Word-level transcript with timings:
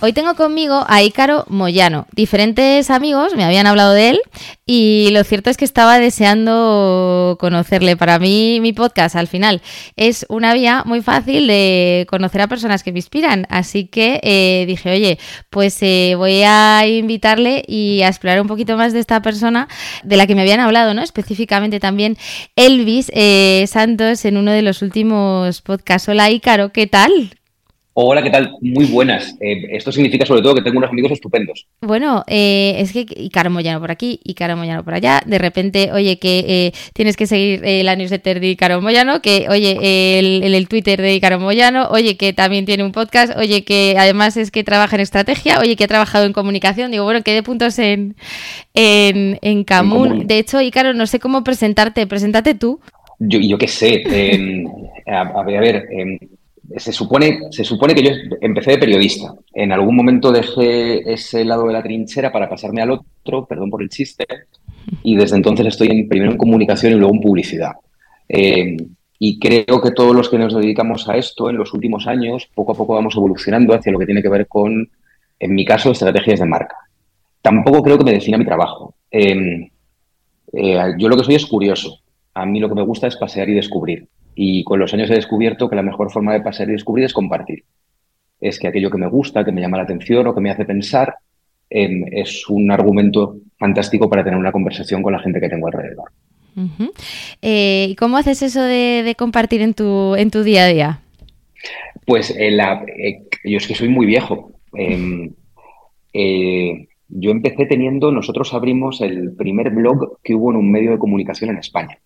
Hoy 0.00 0.12
tengo 0.12 0.36
conmigo 0.36 0.84
a 0.86 1.02
Ícaro 1.02 1.44
Moyano. 1.48 2.06
Diferentes 2.12 2.88
amigos 2.88 3.34
me 3.34 3.42
habían 3.42 3.66
hablado 3.66 3.94
de 3.94 4.10
él 4.10 4.20
y 4.64 5.08
lo 5.10 5.24
cierto 5.24 5.50
es 5.50 5.56
que 5.56 5.64
estaba 5.64 5.98
deseando 5.98 7.36
conocerle. 7.40 7.96
Para 7.96 8.20
mí, 8.20 8.60
mi 8.60 8.72
podcast 8.72 9.16
al 9.16 9.26
final 9.26 9.60
es 9.96 10.24
una 10.28 10.54
vía 10.54 10.84
muy 10.86 11.02
fácil 11.02 11.48
de 11.48 12.06
conocer 12.08 12.42
a 12.42 12.46
personas 12.46 12.84
que 12.84 12.92
me 12.92 13.00
inspiran. 13.00 13.44
Así 13.50 13.88
que 13.88 14.20
eh, 14.22 14.66
dije, 14.68 14.88
oye, 14.92 15.18
pues 15.50 15.76
eh, 15.82 16.14
voy 16.16 16.42
a 16.44 16.86
invitarle 16.86 17.64
y 17.66 18.02
a 18.02 18.08
explorar 18.08 18.40
un 18.40 18.46
poquito 18.46 18.76
más 18.76 18.92
de 18.92 19.00
esta 19.00 19.20
persona 19.20 19.66
de 20.04 20.16
la 20.16 20.28
que 20.28 20.36
me 20.36 20.42
habían 20.42 20.60
hablado, 20.60 20.94
¿no? 20.94 21.02
Específicamente 21.02 21.80
también 21.80 22.16
Elvis 22.54 23.10
eh, 23.14 23.64
Santos 23.66 24.24
en 24.24 24.36
uno 24.36 24.52
de 24.52 24.62
los 24.62 24.80
últimos 24.80 25.60
podcasts. 25.60 26.08
Hola, 26.08 26.30
Ícaro, 26.30 26.70
¿qué 26.70 26.86
tal? 26.86 27.37
Hola, 28.00 28.22
¿qué 28.22 28.30
tal? 28.30 28.52
Muy 28.60 28.84
buenas. 28.84 29.36
Eh, 29.40 29.70
esto 29.72 29.90
significa 29.90 30.24
sobre 30.24 30.40
todo 30.40 30.54
que 30.54 30.62
tengo 30.62 30.78
unos 30.78 30.90
amigos 30.90 31.10
estupendos. 31.10 31.66
Bueno, 31.80 32.22
eh, 32.28 32.76
es 32.78 32.92
que 32.92 33.04
Icaro 33.16 33.50
Moyano 33.50 33.80
por 33.80 33.90
aquí, 33.90 34.20
Icaro 34.22 34.56
Moyano 34.56 34.84
por 34.84 34.94
allá. 34.94 35.20
De 35.26 35.36
repente, 35.36 35.90
oye, 35.92 36.16
que 36.20 36.44
eh, 36.46 36.72
tienes 36.92 37.16
que 37.16 37.26
seguir 37.26 37.60
la 37.64 37.96
newsletter 37.96 38.38
de 38.38 38.50
Icaro 38.50 38.80
Moyano, 38.80 39.20
que 39.20 39.48
oye, 39.50 40.20
el, 40.20 40.44
el, 40.44 40.68
Twitter 40.68 41.02
de 41.02 41.12
Icaro 41.16 41.40
Moyano, 41.40 41.88
oye, 41.90 42.16
que 42.16 42.32
también 42.32 42.66
tiene 42.66 42.84
un 42.84 42.92
podcast, 42.92 43.36
oye, 43.36 43.64
que 43.64 43.96
además 43.98 44.36
es 44.36 44.52
que 44.52 44.62
trabaja 44.62 44.94
en 44.94 45.02
estrategia, 45.02 45.58
oye, 45.58 45.74
que 45.74 45.82
ha 45.82 45.88
trabajado 45.88 46.24
en 46.24 46.32
comunicación. 46.32 46.92
Digo, 46.92 47.02
bueno, 47.02 47.24
que 47.24 47.34
de 47.34 47.42
puntos 47.42 47.80
en, 47.80 48.14
en, 48.74 49.40
en. 49.42 49.66
De 50.28 50.38
hecho, 50.38 50.60
Icaro, 50.60 50.94
no 50.94 51.08
sé 51.08 51.18
cómo 51.18 51.42
presentarte. 51.42 52.06
Preséntate 52.06 52.54
tú. 52.54 52.78
Yo, 53.18 53.40
yo 53.40 53.58
qué 53.58 53.66
sé. 53.66 54.02
Em, 54.06 54.68
a, 55.04 55.22
a, 55.22 55.42
ver, 55.42 55.88
em, 55.90 56.16
se 56.76 56.92
supone, 56.92 57.40
se 57.50 57.64
supone 57.64 57.94
que 57.94 58.02
yo 58.02 58.10
empecé 58.40 58.72
de 58.72 58.78
periodista. 58.78 59.34
En 59.54 59.72
algún 59.72 59.96
momento 59.96 60.30
dejé 60.30 61.12
ese 61.12 61.44
lado 61.44 61.66
de 61.66 61.72
la 61.72 61.82
trinchera 61.82 62.30
para 62.30 62.48
pasarme 62.48 62.82
al 62.82 62.90
otro, 62.90 63.46
perdón 63.46 63.70
por 63.70 63.82
el 63.82 63.88
chiste, 63.88 64.26
y 65.02 65.16
desde 65.16 65.36
entonces 65.36 65.66
estoy 65.66 65.88
en, 65.88 66.08
primero 66.08 66.32
en 66.32 66.36
comunicación 66.38 66.92
y 66.92 66.96
luego 66.96 67.14
en 67.14 67.20
publicidad. 67.20 67.72
Eh, 68.28 68.76
y 69.18 69.38
creo 69.38 69.80
que 69.80 69.90
todos 69.90 70.14
los 70.14 70.28
que 70.28 70.38
nos 70.38 70.54
dedicamos 70.54 71.08
a 71.08 71.16
esto 71.16 71.50
en 71.50 71.56
los 71.56 71.72
últimos 71.72 72.06
años, 72.06 72.48
poco 72.54 72.72
a 72.72 72.76
poco 72.76 72.94
vamos 72.94 73.16
evolucionando 73.16 73.74
hacia 73.74 73.90
lo 73.90 73.98
que 73.98 74.06
tiene 74.06 74.22
que 74.22 74.28
ver 74.28 74.46
con, 74.46 74.90
en 75.40 75.54
mi 75.54 75.64
caso, 75.64 75.90
estrategias 75.90 76.40
de 76.40 76.46
marca. 76.46 76.76
Tampoco 77.42 77.82
creo 77.82 77.98
que 77.98 78.04
me 78.04 78.12
defina 78.12 78.38
mi 78.38 78.44
trabajo. 78.44 78.94
Eh, 79.10 79.70
eh, 80.52 80.94
yo 80.98 81.08
lo 81.08 81.16
que 81.16 81.24
soy 81.24 81.34
es 81.34 81.46
curioso. 81.46 81.98
A 82.34 82.46
mí 82.46 82.60
lo 82.60 82.68
que 82.68 82.74
me 82.74 82.82
gusta 82.82 83.06
es 83.06 83.16
pasear 83.16 83.48
y 83.48 83.54
descubrir. 83.54 84.06
Y 84.40 84.62
con 84.62 84.78
los 84.78 84.94
años 84.94 85.10
he 85.10 85.14
descubierto 85.14 85.68
que 85.68 85.74
la 85.74 85.82
mejor 85.82 86.12
forma 86.12 86.32
de 86.32 86.40
pasar 86.40 86.68
y 86.68 86.72
descubrir 86.72 87.04
es 87.04 87.12
compartir. 87.12 87.64
Es 88.40 88.60
que 88.60 88.68
aquello 88.68 88.88
que 88.88 88.96
me 88.96 89.08
gusta, 89.08 89.44
que 89.44 89.50
me 89.50 89.60
llama 89.60 89.78
la 89.78 89.82
atención 89.82 90.24
o 90.28 90.32
que 90.32 90.40
me 90.40 90.48
hace 90.48 90.64
pensar, 90.64 91.16
eh, 91.68 92.02
es 92.12 92.48
un 92.48 92.70
argumento 92.70 93.38
fantástico 93.58 94.08
para 94.08 94.22
tener 94.22 94.38
una 94.38 94.52
conversación 94.52 95.02
con 95.02 95.12
la 95.12 95.18
gente 95.18 95.40
que 95.40 95.48
tengo 95.48 95.66
alrededor. 95.66 96.12
Eh, 97.42 97.88
¿Y 97.90 97.96
cómo 97.96 98.16
haces 98.16 98.42
eso 98.42 98.62
de, 98.62 99.12
compartir 99.18 99.60
en 99.60 99.74
tu, 99.74 100.14
en 100.14 100.30
tu 100.30 100.44
día 100.44 100.66
a 100.66 100.68
día? 100.68 101.00
Pues 102.06 102.32
eh, 102.38 102.52
la, 102.52 102.86
yo 103.42 103.56
es 103.56 103.66
que 103.66 103.74
soy 103.74 103.88
muy 103.88 104.06
viejo. 104.06 104.52
Em, 104.72 105.34
yo 107.08 107.30
empecé 107.32 107.66
teniendo, 107.66 108.12
nosotros 108.12 108.54
abrimos 108.54 109.00
el 109.00 109.34
primer 109.34 109.70
blog 109.70 110.20
que 110.22 110.36
hubo 110.36 110.52
en 110.52 110.58
un 110.58 110.70
medio 110.70 110.92
de 110.92 110.98
comunicación 110.98 111.50
en 111.50 111.58
España 111.58 111.98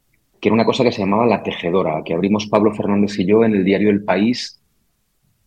que 0.42 0.48
era 0.48 0.54
una 0.54 0.64
cosa 0.64 0.82
que 0.82 0.90
se 0.90 1.02
llamaba 1.02 1.24
La 1.24 1.40
Tejedora, 1.40 2.02
que 2.04 2.14
abrimos 2.14 2.48
Pablo 2.48 2.74
Fernández 2.74 3.16
y 3.16 3.24
yo 3.24 3.44
en 3.44 3.54
el 3.54 3.64
diario 3.64 3.90
El 3.90 4.02
País 4.02 4.60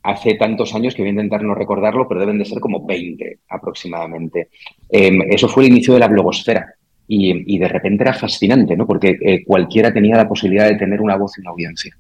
hace 0.02 0.36
tantos 0.36 0.74
años 0.74 0.96
que 0.96 1.02
voy 1.02 1.10
a 1.10 1.12
intentar 1.12 1.44
no 1.44 1.54
recordarlo, 1.54 2.08
pero 2.08 2.22
deben 2.22 2.38
de 2.38 2.46
ser 2.46 2.62
como 2.62 2.86
20 2.86 3.40
aproximadamente. 3.50 4.48
Em, 4.88 5.22
eso 5.30 5.50
fue 5.50 5.66
el 5.66 5.72
inicio 5.72 5.96
de 5.96 6.00
la 6.00 6.08
blogosfera 6.08 6.76
y, 7.10 7.60
de 7.60 7.68
repente 7.68 8.04
era 8.06 8.14
fascinante, 8.14 8.78
¿no? 8.78 8.88
porque 8.88 9.18
eh, 9.20 9.44
cualquiera 9.44 9.94
tenía 9.94 10.16
la 10.16 10.30
posibilidad 10.30 10.70
de 10.70 10.78
tener 10.78 11.02
una 11.02 11.18
voz 11.18 11.38
y 11.38 11.42
una 11.42 11.50
audiencia. 11.50 11.94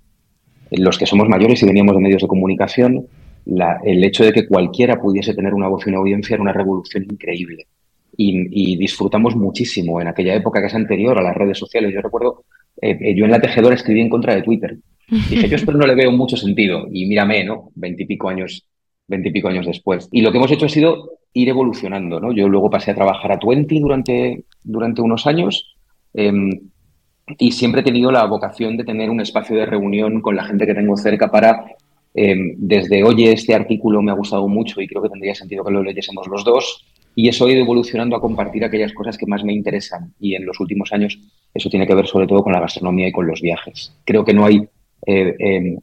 Los 0.71 0.97
que 0.97 1.05
somos 1.05 1.27
mayores 1.27 1.61
y 1.63 1.65
veníamos 1.65 1.95
de 1.95 2.01
medios 2.01 2.21
de 2.21 2.29
comunicación, 2.29 3.07
el 3.83 4.03
hecho 4.05 4.23
de 4.23 4.31
que 4.31 4.47
cualquiera 4.47 5.01
pudiese 5.01 5.33
tener 5.33 5.53
una 5.53 5.67
voz 5.67 5.85
y 5.85 5.89
una 5.89 5.99
audiencia 5.99 6.35
era 6.35 6.43
una 6.43 6.53
revolución 6.53 7.03
increíble. 7.03 7.67
Y, 8.15 8.47
y, 8.73 8.77
disfrutamos 8.77 9.35
muchísimo 9.35 9.99
en 9.99 10.07
aquella 10.07 10.33
época 10.33 10.61
que 10.61 10.67
es 10.67 10.75
anterior 10.75 11.19
a 11.19 11.21
las 11.21 11.35
redes 11.35 11.57
sociales. 11.57 11.93
Yo 11.93 12.01
recuerdo 12.01 12.45
eh, 12.85 12.97
eh, 13.01 13.15
yo 13.15 13.25
en 13.25 13.31
la 13.31 13.41
tejedora 13.41 13.75
escribí 13.75 14.01
en 14.01 14.09
contra 14.09 14.35
de 14.35 14.43
Twitter. 14.43 14.77
Dije, 15.07 15.49
yo 15.49 15.55
esto 15.57 15.71
no 15.71 15.85
le 15.85 15.95
veo 15.95 16.11
mucho 16.11 16.37
sentido. 16.37 16.87
Y 16.91 17.05
mírame, 17.05 17.43
¿no? 17.43 17.71
Veintipico 17.75 18.29
años, 18.29 18.65
veintipico 19.07 19.47
años 19.47 19.65
después. 19.65 20.07
Y 20.11 20.21
lo 20.21 20.31
que 20.31 20.37
hemos 20.37 20.51
hecho 20.51 20.65
ha 20.65 20.69
sido 20.69 21.11
ir 21.33 21.49
evolucionando, 21.49 22.19
¿no? 22.19 22.31
Yo 22.31 22.47
luego 22.47 22.69
pasé 22.69 22.91
a 22.91 22.95
trabajar 22.95 23.31
a 23.31 23.39
Twenty 23.39 23.79
durante, 23.79 24.43
durante 24.63 25.01
unos 25.01 25.27
años. 25.27 25.75
Em, 26.13 26.51
y 27.39 27.51
siempre 27.51 27.81
he 27.81 27.83
tenido 27.83 28.11
la 28.11 28.25
vocación 28.25 28.77
de 28.77 28.83
tener 28.83 29.09
un 29.09 29.19
espacio 29.19 29.55
de 29.55 29.65
reunión 29.65 30.21
con 30.21 30.35
la 30.35 30.45
gente 30.45 30.65
que 30.65 30.75
tengo 30.75 30.95
cerca 30.95 31.29
para, 31.31 31.65
em, 32.13 32.53
desde, 32.57 33.03
oye, 33.03 33.31
este 33.31 33.55
artículo 33.55 34.01
me 34.01 34.11
ha 34.11 34.15
gustado 34.15 34.47
mucho 34.47 34.79
y 34.79 34.87
creo 34.87 35.01
que 35.01 35.09
tendría 35.09 35.33
sentido 35.33 35.63
que 35.63 35.71
lo 35.71 35.83
leyésemos 35.83 36.27
los 36.27 36.43
dos, 36.43 36.85
y 37.15 37.29
eso 37.29 37.45
ha 37.45 37.51
ido 37.51 37.61
evolucionando 37.61 38.15
a 38.15 38.21
compartir 38.21 38.63
aquellas 38.65 38.93
cosas 38.93 39.17
que 39.17 39.25
más 39.25 39.43
me 39.43 39.53
interesan. 39.53 40.13
Y 40.19 40.35
en 40.35 40.45
los 40.45 40.59
últimos 40.59 40.91
años 40.91 41.17
eso 41.53 41.69
tiene 41.69 41.87
que 41.87 41.95
ver 41.95 42.07
sobre 42.07 42.27
todo 42.27 42.43
con 42.43 42.51
la 42.51 42.59
gastronomía 42.59 43.07
y 43.07 43.11
con 43.13 43.25
los 43.25 43.41
viajes. 43.41 43.95
Creo 44.03 44.25
que 44.25 44.33
no 44.33 44.45
hay 44.45 44.67
eh, 45.07 45.35
em, 45.39 45.77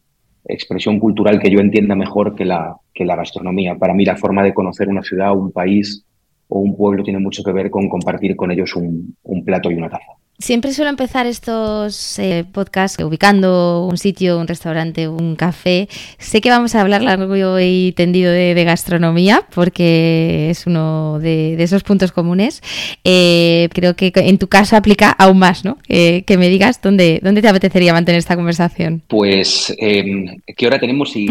expresión 0.44 0.98
cultural 0.98 1.40
que 1.40 1.50
yo 1.50 1.60
entienda 1.60 1.94
mejor 1.94 2.34
que 2.34 2.44
la, 2.44 2.76
que 2.92 3.06
la 3.06 3.16
gastronomía. 3.16 3.76
Para 3.76 3.94
mí 3.94 4.04
la 4.04 4.16
forma 4.16 4.42
de 4.42 4.52
conocer 4.52 4.88
una 4.88 5.02
ciudad, 5.02 5.34
un 5.34 5.52
país 5.52 6.04
o 6.48 6.58
un 6.58 6.76
pueblo 6.76 7.02
tiene 7.02 7.18
mucho 7.18 7.42
que 7.42 7.52
ver 7.52 7.70
con 7.70 7.88
compartir 7.88 8.36
con 8.36 8.50
ellos 8.50 8.76
un, 8.76 9.16
un 9.22 9.44
plato 9.44 9.70
y 9.70 9.74
una 9.74 9.88
taza. 9.88 10.12
Siempre 10.42 10.72
suelo 10.72 10.90
empezar 10.90 11.28
estos 11.28 12.18
eh, 12.18 12.44
podcasts 12.50 13.00
ubicando 13.04 13.86
un 13.88 13.96
sitio, 13.96 14.40
un 14.40 14.48
restaurante, 14.48 15.06
un 15.06 15.36
café. 15.36 15.88
Sé 16.18 16.40
que 16.40 16.50
vamos 16.50 16.74
a 16.74 16.80
hablar 16.80 17.00
largo 17.00 17.60
y 17.60 17.92
tendido 17.92 18.32
de, 18.32 18.64
gastronomía 18.64 19.46
porque 19.54 20.50
es 20.50 20.66
uno 20.66 21.20
de, 21.20 21.62
esos 21.62 21.84
puntos 21.84 22.10
comunes. 22.10 22.60
Eh, 23.04 23.68
creo 23.72 23.94
que 23.94 24.10
en 24.16 24.38
tu 24.38 24.48
caso 24.48 24.74
aplica 24.74 25.10
aún 25.10 25.38
más, 25.38 25.64
¿no? 25.64 25.78
que 25.86 26.36
me 26.36 26.48
digas 26.48 26.82
dónde, 26.82 27.20
dónde 27.22 27.40
te 27.40 27.48
apetecería 27.48 27.92
mantener 27.92 28.18
esta 28.18 28.34
conversación. 28.34 29.00
Pues, 29.06 29.72
em, 29.78 30.40
¿qué 30.56 30.66
hora 30.66 30.80
tenemos 30.80 31.14
y, 31.14 31.28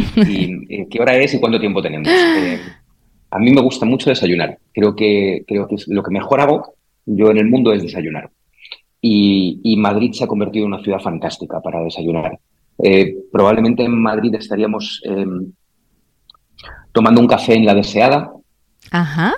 eh, 0.69 0.87
qué 0.89 1.01
hora 1.01 1.17
es 1.17 1.33
y 1.33 1.39
cuánto 1.39 1.59
tiempo 1.59 1.81
tenemos? 1.81 2.07
a 3.29 3.39
mí 3.39 3.51
me 3.51 3.61
gusta 3.61 3.85
mucho 3.85 4.09
desayunar. 4.09 4.57
Creo 4.73 4.95
que, 4.95 5.43
creo 5.45 5.67
que 5.67 5.75
lo 5.87 6.01
que 6.01 6.11
mejor 6.11 6.39
hago 6.39 6.75
yo 7.05 7.29
en 7.29 7.39
el 7.39 7.47
mundo 7.47 7.73
es 7.73 7.81
desayunar 7.81 8.29
y, 9.01 9.75
Madrid 9.77 10.11
se 10.13 10.23
ha 10.23 10.27
convertido 10.27 10.65
en 10.65 10.73
una 10.73 10.83
ciudad 10.83 10.99
fantástica 10.99 11.59
para 11.59 11.83
desayunar. 11.83 12.37
Eh, 12.83 13.15
probablemente 13.31 13.83
en 13.83 13.99
Madrid 13.99 14.33
estaríamos 14.35 15.01
em, 15.03 15.51
tomando 16.91 17.21
un 17.21 17.27
café 17.27 17.55
en 17.55 17.65
la 17.65 17.73
deseada, 17.73 18.31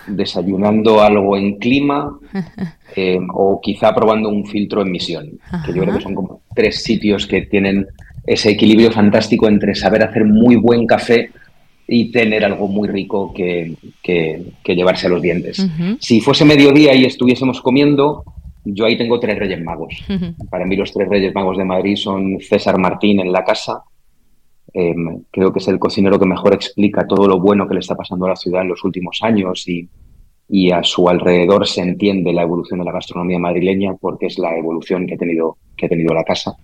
desayunando 0.08 1.02
algo 1.02 1.38
en 1.38 1.58
clima 1.60 2.20
em, 2.96 3.28
o 3.34 3.62
quizá 3.62 3.94
probando 3.94 4.30
un 4.30 4.46
filtro 4.46 4.82
en 4.82 4.92
misión, 4.92 5.40
que 5.66 5.74
yo 5.74 5.84
creo 5.84 5.96
que 5.96 6.02
son 6.02 6.16
como 6.16 6.42
tres 6.56 6.84
sitios 6.84 7.26
que 7.26 7.44
tienen 7.44 7.88
ese 8.26 8.52
equilibrio 8.52 8.92
fantástico 8.92 9.48
entre 9.48 9.76
saber 9.76 10.04
hacer 10.04 10.26
muy 10.26 10.56
buen 10.56 10.86
café 10.88 11.32
y 11.88 12.12
tener 12.12 12.46
algo 12.46 12.68
muy 12.68 12.88
rico 12.88 13.34
que, 13.34 13.76
llevarse 14.66 15.08
a 15.08 15.10
los 15.10 15.22
dientes. 15.22 15.66
Si 16.00 16.22
fuese 16.22 16.46
mediodía 16.46 16.96
y 16.96 17.06
estuviésemos 17.06 17.62
comiendo, 17.62 18.24
yo 18.66 18.86
ahí 18.86 18.98
tengo 18.98 19.20
tres 19.20 19.38
Reyes 19.38 19.62
Magos. 19.64 20.04
Para 20.50 20.66
mí 20.66 20.76
los 20.76 20.92
tres 20.94 21.10
Reyes 21.10 21.34
Magos 21.34 21.58
de 21.58 21.66
Madrid 21.66 21.96
son 21.96 22.40
César 22.40 22.78
Martín 22.78 23.20
en 23.20 23.32
la 23.32 23.44
casa. 23.44 23.84
Em, 24.74 25.24
creo 25.30 25.52
que 25.52 25.60
es 25.60 25.68
el 25.68 25.80
cocinero 25.80 26.20
que 26.20 26.26
mejor 26.26 26.54
explica 26.54 27.06
todo 27.06 27.28
lo 27.28 27.40
bueno 27.40 27.68
que 27.68 27.76
le 27.76 27.82
está 27.82 27.96
pasando 27.96 28.26
a 28.26 28.30
la 28.30 28.36
ciudad 28.36 28.62
en 28.62 28.70
los 28.70 28.84
últimos 28.84 29.20
años 29.22 29.68
y, 29.68 29.88
y 30.48 30.72
a 30.72 30.84
su 30.84 31.08
alrededor 31.08 31.68
se 31.68 31.82
entiende 31.82 32.34
la 32.34 32.44
evolución 32.44 32.80
de 32.80 32.86
la 32.86 32.92
gastronomía 32.92 33.40
madrileña 33.40 33.94
porque 34.00 34.28
es 34.28 34.40
la 34.40 34.58
evolución 34.58 35.06
que 35.06 35.16
ha 35.16 35.18
tenido, 35.18 35.58
que 35.78 35.86
ha 35.86 35.90
tenido 35.90 36.14
la 36.14 36.24
casa. 36.24 36.56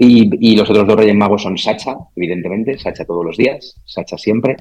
Y, 0.00 0.54
los 0.54 0.70
otros 0.70 0.86
dos 0.86 0.96
Reyes 0.96 1.16
Magos 1.16 1.42
son 1.42 1.58
Sacha, 1.58 1.96
evidentemente, 2.14 2.78
Sacha 2.78 3.04
todos 3.04 3.24
los 3.24 3.36
días, 3.36 3.80
Sacha 3.84 4.16
siempre. 4.16 4.56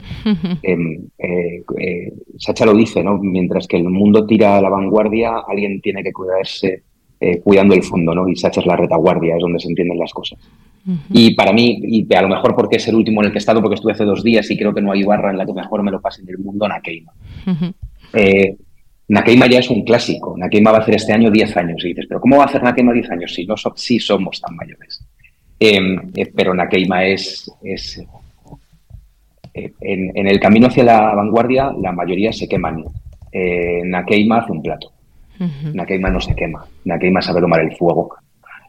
Em, 0.64 1.08
eh, 1.18 1.64
eh, 1.78 2.14
Sacha 2.40 2.66
lo 2.66 2.74
dice, 2.74 3.04
¿no? 3.04 3.20
Mientras 3.20 3.68
que 3.68 3.78
el 3.78 3.84
mundo 3.84 4.26
tira 4.26 4.58
a 4.58 4.62
la 4.62 4.70
vanguardia, 4.70 5.44
alguien 5.48 5.80
tiene 5.80 6.02
que 6.02 6.12
cuidarse 6.12 6.84
eh, 7.20 7.40
cuidando 7.40 7.76
el 7.76 7.84
fondo, 7.84 8.16
¿no? 8.16 8.28
Y 8.28 8.36
Sacha 8.36 8.62
es 8.62 8.66
la 8.66 8.76
retaguardia, 8.76 9.36
es 9.36 9.42
donde 9.42 9.60
se 9.60 9.68
entienden 9.68 10.00
las 10.00 10.12
cosas. 10.12 10.40
Y 11.12 11.36
para 11.36 11.52
mí, 11.52 11.82
y 11.84 12.16
a 12.16 12.22
lo 12.22 12.30
mejor 12.30 12.56
porque 12.56 12.78
es 12.78 12.88
el 12.88 12.96
último 12.96 13.22
en 13.22 13.28
el 13.28 13.32
que 13.32 13.38
he 13.38 13.40
estado, 13.40 13.62
porque 13.62 13.76
estuve 13.76 13.92
hace 13.92 14.06
dos 14.06 14.24
días 14.24 14.50
y 14.50 14.58
creo 14.58 14.74
que 14.74 14.82
no 14.82 14.94
hay 14.94 15.04
barra 15.04 15.32
en 15.32 15.38
la 15.38 15.46
que 15.46 15.54
mejor 15.54 15.84
me 15.84 15.92
lo 15.92 16.02
pase 16.02 16.22
en 16.22 16.30
el 16.30 16.38
mundo, 16.40 16.68
Nakeima. 16.68 17.12
Uh 17.46 18.58
Nakeima 19.10 19.48
ya 19.48 19.60
es 19.60 19.70
un 19.70 19.84
clásico. 19.84 20.36
Nakeima 20.38 20.72
va 20.72 20.80
a 20.80 20.82
hacer 20.82 20.96
este 20.96 21.14
año 21.14 21.32
10 21.32 21.58
años. 21.58 21.84
Y 21.86 21.90
dices, 21.90 22.06
¿pero 22.10 22.20
cómo 22.20 22.38
va 22.38 22.44
a 22.44 22.46
hacer 22.48 22.62
Nakeima 22.62 22.92
10 22.92 23.10
años 23.12 23.34
si 23.34 23.46
no 23.46 23.56
sí 23.76 24.00
somos 24.00 24.42
tan 24.42 24.56
mayores? 24.56 25.06
Em, 25.60 26.12
eh, 26.16 26.32
pero 26.36 26.54
Nakeima 26.54 27.06
es, 27.06 27.52
es 27.64 28.06
eh, 29.54 29.74
en, 29.82 30.28
el 30.28 30.40
camino 30.40 30.68
hacia 30.68 30.84
la 30.84 31.16
vanguardia, 31.16 31.74
la 31.82 31.92
mayoría 31.92 32.32
se 32.32 32.48
queman. 32.48 32.84
Eh, 33.32 33.82
Nakeima 33.86 34.40
hace 34.40 34.52
un 34.52 34.62
plato. 34.62 34.92
Nakeima 35.74 36.10
no 36.10 36.20
se 36.20 36.36
quema. 36.36 36.66
Nakeima 36.86 37.22
sabe 37.22 37.42
tomar 37.42 37.62
el 37.62 37.76
fuego. 37.76 38.10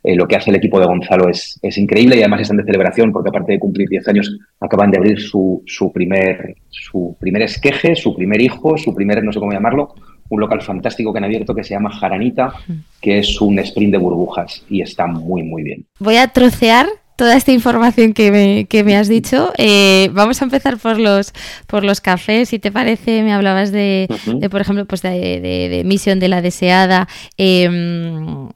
Eh, 0.03 0.15
lo 0.15 0.29
que 0.29 0.37
hace 0.37 0.51
el 0.51 0.57
equipo 0.57 0.79
de 0.79 0.87
Gonzalo 0.87 1.29
es, 1.29 1.59
es, 1.61 1.77
increíble 1.77 2.17
y 2.17 2.21
además 2.21 2.43
están 2.43 2.57
de 2.57 2.65
celebración 2.65 3.11
porque 3.11 3.31
aparte 3.31 3.53
de 3.53 3.59
cumplir 3.59 3.89
10 3.89 4.09
años 4.09 4.39
acaban 4.61 4.91
de 4.91 4.99
abrir 4.99 5.21
su, 5.21 5.63
su, 5.67 5.93
primer, 5.93 6.55
su 6.69 7.17
primer 7.19 7.43
esqueje, 7.43 7.97
su 7.97 8.15
primer 8.15 8.41
hijo, 8.41 8.79
su 8.79 8.95
primer, 8.95 9.23
no 9.25 9.33
sé 9.33 9.41
cómo 9.41 9.53
llamarlo, 9.53 9.95
un 10.29 10.41
local 10.41 10.63
fantástico 10.63 11.13
que 11.13 11.19
han 11.19 11.25
abierto 11.25 11.55
que 11.55 11.65
se 11.65 11.71
llama 11.71 11.91
Jaranita, 11.91 12.53
que 13.01 13.19
es 13.19 13.41
un 13.41 13.59
sprint 13.59 13.93
de 13.93 13.99
burbujas 13.99 14.65
y 14.69 14.83
está 14.83 15.07
muy, 15.07 15.43
muy 15.43 15.63
bien. 15.63 15.87
Voy 15.99 16.17
a 16.17 16.29
trocear 16.29 16.87
toda 17.19 17.37
esta 17.37 17.51
información 17.51 18.13
que 18.13 18.31
me, 18.31 18.67
que 18.67 18.85
me 18.85 18.97
has 18.97 19.09
dicho. 19.09 19.53
Eh, 19.59 20.09
vamos 20.13 20.41
a 20.41 20.45
empezar 20.45 20.79
por 20.79 20.99
los 20.99 21.33
por 21.67 21.83
los 21.85 22.01
cafés. 22.01 22.51
Si 22.51 22.61
te 22.61 22.71
parece, 22.71 23.25
me 23.25 23.33
hablabas 23.33 23.73
de, 23.73 24.09
por 24.51 24.61
ejemplo, 24.61 24.87
pues 24.87 25.03
de, 25.03 25.41
de, 25.41 25.83
Misión 25.85 26.21
de 26.21 26.29
la 26.29 26.41
Deseada. 26.41 27.09
Em, 27.37 28.49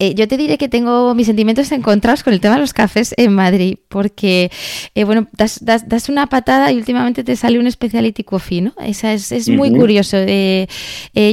eh, 0.00 0.14
yo 0.14 0.28
te 0.28 0.36
diré 0.36 0.58
que 0.58 0.68
tengo 0.68 1.12
mis 1.16 1.26
sentimientos 1.26 1.72
encontrados 1.72 2.22
con 2.22 2.32
el 2.32 2.40
tema 2.40 2.54
de 2.54 2.60
los 2.60 2.72
cafés 2.72 3.14
en 3.16 3.32
Madrid, 3.32 3.78
porque, 3.88 4.48
eh, 4.94 5.02
bueno, 5.02 5.26
das, 5.32 5.58
das, 5.60 6.08
una 6.08 6.28
patada 6.28 6.70
y 6.70 6.76
últimamente 6.76 7.24
te 7.24 7.34
sale 7.34 7.58
un 7.58 7.68
speciality 7.68 8.22
coffee, 8.22 8.60
¿no? 8.60 8.74
Esa 8.80 9.12
es, 9.12 9.32
es 9.32 9.48
muy 9.48 9.72
curioso. 9.72 10.16
Eh, 10.20 10.68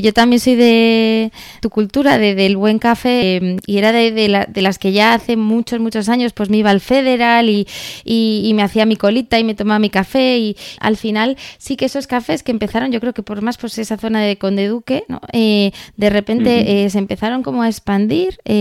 yo 0.02 0.14
también 0.14 0.40
soy 0.40 0.56
de 0.56 1.32
tu 1.62 1.70
cultura, 1.70 2.18
de, 2.18 2.34
del 2.34 2.58
buen 2.58 2.80
café, 2.80 3.58
y 3.68 3.78
era 3.78 3.92
de, 3.92 4.12
de, 4.12 4.62
las 4.64 4.80
que 4.80 4.92
ya 4.92 5.14
hace 5.14 5.38
muchos, 5.38 5.80
muchos 5.80 6.10
años, 6.10 6.34
pues 6.34 6.50
me 6.50 6.58
iba 6.58 6.72
al 6.72 6.82
Federal 6.82 7.50
y, 7.50 7.68
y, 8.04 8.52
me 8.56 8.64
hacía 8.64 8.88
mi 8.88 8.96
colita 8.96 9.38
y 9.38 9.44
me 9.44 9.54
tomaba 9.54 9.78
mi 9.78 9.92
café, 9.92 10.40
y 10.40 10.58
al 10.80 10.98
final 10.98 11.38
sí 11.60 11.76
que 11.76 11.86
esos 11.86 12.08
cafés 12.08 12.42
que 12.42 12.52
empezaron, 12.52 12.92
yo 12.92 13.00
creo 13.00 13.14
que 13.14 13.22
por 13.22 13.44
más 13.44 13.58
pues 13.58 13.78
esa 13.78 13.98
zona 13.98 14.22
de 14.22 14.38
Conde 14.38 14.68
Duque, 14.68 15.04
¿no? 15.08 15.22
de 15.32 16.10
repente 16.10 16.90
se 16.90 16.98
empezaron 16.98 17.44
como 17.44 17.62
a 17.62 17.68
expandir. 17.68 18.40
Eh, 18.44 18.55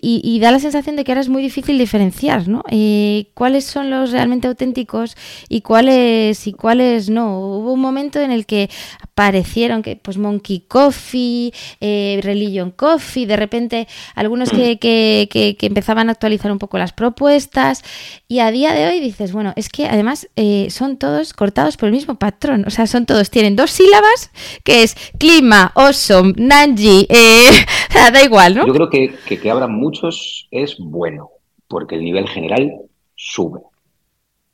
y, 0.00 0.38
da 0.40 0.50
la 0.50 0.58
sensación 0.58 0.96
de 0.96 1.04
que 1.04 1.12
ahora 1.12 1.20
es 1.20 1.28
muy 1.28 1.42
difícil 1.42 1.78
diferenciar, 1.78 2.48
¿no? 2.48 2.62
Eh, 2.70 3.26
¿Cuáles 3.34 3.64
son 3.64 3.90
los 3.90 4.10
realmente 4.10 4.48
auténticos 4.48 5.16
y 5.48 5.60
cuáles 5.60 6.46
y 6.46 6.52
cuáles 6.52 7.10
no? 7.10 7.38
Hubo 7.38 7.72
un 7.72 7.80
momento 7.80 8.20
en 8.20 8.32
el 8.32 8.46
que 8.46 8.70
aparecieron 9.12 9.82
que, 9.82 9.96
pues, 9.96 10.18
Monkey 10.18 10.64
Coffee, 10.68 11.52
eh, 11.80 12.20
Religion 12.22 12.70
Coffee, 12.70 13.26
de 13.26 13.36
repente 13.36 13.88
algunos 14.14 14.50
que, 14.50 14.78
que, 14.80 15.56
empezaban 15.60 16.08
a 16.08 16.12
actualizar 16.12 16.50
un 16.50 16.58
poco 16.58 16.78
las 16.78 16.92
propuestas 16.92 17.84
y 18.28 18.40
a 18.40 18.50
día 18.50 18.72
de 18.72 18.86
hoy 18.86 19.00
dices, 19.00 19.32
bueno, 19.32 19.52
es 19.56 19.68
que 19.68 19.86
además 19.86 20.28
son 20.68 20.96
todos 20.96 21.32
cortados 21.32 21.76
por 21.76 21.88
el 21.88 21.94
mismo 21.94 22.16
patrón, 22.16 22.64
o 22.66 22.70
sea, 22.70 22.86
son 22.86 23.06
todos, 23.06 23.30
tienen 23.30 23.56
dos 23.56 23.70
sílabas, 23.70 24.30
que 24.64 24.82
es 24.82 24.96
clima, 25.18 25.72
awesome, 25.74 26.34
nanji, 26.36 27.06
da 27.94 28.22
igual, 28.22 28.54
¿no? 28.54 28.66
Yo 28.66 28.74
creo 28.74 28.90
que 28.90 29.02
que, 29.26 29.38
que, 29.38 29.50
abran 29.50 29.72
muchos 29.72 30.48
es 30.50 30.76
bueno, 30.78 31.30
porque 31.68 31.96
el 31.96 32.04
nivel 32.04 32.28
general 32.28 32.72
sube. 33.14 33.60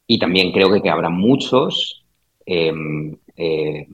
Y 0.06 0.18
también 0.18 0.52
creo 0.52 0.72
que 0.72 0.80
que 0.80 0.90
abran 0.90 1.14
muchos 1.14 2.04
eh, 2.46 2.72
eh, 3.36 3.86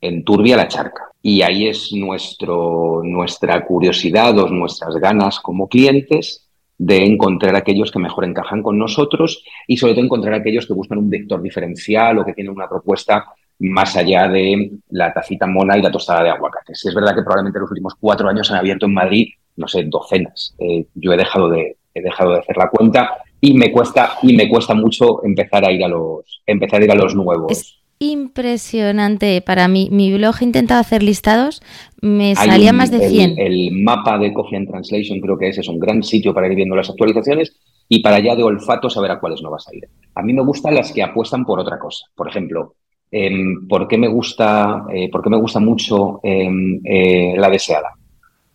enturbia 0.00 0.56
la 0.56 0.68
charca. 0.68 1.04
Y 1.22 1.42
ahí 1.42 1.68
es 1.68 1.92
nuestro, 1.92 3.02
nuestra 3.04 3.64
curiosidad 3.64 4.38
o 4.38 4.48
nuestras 4.48 4.96
ganas 4.96 5.38
como 5.40 5.68
clientes 5.68 6.48
de 6.78 7.04
encontrar 7.04 7.54
aquellos 7.56 7.90
que 7.90 7.98
mejor 7.98 8.24
encajan 8.24 8.62
con 8.62 8.78
nosotros 8.78 9.44
y 9.66 9.76
sobre 9.76 9.92
todo 9.92 10.04
encontrar 10.04 10.34
aquellos 10.34 10.66
que 10.66 10.72
buscan 10.72 10.98
un 10.98 11.10
vector 11.10 11.42
diferencial 11.42 12.18
o 12.18 12.24
que 12.24 12.32
tienen 12.32 12.54
una 12.54 12.68
propuesta 12.68 13.26
más 13.58 13.94
allá 13.96 14.26
de 14.28 14.70
la 14.88 15.12
tacita 15.12 15.46
mona 15.46 15.76
y 15.76 15.82
la 15.82 15.90
tostada 15.90 16.22
de 16.24 16.30
aguacate. 16.30 16.74
Si 16.74 16.88
es 16.88 16.94
verdad 16.94 17.14
que 17.14 17.22
probablemente 17.22 17.58
los 17.58 17.70
últimos 17.70 17.94
cuatro 18.00 18.28
años 18.28 18.50
han 18.50 18.56
abierto 18.56 18.86
en 18.86 18.94
Madrid 18.94 19.28
no 19.60 19.68
sé, 19.68 19.84
docenas. 19.84 20.54
Eh, 20.58 20.86
yo 20.94 21.12
he 21.12 21.16
dejado 21.16 21.48
de, 21.48 21.76
he 21.94 22.02
dejado 22.02 22.32
de 22.32 22.38
hacer 22.40 22.56
la 22.56 22.68
cuenta 22.68 23.18
y 23.40 23.54
me 23.54 23.70
cuesta, 23.70 24.18
y 24.22 24.34
me 24.34 24.48
cuesta 24.48 24.74
mucho 24.74 25.24
empezar 25.24 25.64
a 25.64 25.70
ir 25.70 25.84
a 25.84 25.88
los, 25.88 26.42
empezar 26.46 26.80
a 26.80 26.84
ir 26.84 26.90
a 26.90 26.96
los 26.96 27.14
nuevos. 27.14 27.79
Impresionante 28.00 29.42
para 29.42 29.68
mí. 29.68 29.88
Mi 29.92 30.12
blog 30.12 30.36
he 30.40 30.44
intentado 30.44 30.80
hacer 30.80 31.02
listados, 31.02 31.62
me 32.00 32.34
salía 32.34 32.72
más 32.72 32.90
de 32.90 33.08
100. 33.08 33.38
El, 33.38 33.72
mapa 33.72 34.18
de 34.18 34.32
Coffee 34.32 34.56
and 34.56 34.68
Translation 34.68 35.20
creo 35.20 35.38
que 35.38 35.48
ese 35.48 35.60
es 35.60 35.68
un 35.68 35.78
gran 35.78 36.02
sitio 36.02 36.32
para 36.32 36.48
ir 36.48 36.54
viendo 36.54 36.74
las 36.74 36.88
actualizaciones 36.88 37.54
y 37.88 38.00
para 38.02 38.16
allá 38.16 38.34
de 38.34 38.42
olfato 38.42 38.88
saber 38.88 39.10
a 39.10 39.20
cuáles 39.20 39.42
no 39.42 39.50
vas 39.50 39.68
a 39.68 39.76
ir. 39.76 39.86
A 40.14 40.22
mí 40.22 40.32
me 40.32 40.42
gustan 40.42 40.74
las 40.74 40.92
que 40.92 41.02
apuestan 41.02 41.44
por 41.44 41.60
otra 41.60 41.78
cosa. 41.78 42.06
Por 42.14 42.28
ejemplo, 42.28 42.74
em, 43.10 43.68
¿por, 43.68 43.86
qué 43.86 43.98
me 43.98 44.08
gusta, 44.08 44.86
eh, 44.92 45.10
¿por 45.10 45.22
qué 45.22 45.28
me 45.30 45.36
gusta 45.36 45.60
mucho 45.60 46.20
em, 46.22 46.80
eh, 46.84 47.34
la 47.36 47.50
deseada? 47.50 47.90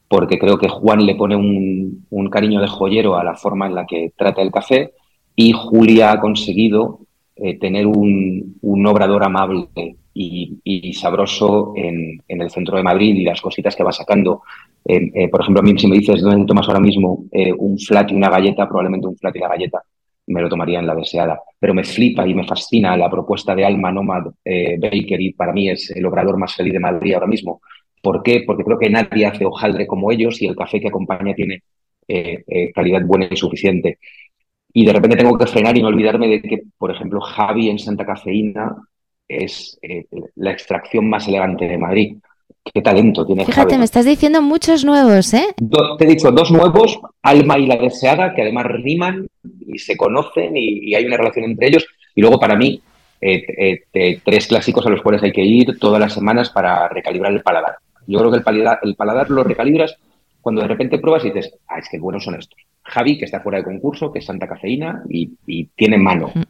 porque 0.08 0.38
creo 0.38 0.58
que 0.58 0.70
Juan 0.70 1.06
le 1.06 1.16
pone 1.16 1.36
un, 1.36 2.30
cariño 2.30 2.60
de 2.60 2.68
joyero 2.68 3.18
a 3.18 3.24
la 3.24 3.36
forma 3.36 3.68
en 3.68 3.76
la 3.76 3.86
que 3.86 4.12
trata 4.16 4.42
el 4.42 4.52
café 4.52 4.92
y 5.36 5.52
Julia 5.54 6.12
ha 6.12 6.20
conseguido 6.20 7.02
eh, 7.38 7.60
tener 7.60 7.86
un, 7.86 8.56
obrador 8.88 9.24
amable 9.26 9.68
y, 10.14 10.94
sabroso 10.94 11.74
en, 11.76 12.22
el 12.28 12.50
centro 12.50 12.78
de 12.78 12.84
Madrid 12.84 13.14
y 13.14 13.24
las 13.24 13.42
cositas 13.42 13.76
que 13.76 13.84
va 13.84 13.92
sacando. 13.92 14.42
Eh, 14.86 15.12
eh, 15.14 15.28
por 15.28 15.42
ejemplo, 15.42 15.60
a 15.60 15.64
mí 15.64 15.78
si 15.78 15.88
me 15.88 15.98
dices 15.98 16.22
dónde 16.22 16.46
tomas 16.46 16.68
ahora 16.68 16.80
mismo 16.80 17.26
un 17.58 17.78
flat 17.78 18.12
y 18.12 18.16
una 18.16 18.30
galleta, 18.30 18.68
probablemente 18.68 19.08
un 19.08 19.18
flat 19.18 19.36
y 19.36 19.40
la 19.40 19.50
galleta 19.50 19.84
me 20.28 20.42
lo 20.42 20.50
tomaría 20.50 20.80
en 20.80 20.88
la 20.88 20.96
deseada. 20.96 21.42
Pero 21.60 21.74
me 21.74 21.84
flipa 21.84 22.26
y 22.26 22.34
me 22.34 22.48
fascina 22.48 22.96
la 22.96 23.10
propuesta 23.10 23.54
de 23.54 23.66
Alma 23.66 23.92
Nomad 23.92 24.28
Bakery. 24.46 25.34
Para 25.34 25.52
mí 25.52 25.70
es 25.70 25.92
el 25.92 26.06
obrador 26.06 26.38
más 26.38 26.56
feliz 26.56 26.74
de 26.74 26.80
Madrid 26.80 27.14
ahora 27.16 27.28
mismo. 27.28 27.62
¿Por 28.02 28.24
qué? 28.24 28.44
Porque 28.48 28.64
creo 28.64 28.80
que 28.80 28.90
nadie 28.90 29.26
hace 29.26 29.46
hojaldre 29.46 29.86
como 29.88 30.12
ellos 30.12 30.42
y 30.42 30.48
el 30.48 30.56
café 30.56 30.80
que 30.80 30.88
acompaña 30.88 31.34
tiene 31.34 31.64
calidad 32.74 33.02
buena 33.06 33.28
y 33.30 33.36
suficiente. 33.36 34.00
Y 34.78 34.86
de 34.86 34.92
repente 34.92 35.16
tengo 35.16 35.38
que 35.38 35.48
frenar 35.48 35.78
y 35.78 35.82
no 35.82 35.88
olvidarme 35.88 36.28
de 36.28 36.42
que, 36.42 36.64
por 36.78 36.92
ejemplo, 36.92 37.22
Javi 37.22 37.70
en 37.70 37.80
Santa 37.80 38.06
Cafeína 38.06 38.76
es 39.26 39.80
eh, 39.82 40.06
la 40.36 40.52
extracción 40.52 41.10
más 41.10 41.30
elegante 41.30 41.66
de 41.66 41.78
Madrid. 41.78 42.18
Qué 42.62 42.82
talento 42.82 43.26
tiene 43.26 43.46
Fíjate, 43.46 43.78
me 43.78 43.86
estás 43.86 44.04
diciendo 44.04 44.42
muchos 44.42 44.84
nuevos, 44.84 45.34
¿eh? 45.34 45.46
te 45.98 46.04
he 46.04 46.10
dicho 46.10 46.30
dos 46.30 46.52
nuevos, 46.52 47.00
Alma 47.22 47.58
y 47.58 47.68
la 47.68 47.78
Deseada, 47.78 48.34
que 48.34 48.42
además 48.42 48.66
riman 48.66 49.26
y 49.66 49.78
se 49.78 49.96
conocen 49.96 50.58
y, 50.58 50.90
y 50.90 50.94
hay 50.94 51.06
una 51.06 51.16
relación 51.16 51.46
entre 51.46 51.70
ellos. 51.70 51.88
Y 52.14 52.20
luego, 52.20 52.38
para 52.38 52.58
mí, 52.58 52.82
tres 54.26 54.48
clásicos 54.48 54.86
a 54.86 54.90
los 54.90 55.02
cuales 55.02 55.24
hay 55.24 55.32
que 55.32 55.46
ir 55.46 55.80
todas 55.80 56.02
las 56.02 56.14
semanas 56.14 56.50
para 56.50 56.90
recalibrar 56.90 57.32
el 57.32 57.44
paladar. 57.44 57.78
Yo 58.08 58.20
creo 58.20 58.30
que 58.30 58.38
el 58.40 58.44
paladar, 58.44 58.80
el 58.84 58.96
paladar 58.96 59.30
lo 59.30 59.46
recalibras 59.46 59.96
cuando 60.46 60.62
de 60.62 60.68
repente 60.68 61.00
pruebas 61.00 61.26
y 61.26 61.32
dices, 61.32 61.58
ah, 61.68 61.80
es 61.80 61.90
que 61.90 61.98
buenos 61.98 62.24
son 62.24 62.36
estos. 62.36 62.60
Javi, 62.84 63.18
que 63.18 63.26
está 63.26 63.40
fuera 63.40 63.58
de 63.58 63.64
concurso, 63.64 64.12
que 64.12 64.20
es 64.20 64.26
Santa 64.26 64.48
Cafeína 64.48 65.02
y, 65.10 65.66
tiene 65.76 65.98
mano. 65.98 66.32
Mm. 66.36 66.44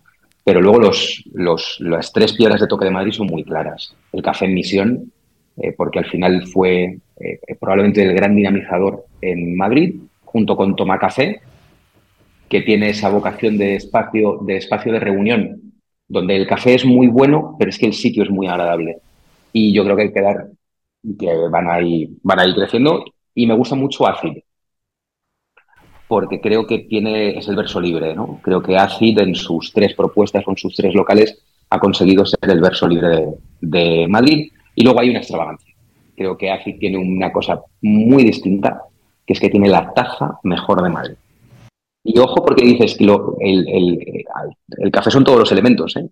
Pero 0.43 0.59
luego 0.59 0.79
los, 0.79 1.23
los, 1.33 1.77
las 1.79 2.11
tres 2.11 2.33
piedras 2.33 2.59
de 2.59 2.67
toque 2.67 2.83
de 2.83 2.91
Madrid 2.91 3.13
son 3.13 3.27
muy 3.27 3.45
claras. 3.45 3.95
El 4.11 4.21
café 4.21 4.47
en 4.47 4.53
misión, 4.53 5.13
eh, 5.55 5.71
porque 5.77 5.99
al 5.99 6.07
final 6.07 6.45
fue 6.45 6.97
eh, 7.21 7.39
probablemente 7.57 8.03
el 8.03 8.13
gran 8.13 8.35
dinamizador 8.35 9.05
en 9.21 9.55
Madrid, 9.55 9.95
junto 10.25 10.57
con 10.57 10.75
Toma 10.75 10.99
Café, 10.99 11.39
que 12.49 12.63
tiene 12.63 12.89
esa 12.89 13.07
vocación 13.07 13.57
de 13.57 13.75
espacio, 13.75 14.39
de 14.41 14.57
espacio 14.57 14.91
de 14.91 14.99
reunión, 14.99 15.71
donde 16.09 16.35
el 16.35 16.47
café 16.47 16.73
es 16.73 16.83
muy 16.83 17.07
bueno, 17.07 17.55
pero 17.57 17.69
es 17.69 17.79
que 17.79 17.85
el 17.85 17.93
sitio 17.93 18.23
es 18.23 18.29
muy 18.29 18.47
agradable. 18.47 18.97
Y 19.53 19.71
yo 19.71 19.85
creo 19.85 19.95
que 19.95 20.01
hay 20.01 20.11
que 20.11 20.21
dar 20.21 20.47
que 21.17 21.33
van 21.49 21.69
a 21.69 21.81
ir, 21.81 22.09
van 22.23 22.39
a 22.39 22.45
ir 22.45 22.55
creciendo. 22.55 23.05
Y 23.35 23.45
me 23.45 23.53
gusta 23.53 23.75
mucho 23.75 24.07
Acid, 24.07 24.37
porque 26.07 26.39
creo 26.39 26.65
que 26.65 26.79
tiene, 26.79 27.37
es 27.37 27.47
el 27.47 27.55
verso 27.55 27.81
libre, 27.81 28.15
¿no? 28.15 28.39
Creo 28.41 28.61
que 28.61 28.77
Acid 28.77 29.19
en 29.19 29.35
sus 29.35 29.73
tres 29.73 29.93
propuestas, 29.93 30.45
con 30.45 30.55
sus 30.55 30.75
tres 30.75 30.95
locales, 30.95 31.43
ha 31.69 31.79
conseguido 31.79 32.25
ser 32.25 32.49
el 32.49 32.61
verso 32.61 32.87
libre 32.87 33.25
de, 33.59 34.07
Madrid. 34.07 34.51
Y 34.75 34.83
luego 34.83 34.99
hay 35.01 35.09
una 35.09 35.19
extravagancia. 35.19 35.73
Creo 36.15 36.37
que 36.37 36.49
Acid 36.49 36.77
tiene 36.79 36.97
una 36.97 37.31
cosa 37.31 37.61
muy 37.81 38.23
distinta, 38.23 38.83
que 39.25 39.33
es 39.33 39.39
que 39.39 39.49
tiene 39.49 39.67
la 39.67 39.93
taza 39.93 40.39
mejor 40.43 40.81
de 40.81 40.89
Madrid. 40.89 41.15
Y 42.03 42.17
ojo 42.19 42.45
porque 42.45 42.63
dices 42.63 42.95
que 42.95 43.03
el, 43.03 43.67
el, 43.67 44.25
el, 44.77 44.91
café 44.91 45.11
son 45.11 45.23
todos 45.23 45.39
los 45.39 45.51
elementos, 45.51 45.95
¿eh? 45.97 46.07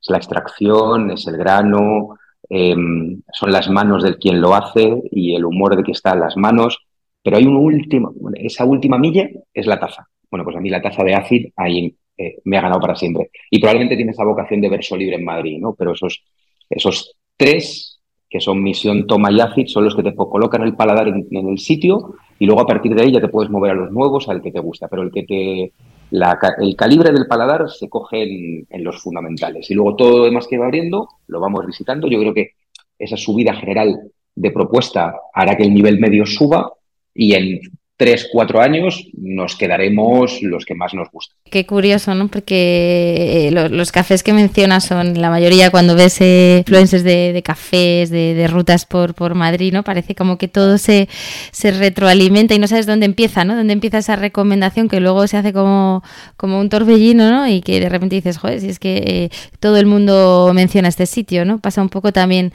Es 0.00 0.10
la 0.10 0.18
extracción, 0.18 1.10
es 1.10 1.26
el 1.26 1.36
grano, 1.36 2.18
Em, 2.52 3.22
son 3.32 3.52
las 3.52 3.70
manos 3.70 4.02
del 4.02 4.18
quien 4.18 4.40
lo 4.40 4.56
hace 4.56 5.02
y 5.12 5.36
el 5.36 5.44
humor 5.44 5.76
de 5.76 5.84
que 5.84 5.92
está 5.92 6.12
en 6.12 6.20
las 6.20 6.36
manos. 6.36 6.78
Pero 7.22 7.36
hay 7.36 7.46
un 7.46 7.56
último, 7.56 8.12
esa 8.34 8.64
última 8.64 8.98
milla 8.98 9.28
es 9.54 9.66
la 9.66 9.78
taza. 9.78 10.08
Bueno, 10.30 10.44
pues 10.44 10.56
a 10.56 10.60
mí 10.60 10.68
la 10.68 10.82
taza 10.82 11.04
de 11.04 11.14
Acid 11.14 11.46
ahí 11.56 11.94
eh, 12.18 12.38
me 12.44 12.58
ha 12.58 12.62
ganado 12.62 12.80
para 12.80 12.96
siempre. 12.96 13.30
Y 13.50 13.60
probablemente 13.60 13.96
tiene 13.96 14.12
esa 14.12 14.24
vocación 14.24 14.60
de 14.60 14.68
verso 14.68 14.96
libre 14.96 15.16
en 15.16 15.24
Madrid, 15.24 15.58
¿no? 15.60 15.74
Pero 15.74 15.92
esos, 15.92 16.24
esos 16.68 17.14
tres, 17.36 18.00
que 18.28 18.40
son 18.40 18.62
misión, 18.62 19.06
toma 19.06 19.30
y 19.30 19.40
Acid, 19.40 19.66
son 19.66 19.84
los 19.84 19.94
que 19.94 20.02
te 20.02 20.14
colocan 20.14 20.62
el 20.62 20.74
paladar 20.74 21.08
en, 21.08 21.26
el 21.30 21.58
sitio 21.58 22.16
y 22.38 22.46
luego 22.46 22.62
a 22.62 22.66
partir 22.66 22.94
de 22.94 23.02
ahí 23.02 23.12
ya 23.12 23.20
te 23.20 23.28
puedes 23.28 23.50
mover 23.50 23.72
a 23.72 23.74
los 23.74 23.92
nuevos, 23.92 24.28
al 24.28 24.42
que 24.42 24.50
te 24.50 24.60
gusta. 24.60 24.88
Pero 24.88 25.02
el 25.02 25.12
que 25.12 25.22
te. 25.22 25.72
El 26.10 26.76
calibre 26.76 27.12
del 27.12 27.26
paladar 27.26 27.70
se 27.70 27.88
coge 27.88 28.22
en, 28.22 28.66
en 28.68 28.84
los 28.84 29.00
fundamentales. 29.00 29.70
Y 29.70 29.74
luego 29.74 29.96
todo 29.96 30.18
lo 30.18 30.24
demás 30.24 30.46
que 30.46 30.58
va 30.58 30.66
abriendo 30.66 31.08
lo 31.28 31.40
vamos 31.40 31.66
visitando. 31.66 32.08
Yo 32.08 32.18
creo 32.18 32.34
que 32.34 32.52
esa 32.98 33.16
subida 33.16 33.54
general 33.54 34.10
de 34.34 34.50
propuesta 34.50 35.14
hará 35.32 35.56
que 35.56 35.64
el 35.64 35.74
nivel 35.74 35.98
medio 35.98 36.26
suba 36.26 36.72
y 37.14 37.34
en 37.34 37.60
tres, 38.00 38.30
cuatro 38.32 38.62
años 38.62 39.08
nos 39.12 39.56
quedaremos 39.56 40.40
los 40.40 40.64
que 40.64 40.74
más 40.74 40.94
nos 40.94 41.10
gustan. 41.10 41.36
Qué 41.50 41.66
curioso, 41.66 42.14
¿no? 42.14 42.28
Porque 42.28 43.48
eh, 43.48 43.50
los 43.50 43.92
cafés 43.92 44.22
que 44.22 44.32
mencionas 44.32 44.86
son 44.86 45.20
la 45.20 45.28
mayoría 45.28 45.70
cuando 45.70 45.94
ves 45.94 46.18
eh, 46.22 46.60
influencers 46.60 47.04
de, 47.04 47.42
cafés, 47.44 48.08
de, 48.08 48.46
rutas 48.48 48.86
por, 48.86 49.12
por 49.12 49.34
Madrid, 49.34 49.74
¿no? 49.74 49.82
Parece 49.82 50.14
como 50.14 50.38
que 50.38 50.48
todo 50.48 50.78
se, 50.78 51.10
se 51.52 51.72
retroalimenta 51.72 52.54
y 52.54 52.58
no 52.58 52.68
sabes 52.68 52.86
dónde 52.86 53.04
empieza, 53.04 53.44
¿no? 53.44 53.54
Dónde 53.54 53.74
empieza 53.74 53.98
esa 53.98 54.16
recomendación 54.16 54.88
que 54.88 54.98
luego 54.98 55.26
se 55.26 55.36
hace 55.36 55.52
como, 55.52 56.02
como 56.38 56.58
un 56.58 56.70
torbellino, 56.70 57.30
¿no? 57.30 57.48
Y 57.48 57.60
que 57.60 57.80
de 57.80 57.90
repente 57.90 58.16
dices, 58.16 58.38
joder, 58.38 58.62
si 58.62 58.70
es 58.70 58.78
que 58.78 58.96
eh, 58.96 59.30
todo 59.58 59.76
el 59.76 59.84
mundo 59.84 60.52
menciona 60.54 60.88
este 60.88 61.04
sitio, 61.04 61.44
¿no? 61.44 61.58
Pasa 61.58 61.82
un 61.82 61.90
poco 61.90 62.12
también 62.12 62.54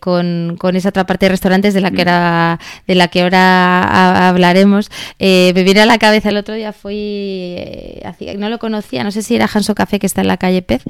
con, 0.00 0.56
con, 0.58 0.74
esa 0.74 0.88
otra 0.88 1.04
parte 1.04 1.26
de 1.26 1.30
restaurantes 1.30 1.74
de 1.74 1.82
la 1.82 1.90
que 1.90 2.02
mm. 2.02 2.08
ahora, 2.08 2.60
de 2.86 2.94
la 2.94 3.08
que 3.08 3.20
ahora 3.20 4.32
hablar 4.60 4.84
eh, 5.18 5.52
me 5.54 5.62
viene 5.62 5.80
a 5.80 5.86
la 5.86 5.98
cabeza 5.98 6.30
el 6.30 6.36
otro 6.36 6.54
día, 6.54 6.72
fui, 6.72 6.94
eh, 6.96 8.36
no 8.38 8.48
lo 8.48 8.58
conocía, 8.58 9.04
no 9.04 9.10
sé 9.10 9.22
si 9.22 9.34
era 9.34 9.48
Hanso 9.52 9.74
Café 9.74 9.98
que 9.98 10.06
está 10.06 10.20
en 10.22 10.28
la 10.28 10.36
calle 10.36 10.62
Pez, 10.62 10.82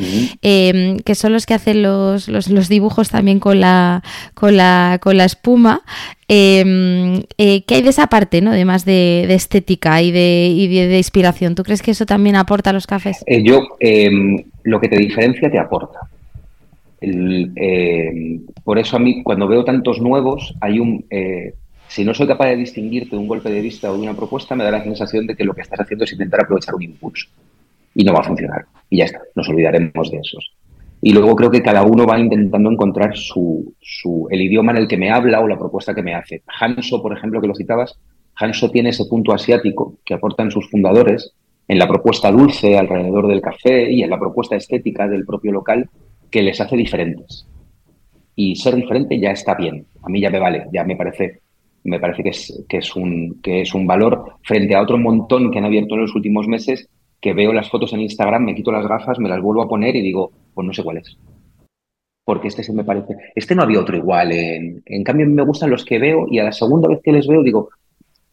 em, 0.43 0.99
que 0.99 1.15
son 1.15 1.33
los 1.33 1.47
que 1.47 1.55
hacen 1.55 1.83
los, 1.83 2.29
los, 2.29 2.69
dibujos 2.69 3.11
también 3.11 3.41
con 3.41 3.61
la, 3.61 4.03
con 4.35 4.57
la, 4.57 4.99
con 5.01 5.17
la 5.17 5.25
espuma. 5.25 5.83
Em, 6.29 7.23
eh, 7.37 7.65
¿Qué 7.67 7.77
hay 7.77 7.83
de 7.83 7.91
esa 7.91 8.07
parte, 8.07 8.41
¿no? 8.41 8.51
además 8.51 8.85
de, 8.85 9.33
estética 9.35 10.01
y, 10.01 10.11
de, 10.11 10.87
de, 10.89 10.97
inspiración? 10.97 11.55
¿Tú 11.55 11.63
crees 11.63 11.83
que 11.83 11.91
eso 11.91 12.07
también 12.07 12.37
aporta 12.37 12.71
a 12.71 12.73
los 12.73 12.87
cafés? 12.87 13.25
Yo, 13.43 13.63
em, 13.81 14.45
lo 14.63 14.81
que 14.81 14.89
te 14.89 14.97
diferencia 14.97 15.51
te 15.51 15.59
aporta. 15.59 16.01
por 18.65 18.79
eso 18.79 18.97
a 18.97 18.99
mí, 18.99 19.23
cuando 19.23 19.47
veo 19.47 19.65
tantos 19.65 20.01
nuevos, 20.01 20.55
hay 20.61 20.79
un 20.79 21.05
si 21.95 22.05
no 22.05 22.13
soy 22.13 22.27
capaz 22.27 22.49
de 22.49 22.57
distinguirte 22.57 23.15
de 23.15 23.23
un 23.23 23.29
golpe 23.29 23.49
de 23.49 23.61
vista 23.61 23.89
o 23.89 23.95
de 23.95 24.03
una 24.03 24.17
propuesta, 24.17 24.57
me 24.57 24.65
da 24.65 24.73
la 24.73 24.83
sensación 24.83 25.29
de 25.29 25.37
que 25.37 25.45
lo 25.45 25.55
que 25.55 25.61
estás 25.61 25.79
haciendo 25.79 26.05
es 26.05 26.13
intentar 26.13 26.41
aprovechar 26.41 26.75
un 26.75 26.83
impulso. 26.83 27.29
Y 27.95 28.03
no 28.03 28.13
va 28.13 28.19
a 28.19 28.25
funcionar. 28.25 28.65
Y 28.91 28.97
ya 28.97 29.05
está, 29.05 29.21
nos 29.37 29.49
olvidaremos 29.49 30.11
de 30.11 30.19
esos. 30.19 30.53
Y 31.01 31.13
luego 31.13 31.37
creo 31.37 31.53
que 31.53 31.63
cada 31.63 31.85
uno 31.85 32.05
va 32.05 32.19
intentando 32.19 32.69
encontrar 32.69 33.17
su, 33.17 33.77
el 34.29 34.43
idioma 34.43 34.73
en 34.73 34.79
el 34.79 34.89
que 34.89 34.97
me 34.97 35.13
habla 35.13 35.39
o 35.41 35.47
la 35.47 35.57
propuesta 35.57 35.95
que 35.95 36.03
me 36.03 36.17
hace. 36.17 36.43
Hanso, 36.59 37.01
por 37.01 37.17
ejemplo, 37.17 37.41
que 37.41 37.47
lo 37.47 37.55
citabas, 37.55 37.97
Hanso 38.35 38.73
tiene 38.73 38.89
ese 38.89 39.05
punto 39.05 39.33
asiático 39.33 39.99
que 40.05 40.15
aportan 40.15 40.51
sus 40.51 40.69
fundadores 40.69 41.33
en 41.69 41.79
la 41.79 41.87
propuesta 41.87 42.33
dulce 42.33 42.77
alrededor 42.77 43.29
del 43.29 43.41
café 43.41 43.89
y 43.89 44.03
en 44.03 44.11
la 44.11 44.19
propuesta 44.19 44.57
estética 44.57 45.07
del 45.07 45.25
propio 45.25 45.53
local 45.53 45.89
que 46.29 46.43
les 46.43 46.61
hace 46.61 46.77
diferentes. 46.77 47.47
Y 48.35 48.57
ser 48.57 48.75
diferente 48.75 49.21
ya 49.21 49.31
está 49.31 49.55
bien. 49.55 49.87
A 50.03 50.09
mí 50.09 50.21
ya 50.21 50.31
me 50.31 50.41
vale, 50.41 50.67
ya 50.73 50.83
me 50.83 50.97
parece 50.97 51.45
me 51.85 52.01
parece 52.01 52.23
que 52.23 52.31
es, 52.31 52.65
que 52.69 52.79
es, 52.79 52.97
un, 52.97 53.41
que 53.43 53.61
es 53.61 53.75
un 53.75 53.87
valor 53.87 54.37
frente 54.43 54.75
a 54.75 54.83
otro 54.83 54.99
montón 54.99 55.51
que 55.51 55.59
han 55.59 55.67
abierto 55.67 55.95
en 55.95 56.03
los 56.03 56.15
últimos 56.15 56.49
meses, 56.49 56.89
que 57.21 57.35
veo 57.35 57.53
las 57.53 57.71
fotos 57.71 57.93
en 57.93 58.01
Instagram, 58.01 58.45
me 58.45 58.55
quito 58.55 58.73
las 58.73 58.87
gafas, 58.87 59.19
me 59.19 59.29
las 59.29 59.41
vuelvo 59.41 59.63
a 59.63 59.69
poner 59.69 59.95
y 59.97 60.03
digo, 60.03 60.33
pues 60.55 60.67
no 60.67 60.73
sé 60.73 60.83
cuál 60.83 60.99
es. 60.99 61.17
Porque 62.25 62.49
este 62.49 62.63
se 62.63 62.73
me 62.73 62.85
parece. 62.85 63.17
Este 63.35 63.55
no 63.55 63.63
había 63.63 63.81
otro 63.81 63.97
igual. 63.97 64.33
En, 64.33 64.83
en 64.87 65.05
cambio, 65.05 65.27
me 65.27 65.45
gustan 65.45 65.71
los 65.71 65.85
que 65.85 65.99
veo 65.99 66.27
y 66.31 66.39
a 66.39 66.45
la 66.45 66.53
segunda 66.53 66.89
vez 66.89 67.01
que 67.03 67.13
les 67.13 67.27
veo 67.27 67.43
digo, 67.43 67.69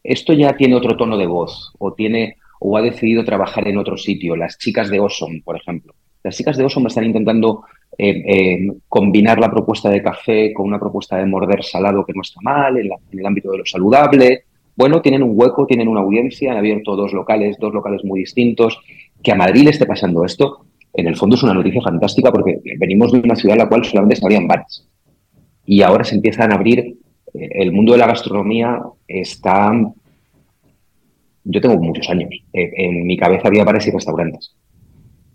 esto 0.02 0.32
ya 0.32 0.56
tiene 0.56 0.74
otro 0.74 0.96
tono 0.96 1.18
de 1.18 1.26
voz 1.26 1.72
o 1.78 1.92
tiene 1.92 2.36
o 2.58 2.76
ha 2.76 2.82
decidido 2.82 3.24
trabajar 3.24 3.68
en 3.68 3.76
otro 3.76 3.96
sitio. 3.98 4.34
Las 4.34 4.56
chicas 4.56 4.88
de 4.88 5.00
Osom, 5.00 5.42
por 5.42 5.56
ejemplo. 5.56 5.94
Las 6.22 6.36
chicas 6.36 6.56
de 6.56 6.64
Osom 6.64 6.86
están 6.86 7.04
intentando 7.04 7.64
eh, 7.98 8.22
eh, 8.26 8.72
combinar 8.88 9.38
la 9.38 9.50
propuesta 9.50 9.90
de 9.90 10.02
café 10.02 10.52
con 10.52 10.66
una 10.66 10.78
propuesta 10.78 11.16
de 11.16 11.26
morder 11.26 11.64
salado 11.64 12.04
que 12.04 12.12
no 12.14 12.22
está 12.22 12.40
mal, 12.42 12.78
en, 12.78 12.88
el 13.12 13.26
ámbito 13.26 13.50
de 13.50 13.58
lo 13.58 13.66
saludable. 13.66 14.44
Bueno, 14.76 15.02
tienen 15.02 15.22
un 15.22 15.32
hueco, 15.34 15.66
tienen 15.66 15.88
una 15.88 16.00
audiencia, 16.00 16.52
han 16.52 16.58
abierto 16.58 16.96
dos 16.96 17.12
locales, 17.12 17.56
dos 17.58 17.74
locales 17.74 18.04
muy 18.04 18.20
distintos. 18.20 18.80
Que 19.22 19.32
a 19.32 19.36
Madrid 19.36 19.64
le 19.64 19.70
esté 19.70 19.84
pasando 19.84 20.24
esto, 20.24 20.66
en 20.94 21.06
el 21.06 21.16
fondo 21.16 21.36
es 21.36 21.42
una 21.42 21.54
noticia 21.54 21.82
fantástica 21.82 22.32
porque 22.32 22.58
venimos 22.78 23.12
de 23.12 23.20
una 23.20 23.36
ciudad 23.36 23.56
en 23.56 23.64
la 23.64 23.68
cual 23.68 23.84
solamente 23.84 24.16
se 24.16 24.24
abrían 24.24 24.46
bares. 24.46 24.88
Y 25.66 25.82
ahora 25.82 26.04
se 26.04 26.14
empiezan 26.14 26.52
a 26.52 26.54
abrir, 26.54 26.78
eh, 26.78 26.96
el 27.34 27.72
mundo 27.72 27.92
de 27.92 27.98
la 27.98 28.06
gastronomía 28.06 28.80
está... 29.06 29.72
Yo 31.44 31.60
tengo 31.60 31.76
muchos 31.76 32.08
años, 32.08 32.30
en 32.52 33.04
mi 33.04 33.16
cabeza 33.16 33.48
había 33.48 33.64
bares 33.64 33.88
y 33.88 33.90
restaurantes. 33.90 34.54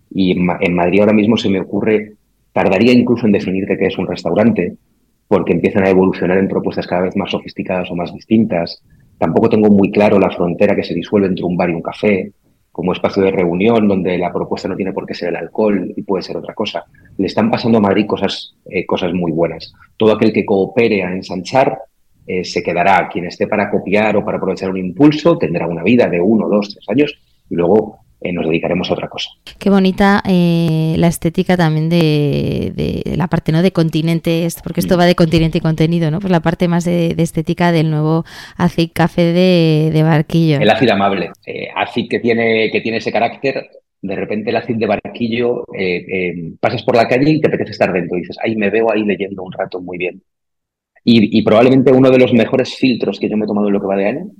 Y 0.09 0.31
en 0.31 0.75
Madrid 0.75 1.01
ahora 1.01 1.13
mismo 1.13 1.37
se 1.37 1.49
me 1.49 1.59
ocurre 1.59 2.17
Tardaría 2.57 2.91
incluso 2.91 3.27
en 3.27 3.33
definirte 3.33 3.77
qué 3.77 3.85
es 3.85 3.99
un 3.99 4.07
restaurante, 4.07 4.73
porque 5.27 5.53
empiezan 5.53 5.85
a 5.85 5.91
evolucionar 5.91 6.39
en 6.39 6.47
propuestas 6.47 6.87
cada 6.87 7.03
vez 7.03 7.15
más 7.15 7.29
sofisticadas 7.29 7.91
o 7.91 7.95
más 7.95 8.11
distintas. 8.11 8.81
Tampoco 9.19 9.47
tengo 9.47 9.69
muy 9.69 9.91
claro 9.91 10.17
la 10.17 10.31
frontera 10.31 10.75
que 10.75 10.81
se 10.81 10.95
disuelve 10.95 11.27
entre 11.27 11.45
un 11.45 11.55
bar 11.55 11.69
y 11.69 11.73
un 11.73 11.83
café, 11.83 12.31
como 12.71 12.93
espacio 12.93 13.21
de 13.21 13.29
reunión 13.29 13.87
donde 13.87 14.17
la 14.17 14.33
propuesta 14.33 14.67
no 14.67 14.75
tiene 14.75 14.91
por 14.91 15.05
qué 15.05 15.13
ser 15.13 15.29
el 15.29 15.35
alcohol 15.35 15.93
y 15.95 16.01
puede 16.01 16.23
ser 16.23 16.35
otra 16.35 16.55
cosa. 16.55 16.83
Le 17.19 17.27
están 17.27 17.51
pasando 17.51 17.77
a 17.77 17.81
Madrid 17.81 18.07
cosas, 18.07 18.55
eh, 18.65 18.87
cosas 18.87 19.13
muy 19.13 19.31
buenas. 19.31 19.71
Todo 19.95 20.13
aquel 20.13 20.33
que 20.33 20.43
coopere 20.43 21.03
a 21.03 21.11
ensanchar 21.11 21.77
eh, 22.25 22.43
se 22.43 22.63
quedará. 22.63 23.07
Quien 23.07 23.25
esté 23.25 23.45
para 23.45 23.69
copiar 23.69 24.17
o 24.17 24.25
para 24.25 24.37
aprovechar 24.37 24.71
un 24.71 24.77
impulso 24.77 25.37
tendrá 25.37 25.67
una 25.67 25.83
vida 25.83 26.09
de 26.09 26.19
uno, 26.19 26.49
dos, 26.49 26.73
tres 26.73 26.89
años 26.89 27.19
y 27.51 27.53
luego 27.53 27.99
eh, 28.19 28.33
nos 28.33 28.47
dedicaremos 28.47 28.89
a 28.89 28.93
otra 28.93 29.07
cosa. 29.07 29.29
Qué 29.59 29.69
bonita 29.69 30.23
eh, 30.27 30.95
la 30.97 31.07
estética 31.07 31.55
también 31.55 31.87
de, 31.87 33.03
la 33.15 33.27
parte 33.27 33.51
no 33.51 33.61
de 33.61 33.71
continentes, 33.71 34.59
porque 34.63 34.79
esto 34.79 34.95
mm. 34.95 34.99
va 34.99 35.05
de 35.05 35.13
continente 35.13 35.59
y 35.59 35.61
contenido, 35.61 36.09
¿no? 36.09 36.19
Pues 36.19 36.31
la 36.31 36.39
parte 36.39 36.67
más 36.67 36.83
de, 36.83 37.13
estética 37.15 37.71
del 37.71 37.91
nuevo 37.91 38.25
acid 38.57 38.89
café 38.91 39.21
de, 39.33 40.03
barquillo. 40.03 40.59
El 40.59 40.69
ácido 40.69 40.93
amable, 40.93 41.29
eh, 41.45 41.67
acid 41.75 42.09
que 42.09 42.19
tiene, 42.19 42.71
que 42.71 42.81
tiene 42.81 42.97
ese 42.97 43.11
carácter. 43.11 43.69
De 44.01 44.15
repente 44.15 44.49
el 44.49 44.55
ácido 44.55 44.79
de 44.79 44.87
barquillo, 44.87 45.65
pasas 46.59 46.81
por 46.83 46.95
la 46.95 47.07
calle 47.07 47.31
y 47.31 47.41
te 47.41 47.47
apetece 47.47 47.71
estar 47.71 47.91
dentro. 47.93 48.17
Y 48.17 48.21
dices, 48.21 48.37
ay, 48.43 48.55
me 48.55 48.71
veo 48.71 48.91
ahí 48.91 49.03
leyendo 49.03 49.43
un 49.43 49.51
rato 49.51 49.79
muy 49.79 49.97
bien. 49.97 50.23
Y, 51.03 51.37
y 51.37 51.41
probablemente 51.43 51.91
uno 51.91 52.09
de 52.09 52.17
los 52.17 52.33
mejores 52.33 52.75
filtros 52.75 53.19
que 53.19 53.29
yo 53.29 53.37
me 53.37 53.45
he 53.45 53.47
tomado 53.47 53.67
en 53.67 53.73
lo 53.73 53.79
que 53.79 53.87
va 53.87 53.95
de 53.95 54.07
año 54.07 54.31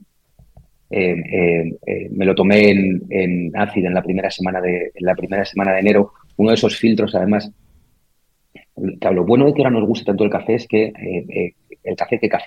eh, 0.89 1.77
eh, 1.85 2.09
me 2.11 2.25
lo 2.25 2.33
tomé 2.33 2.69
en, 2.69 3.01
en 3.09 3.51
en 3.53 3.93
la 3.93 4.03
primera 4.03 4.31
semana 4.31 4.61
de 4.61 4.91
la 4.99 5.15
primera 5.15 5.45
semana 5.45 5.73
de 5.73 5.79
enero. 5.79 6.13
Uno 6.37 6.49
de 6.49 6.55
esos 6.55 6.77
filtros, 6.77 7.13
además, 7.15 7.51
lo 8.75 9.25
bueno 9.25 9.45
de 9.45 9.53
que 9.53 9.61
ahora 9.63 9.71
nos 9.71 9.87
guste 9.87 10.05
tanto 10.05 10.23
el 10.23 10.29
café 10.29 10.55
es 10.55 10.67
que 10.67 10.85
eh, 10.85 11.53
el 11.83 11.95
café, 11.95 12.19
¿qué 12.19 12.29
café? 12.29 12.45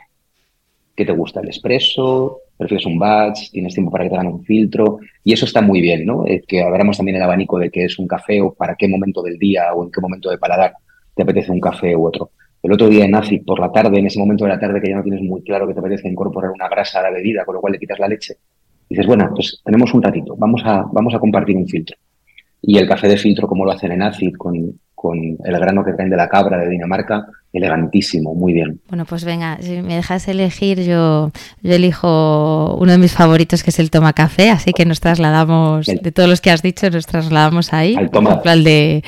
¿Qué 0.94 1.04
te 1.04 1.12
gusta? 1.12 1.40
¿El 1.40 1.48
espresso? 1.48 2.38
¿Prefieres 2.56 2.86
un 2.86 2.98
batch? 2.98 3.50
¿Tienes 3.50 3.74
tiempo 3.74 3.90
para 3.90 4.04
que 4.04 4.10
te 4.10 4.16
hagan 4.16 4.32
un 4.32 4.44
filtro? 4.44 4.98
Y 5.24 5.32
eso 5.32 5.44
está 5.44 5.60
muy 5.60 5.80
bien, 5.80 6.04
¿no? 6.04 6.24
que 6.46 6.62
abramos 6.62 6.96
también 6.96 7.16
el 7.16 7.22
abanico 7.22 7.58
de 7.58 7.70
qué 7.70 7.84
es 7.84 7.98
un 7.98 8.06
café 8.06 8.40
o 8.40 8.52
para 8.52 8.76
qué 8.76 8.86
momento 8.86 9.22
del 9.22 9.38
día 9.38 9.72
o 9.74 9.84
en 9.84 9.90
qué 9.90 10.00
momento 10.00 10.30
de 10.30 10.38
paladar 10.38 10.74
te 11.14 11.22
apetece 11.22 11.52
un 11.52 11.60
café 11.60 11.96
u 11.96 12.06
otro. 12.06 12.30
El 12.62 12.72
otro 12.72 12.88
día 12.88 13.04
en 13.04 13.14
ACI, 13.14 13.40
por 13.40 13.58
la 13.58 13.72
tarde, 13.72 13.98
en 13.98 14.06
ese 14.06 14.18
momento 14.18 14.44
de 14.44 14.50
la 14.50 14.60
tarde 14.60 14.80
que 14.80 14.90
ya 14.90 14.96
no 14.96 15.02
tienes 15.02 15.22
muy 15.22 15.42
claro 15.42 15.66
que 15.66 15.74
te 15.74 15.80
apetece 15.80 16.08
incorporar 16.08 16.50
una 16.50 16.68
grasa 16.68 17.00
a 17.00 17.02
la 17.02 17.10
bebida, 17.10 17.44
con 17.44 17.54
lo 17.54 17.60
cual 17.60 17.72
le 17.72 17.78
quitas 17.78 17.98
la 17.98 18.08
leche, 18.08 18.36
dices, 18.88 19.06
bueno, 19.06 19.30
pues 19.34 19.60
tenemos 19.64 19.94
un 19.94 20.02
ratito, 20.02 20.36
vamos 20.36 20.62
a, 20.64 20.84
vamos 20.92 21.14
a 21.14 21.18
compartir 21.18 21.56
un 21.56 21.66
filtro. 21.66 21.96
Y 22.62 22.76
el 22.76 22.86
café 22.86 23.08
de 23.08 23.16
filtro, 23.16 23.48
como 23.48 23.64
lo 23.64 23.72
hacen 23.72 23.92
en 23.92 24.02
ACID, 24.02 24.34
con, 24.36 24.78
con 24.94 25.18
el 25.18 25.58
grano 25.58 25.82
que 25.82 25.94
traen 25.94 26.10
de 26.10 26.16
la 26.16 26.28
cabra 26.28 26.58
de 26.58 26.68
Dinamarca, 26.68 27.26
elegantísimo, 27.54 28.34
muy 28.34 28.52
bien. 28.52 28.80
Bueno, 28.88 29.06
pues 29.06 29.24
venga, 29.24 29.56
si 29.62 29.80
me 29.80 29.96
dejas 29.96 30.28
elegir, 30.28 30.82
yo, 30.82 31.30
yo 31.62 31.74
elijo 31.74 32.76
uno 32.76 32.92
de 32.92 32.98
mis 32.98 33.14
favoritos 33.14 33.62
que 33.62 33.70
es 33.70 33.78
el 33.78 33.90
toma 33.90 34.12
café, 34.12 34.50
así 34.50 34.72
que 34.72 34.84
nos 34.84 35.00
trasladamos, 35.00 35.86
de 35.86 36.12
todos 36.12 36.28
los 36.28 36.42
que 36.42 36.50
has 36.50 36.60
dicho, 36.60 36.90
nos 36.90 37.06
trasladamos 37.06 37.72
ahí. 37.72 37.96
Al 37.96 38.10
toma. 38.10 38.42
Al 38.44 38.62
de, 38.62 39.02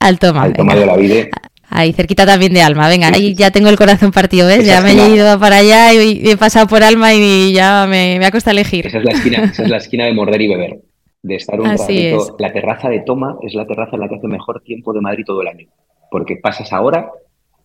al 0.00 0.18
toma. 0.18 0.42
Al 0.42 0.54
toma 0.54 0.74
de 0.74 0.86
la 0.86 0.96
vida. 0.96 1.28
Ahí, 1.70 1.92
cerquita 1.92 2.24
también 2.24 2.52
de 2.54 2.62
Alma. 2.62 2.88
Venga, 2.88 3.08
ahí 3.08 3.34
ya 3.34 3.50
tengo 3.50 3.68
el 3.68 3.76
corazón 3.76 4.10
partido, 4.10 4.46
¿ves? 4.46 4.64
ya 4.64 4.80
me 4.80 4.92
he 4.92 5.14
ido 5.14 5.38
para 5.38 5.56
allá 5.56 5.92
y 5.92 6.28
he 6.28 6.36
pasado 6.36 6.66
por 6.66 6.82
Alma 6.82 7.12
y 7.14 7.52
ya 7.52 7.86
me, 7.88 8.18
me 8.18 8.26
ha 8.26 8.30
costado 8.30 8.52
elegir. 8.52 8.86
Esa 8.86 8.98
es 8.98 9.04
la 9.04 9.12
esquina, 9.12 9.44
esa 9.44 9.62
es 9.64 9.68
la 9.68 9.76
esquina 9.76 10.06
de 10.06 10.14
morder 10.14 10.40
y 10.40 10.48
beber. 10.48 10.80
De 11.22 11.34
estar 11.34 11.60
un 11.60 11.66
ratito. 11.66 12.36
La 12.38 12.52
terraza 12.52 12.88
de 12.88 13.00
Toma 13.00 13.36
es 13.42 13.54
la 13.54 13.66
terraza 13.66 13.96
en 13.96 14.00
la 14.00 14.08
que 14.08 14.16
hace 14.16 14.28
mejor 14.28 14.62
tiempo 14.62 14.92
de 14.92 15.00
Madrid 15.00 15.24
todo 15.26 15.42
el 15.42 15.48
año. 15.48 15.66
Porque 16.10 16.36
pasas 16.36 16.72
ahora 16.72 17.10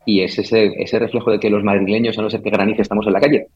y 0.05 0.22
es 0.22 0.38
ese, 0.38 0.74
ese 0.77 1.00
reflejo 1.00 1.31
de 1.31 1.39
que 1.39 1.50
los 1.50 1.63
madrileños, 1.63 2.17
a 2.19 2.22
no 2.22 2.29
ser 2.29 2.41
que 2.41 2.50
granice, 2.50 2.81
estamos 2.81 3.07
en 3.07 3.13
la 3.13 3.22
calle. 3.22 3.48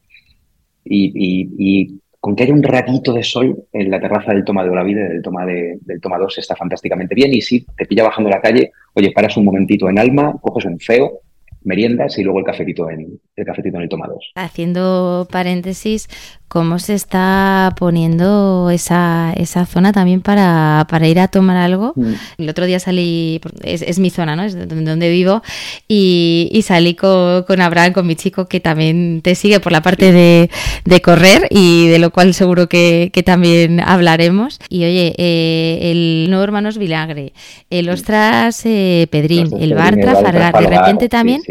y, 0.84 2.00
con 2.20 2.34
que 2.34 2.42
haya 2.42 2.52
un 2.52 2.62
ratito 2.62 3.12
de 3.12 3.22
sol 3.22 3.64
en 3.72 3.90
la 3.90 4.00
terraza 4.00 4.32
del 4.32 4.44
Toma 4.44 4.64
de 4.64 4.70
Olavide, 4.70 5.08
del 5.08 5.22
Toma, 5.22 5.46
de, 5.46 5.78
del 5.80 6.00
Toma 6.00 6.18
2, 6.18 6.38
está 6.38 6.56
fantásticamente 6.56 7.14
bien. 7.14 7.32
Y 7.32 7.40
si 7.40 7.64
te 7.76 7.86
pilla 7.86 8.04
bajando 8.04 8.28
la 8.28 8.40
calle, 8.40 8.72
oye, 8.94 9.12
paras 9.12 9.36
un 9.36 9.44
momentito 9.44 9.88
en 9.88 9.98
Alma, 9.98 10.34
coges 10.40 10.64
un 10.64 10.78
feo, 10.80 11.20
meriendas 11.64 12.18
y 12.18 12.22
luego 12.22 12.40
el 12.40 12.44
cafetito 12.44 12.90
en 12.90 13.20
el 13.36 13.44
cafetito 13.44 13.76
en 13.76 13.82
el 13.84 13.88
toma 13.88 14.06
2. 14.08 14.32
Haciendo 14.34 15.28
paréntesis, 15.30 16.08
¿cómo 16.48 16.78
se 16.78 16.94
está 16.94 17.74
poniendo 17.78 18.70
esa, 18.70 19.32
esa 19.36 19.66
zona 19.66 19.92
también 19.92 20.22
para, 20.22 20.86
para 20.88 21.06
ir 21.06 21.20
a 21.20 21.28
tomar 21.28 21.56
algo? 21.56 21.92
Mm. 21.94 22.12
El 22.38 22.48
otro 22.48 22.64
día 22.64 22.80
salí, 22.80 23.40
es, 23.62 23.82
es, 23.82 23.98
mi 23.98 24.10
zona, 24.10 24.34
¿no? 24.34 24.42
Es 24.42 24.56
donde 24.68 25.10
vivo, 25.10 25.42
y, 25.86 26.48
y 26.52 26.62
salí 26.62 26.94
con, 26.94 27.42
con, 27.44 27.60
Abraham, 27.60 27.92
con 27.92 28.06
mi 28.06 28.16
chico, 28.16 28.48
que 28.48 28.60
también 28.60 29.20
te 29.22 29.34
sigue 29.34 29.60
por 29.60 29.72
la 29.72 29.82
parte 29.82 30.10
de, 30.10 30.50
de 30.84 31.00
correr 31.02 31.46
y 31.50 31.88
de 31.88 31.98
lo 31.98 32.10
cual 32.10 32.32
seguro 32.32 32.68
que, 32.68 33.10
que 33.12 33.22
también 33.22 33.80
hablaremos. 33.80 34.58
Y 34.68 34.84
oye, 34.84 35.14
eh, 35.18 35.90
el 35.90 36.26
nuevo 36.30 36.44
Hermanos 36.44 36.78
Vilagre, 36.78 37.34
el 37.68 37.90
Ostras 37.90 38.64
eh, 38.64 39.06
Pedrín, 39.10 39.50
el 39.60 39.74
Bar 39.74 39.96
Trafalgar, 39.96 40.54
de 40.58 40.66
repente 40.66 41.08
también 41.08 41.42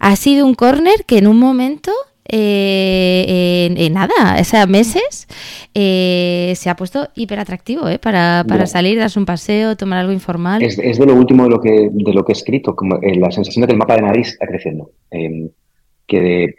ha 0.00 0.16
sido 0.16 0.46
un 0.46 0.54
córner 0.54 1.04
que 1.06 1.18
en 1.18 1.26
un 1.26 1.38
momento 1.38 1.92
eh, 2.26 3.74
en, 3.76 3.92
nada, 3.92 4.36
o 4.40 4.44
sea, 4.44 4.66
meses, 4.66 5.28
eh, 5.74 6.52
se 6.56 6.70
ha 6.70 6.76
puesto 6.76 7.08
hiper 7.14 7.38
atractivo 7.38 7.88
¿eh? 7.88 7.98
para, 7.98 8.44
para 8.48 8.66
salir, 8.66 8.98
darse 8.98 9.18
un 9.18 9.26
paseo, 9.26 9.76
tomar 9.76 9.98
algo 9.98 10.12
informal. 10.12 10.62
Es, 10.62 10.76
de 10.76 11.06
lo 11.06 11.14
último 11.14 11.44
de 11.44 11.50
lo 11.50 11.60
que, 11.60 11.90
de 11.92 12.12
lo 12.12 12.24
que 12.24 12.32
he 12.32 12.36
escrito, 12.36 12.74
como, 12.74 12.98
la 13.00 13.30
sensación 13.30 13.62
de 13.62 13.66
que 13.66 13.72
el 13.72 13.78
mapa 13.78 13.96
de 13.96 14.02
Madrid 14.02 14.22
está 14.22 14.46
creciendo. 14.46 14.90
Em, 15.10 15.50
que 16.06 16.54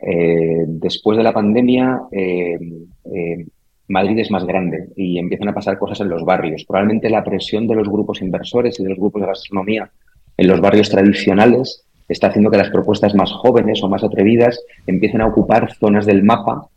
después 0.68 1.18
de 1.20 1.24
la 1.24 1.32
pandemia 1.32 2.02
em, 2.12 2.88
em, 3.14 3.48
Madrid 3.88 4.18
es 4.18 4.32
más 4.32 4.44
grande 4.44 4.90
y 4.96 5.20
empiezan 5.20 5.50
a 5.50 5.54
pasar 5.54 5.78
cosas 5.78 6.02
en 6.02 6.10
los 6.10 6.26
barrios. 6.26 6.66
Probablemente 6.66 7.10
la 7.12 7.24
presión 7.24 7.68
de 7.68 7.76
los 7.76 7.88
grupos 7.88 8.22
inversores 8.22 8.80
y 8.80 8.84
de 8.84 8.90
los 8.90 8.98
grupos 8.98 9.22
de 9.22 9.28
gastronomía 9.28 9.92
en 10.38 10.48
los 10.48 10.60
barrios 10.60 10.90
tradicionales 10.90 11.85
está 12.08 12.28
haciendo 12.28 12.52
que 12.52 12.58
las 12.58 12.70
propuestas 12.70 13.16
más 13.16 13.32
jóvenes 13.32 13.82
o 13.84 13.90
más 13.90 14.04
atrevidas 14.04 14.64
empiecen 14.86 15.22
a 15.22 15.28
ocupar 15.28 15.74
zonas 15.74 16.06
del 16.06 16.24
mapa 16.24 16.70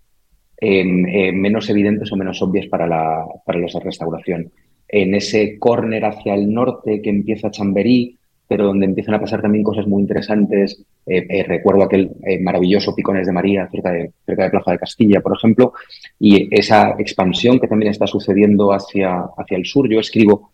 eh, 0.60 1.32
menos 1.32 1.70
evidentes 1.70 2.10
o 2.10 2.16
menos 2.16 2.42
obvias 2.42 2.66
para 2.66 2.86
la, 2.86 3.24
para 3.44 3.58
la 3.58 3.68
restauración. 3.82 4.50
En 4.88 5.14
ese 5.14 5.58
córner 5.58 6.04
hacia 6.04 6.34
el 6.34 6.52
norte 6.52 7.00
que 7.02 7.10
empieza 7.10 7.50
Chamberí, 7.50 8.16
pero 8.48 8.64
donde 8.64 8.86
empiezan 8.86 9.14
a 9.14 9.20
pasar 9.20 9.42
también 9.42 9.62
cosas 9.62 9.86
muy 9.86 10.00
interesantes. 10.00 10.82
Eh, 11.06 11.26
eh, 11.28 11.42
recuerdo 11.42 11.82
aquel 11.82 12.10
maravilloso 12.40 12.94
Picones 12.94 13.26
de 13.26 13.32
María 13.32 13.68
cerca 13.70 13.92
de, 13.92 14.10
cerca 14.24 14.44
de 14.44 14.50
Plaza 14.50 14.72
de 14.72 14.78
Castilla, 14.78 15.20
por 15.20 15.36
ejemplo, 15.36 15.74
y 16.18 16.48
esa 16.50 16.96
expansión 16.98 17.60
que 17.60 17.68
también 17.68 17.90
está 17.90 18.06
sucediendo 18.06 18.72
hacia, 18.72 19.26
hacia 19.36 19.56
el 19.58 19.66
sur. 19.66 19.88
Yo 19.88 20.00
escribo 20.00 20.50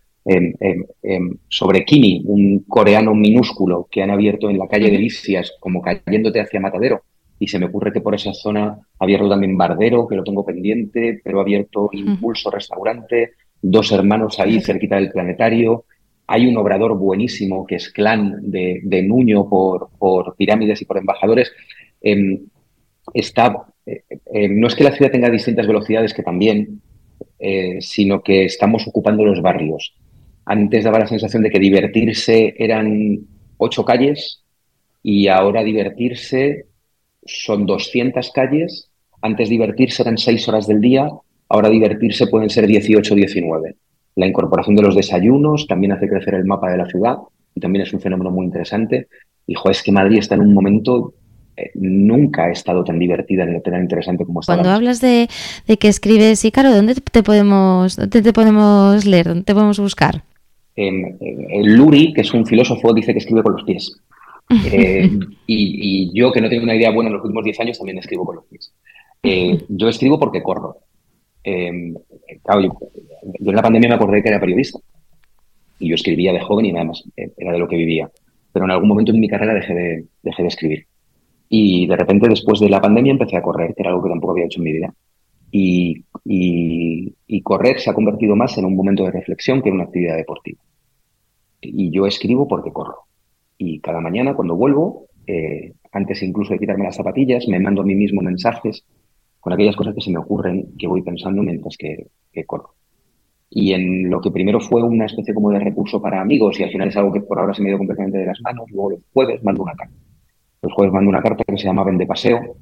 sobre 1.48 1.84
Kimi, 1.84 2.22
un 2.26 2.64
coreano 2.66 3.14
minúsculo 3.14 3.88
que 3.90 4.02
han 4.02 4.10
abierto 4.10 4.48
en 4.48 4.58
la 4.58 4.68
calle 4.68 4.90
de 4.90 4.98
Licias, 4.98 5.52
como 5.60 5.82
cayéndote 5.82 6.40
hacia 6.40 6.60
Matadero. 6.60 7.02
Y 7.38 7.48
se 7.48 7.58
me 7.58 7.66
ocurre 7.66 7.92
que 7.92 8.00
por 8.00 8.14
esa 8.14 8.32
zona 8.32 8.66
ha 8.66 9.04
abierto 9.04 9.28
también 9.28 9.58
Bardero, 9.58 10.06
que 10.06 10.16
lo 10.16 10.24
tengo 10.24 10.44
pendiente, 10.44 11.20
pero 11.22 11.38
ha 11.38 11.42
abierto 11.42 11.90
Impulso 11.92 12.50
Restaurante, 12.50 13.32
dos 13.60 13.92
hermanos 13.92 14.40
ahí 14.40 14.60
cerquita 14.60 14.96
del 14.96 15.10
planetario. 15.10 15.84
Hay 16.26 16.46
un 16.46 16.56
obrador 16.56 16.96
buenísimo 16.96 17.66
que 17.66 17.74
es 17.76 17.90
Clan 17.90 18.50
de, 18.50 19.02
Nuño 19.02 19.48
por, 19.48 19.90
por, 19.98 20.36
pirámides 20.36 20.80
y 20.80 20.84
por 20.86 20.96
embajadores. 20.96 21.52
Em, 22.00 22.40
está, 23.12 23.66
eh, 23.84 24.48
no 24.48 24.68
es 24.68 24.74
que 24.74 24.84
la 24.84 24.92
ciudad 24.92 25.10
tenga 25.10 25.28
distintas 25.28 25.66
velocidades, 25.66 26.14
que 26.14 26.22
también, 26.22 26.80
eh, 27.38 27.76
sino 27.80 28.22
que 28.22 28.44
estamos 28.44 28.86
ocupando 28.86 29.24
los 29.24 29.42
barrios. 29.42 29.94
Antes 30.46 30.84
daba 30.84 30.98
la 30.98 31.06
sensación 31.06 31.42
de 31.42 31.50
que 31.50 31.58
divertirse 31.58 32.54
eran 32.58 33.20
ocho 33.58 33.84
calles 33.84 34.42
y 35.02 35.28
ahora 35.28 35.62
divertirse 35.62 36.66
son 37.24 37.66
200 37.66 38.30
calles. 38.30 38.90
Antes 39.22 39.48
divertirse 39.48 40.02
eran 40.02 40.18
seis 40.18 40.46
horas 40.48 40.66
del 40.66 40.80
día, 40.80 41.08
ahora 41.48 41.70
divertirse 41.70 42.26
pueden 42.26 42.50
ser 42.50 42.66
18 42.66 43.14
o 43.14 43.16
19. 43.16 43.76
La 44.16 44.26
incorporación 44.26 44.76
de 44.76 44.82
los 44.82 44.94
desayunos 44.94 45.66
también 45.66 45.92
hace 45.92 46.08
crecer 46.08 46.34
el 46.34 46.44
mapa 46.44 46.70
de 46.70 46.78
la 46.78 46.86
ciudad 46.86 47.16
y 47.54 47.60
también 47.60 47.84
es 47.84 47.92
un 47.92 48.00
fenómeno 48.00 48.30
muy 48.30 48.44
interesante. 48.44 49.08
Y 49.46 49.54
es 49.70 49.82
que 49.82 49.92
Madrid 49.92 50.18
está 50.18 50.34
en 50.34 50.42
un 50.42 50.54
momento 50.54 51.14
eh, 51.56 51.70
nunca 51.74 52.44
ha 52.44 52.50
estado 52.50 52.82
tan 52.82 52.98
divertida 52.98 53.46
ni 53.46 53.60
tan 53.60 53.80
interesante 53.80 54.24
como 54.24 54.40
está. 54.40 54.54
Cuando 54.54 54.70
hablas 54.70 55.00
de, 55.00 55.28
que 55.78 55.88
escribes, 55.88 56.44
Ícaro, 56.44 56.74
¿dónde 56.74 56.94
te 56.96 57.22
podemos, 57.22 57.96
dónde 57.96 58.22
te 58.22 58.32
podemos 58.32 59.04
leer? 59.04 59.28
¿Dónde 59.28 59.44
te 59.44 59.54
podemos 59.54 59.78
buscar? 59.78 60.22
El 60.76 61.76
Luri, 61.76 62.12
que 62.12 62.22
es 62.22 62.32
un 62.34 62.46
filósofo, 62.46 62.92
dice 62.92 63.12
que 63.12 63.18
escribe 63.18 63.42
con 63.42 63.52
los 63.52 63.64
pies. 63.64 64.00
Eh, 64.50 65.10
y, 65.46 66.10
yo, 66.18 66.32
que 66.32 66.40
no 66.40 66.48
tengo 66.48 66.64
una 66.64 66.74
idea 66.74 66.90
buena 66.90 67.08
en 67.08 67.14
los 67.14 67.24
últimos 67.24 67.44
10 67.44 67.60
años, 67.60 67.78
también 67.78 67.98
escribo 67.98 68.24
con 68.24 68.36
los 68.36 68.44
pies. 68.46 68.72
Eh, 69.22 69.64
yo 69.68 69.88
escribo 69.88 70.18
porque 70.18 70.42
corro. 70.42 70.78
Em, 71.42 71.94
yo, 71.94 73.50
en 73.50 73.56
la 73.56 73.62
pandemia 73.62 73.88
me 73.88 73.94
acordé 73.94 74.22
que 74.22 74.28
era 74.28 74.40
periodista. 74.40 74.78
Y 75.78 75.88
yo 75.88 75.94
escribía 75.94 76.32
de 76.32 76.40
joven 76.40 76.66
y 76.66 76.72
nada 76.72 76.86
más, 76.86 77.04
eh, 77.16 77.30
era 77.36 77.52
de 77.52 77.58
lo 77.58 77.68
que 77.68 77.76
vivía. 77.76 78.10
Pero 78.52 78.64
en 78.64 78.70
algún 78.70 78.88
momento 78.88 79.12
en 79.12 79.20
mi 79.20 79.28
carrera 79.28 79.54
dejé 79.54 79.74
de, 79.74 80.04
dejé 80.22 80.42
de 80.42 80.48
escribir. 80.48 80.86
Y 81.48 81.86
de 81.86 81.96
repente, 81.96 82.28
después 82.28 82.60
de 82.60 82.68
la 82.68 82.80
pandemia, 82.80 83.12
empecé 83.12 83.36
a 83.36 83.42
correr, 83.42 83.74
que 83.74 83.82
era 83.82 83.90
algo 83.90 84.02
que 84.02 84.08
tampoco 84.08 84.32
había 84.32 84.46
hecho 84.46 84.60
en 84.60 84.64
mi 84.64 84.72
vida. 84.72 84.94
Y, 85.56 86.02
correr 87.44 87.78
se 87.78 87.90
ha 87.90 87.94
convertido 87.94 88.34
más 88.34 88.58
en 88.58 88.64
un 88.64 88.74
momento 88.74 89.04
de 89.04 89.12
reflexión 89.12 89.62
que 89.62 89.68
en 89.68 89.76
una 89.76 89.84
actividad 89.84 90.16
deportiva. 90.16 90.60
Y 91.60 91.90
yo 91.90 92.06
escribo 92.06 92.48
porque 92.48 92.72
corro. 92.72 93.02
Y 93.56 93.78
cada 93.80 94.00
mañana 94.00 94.34
cuando 94.34 94.56
vuelvo, 94.56 95.06
eh, 95.26 95.74
antes 95.92 96.22
incluso 96.22 96.52
de 96.52 96.58
quitarme 96.58 96.84
las 96.84 96.96
zapatillas, 96.96 97.46
me 97.46 97.60
mando 97.60 97.82
a 97.82 97.84
mí 97.84 97.94
mismo 97.94 98.20
mensajes 98.20 98.84
con 99.38 99.52
aquellas 99.52 99.76
cosas 99.76 99.94
que 99.94 100.00
se 100.00 100.10
me 100.10 100.18
ocurren, 100.18 100.76
que 100.76 100.88
voy 100.88 101.02
pensando 101.02 101.42
mientras 101.42 101.76
que, 101.76 102.08
corro. 102.46 102.74
Y 103.48 103.72
en 103.72 104.10
lo 104.10 104.20
que 104.20 104.32
primero 104.32 104.58
fue 104.58 104.82
una 104.82 105.06
especie 105.06 105.34
como 105.34 105.50
de 105.50 105.60
recurso 105.60 106.02
para 106.02 106.20
amigos, 106.20 106.58
y 106.58 106.64
al 106.64 106.70
final 106.70 106.88
es 106.88 106.96
algo 106.96 107.12
que 107.12 107.20
por 107.20 107.38
ahora 107.38 107.54
se 107.54 107.62
me 107.62 107.68
dio 107.68 107.78
completamente 107.78 108.18
de 108.18 108.26
las 108.26 108.40
manos, 108.40 108.68
luego 108.72 108.90
los 108.90 109.00
jueves 109.12 109.44
mando 109.44 109.62
una 109.62 109.74
carta. 109.74 109.94
Los 110.62 110.72
jueves 110.72 110.92
mando 110.92 111.10
una 111.10 111.22
carta 111.22 111.44
que 111.44 111.58
se 111.58 111.64
llama 111.64 111.84
Vende 111.84 112.06
Paseo, 112.06 112.56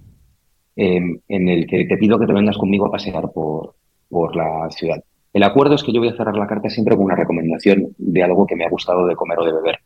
em, 0.77 1.19
en 1.29 1.49
el 1.49 1.67
que 1.67 1.85
te 1.85 1.97
pido 1.97 2.19
que 2.19 2.27
te 2.27 2.33
vengas 2.33 2.59
conmigo 2.59 2.87
a 2.87 2.91
pasear 2.91 3.31
por, 3.33 3.75
por 4.09 4.37
la 4.37 4.69
ciudad. 4.71 5.03
El 5.33 5.43
acuerdo 5.43 5.75
es 5.75 5.83
que 5.83 5.93
yo 5.93 6.01
voy 6.01 6.11
a 6.11 6.17
cerrar 6.17 6.37
la 6.37 6.47
carta 6.47 6.69
siempre 6.69 6.95
con 6.95 7.07
una 7.07 7.17
recomendación 7.17 7.89
de 7.97 8.23
algo 8.23 8.47
que 8.47 8.55
me 8.55 8.65
ha 8.65 8.69
gustado 8.69 9.07
de 9.07 9.17
comer 9.17 9.39
o 9.39 9.45
de 9.45 9.53
beber. 9.53 9.79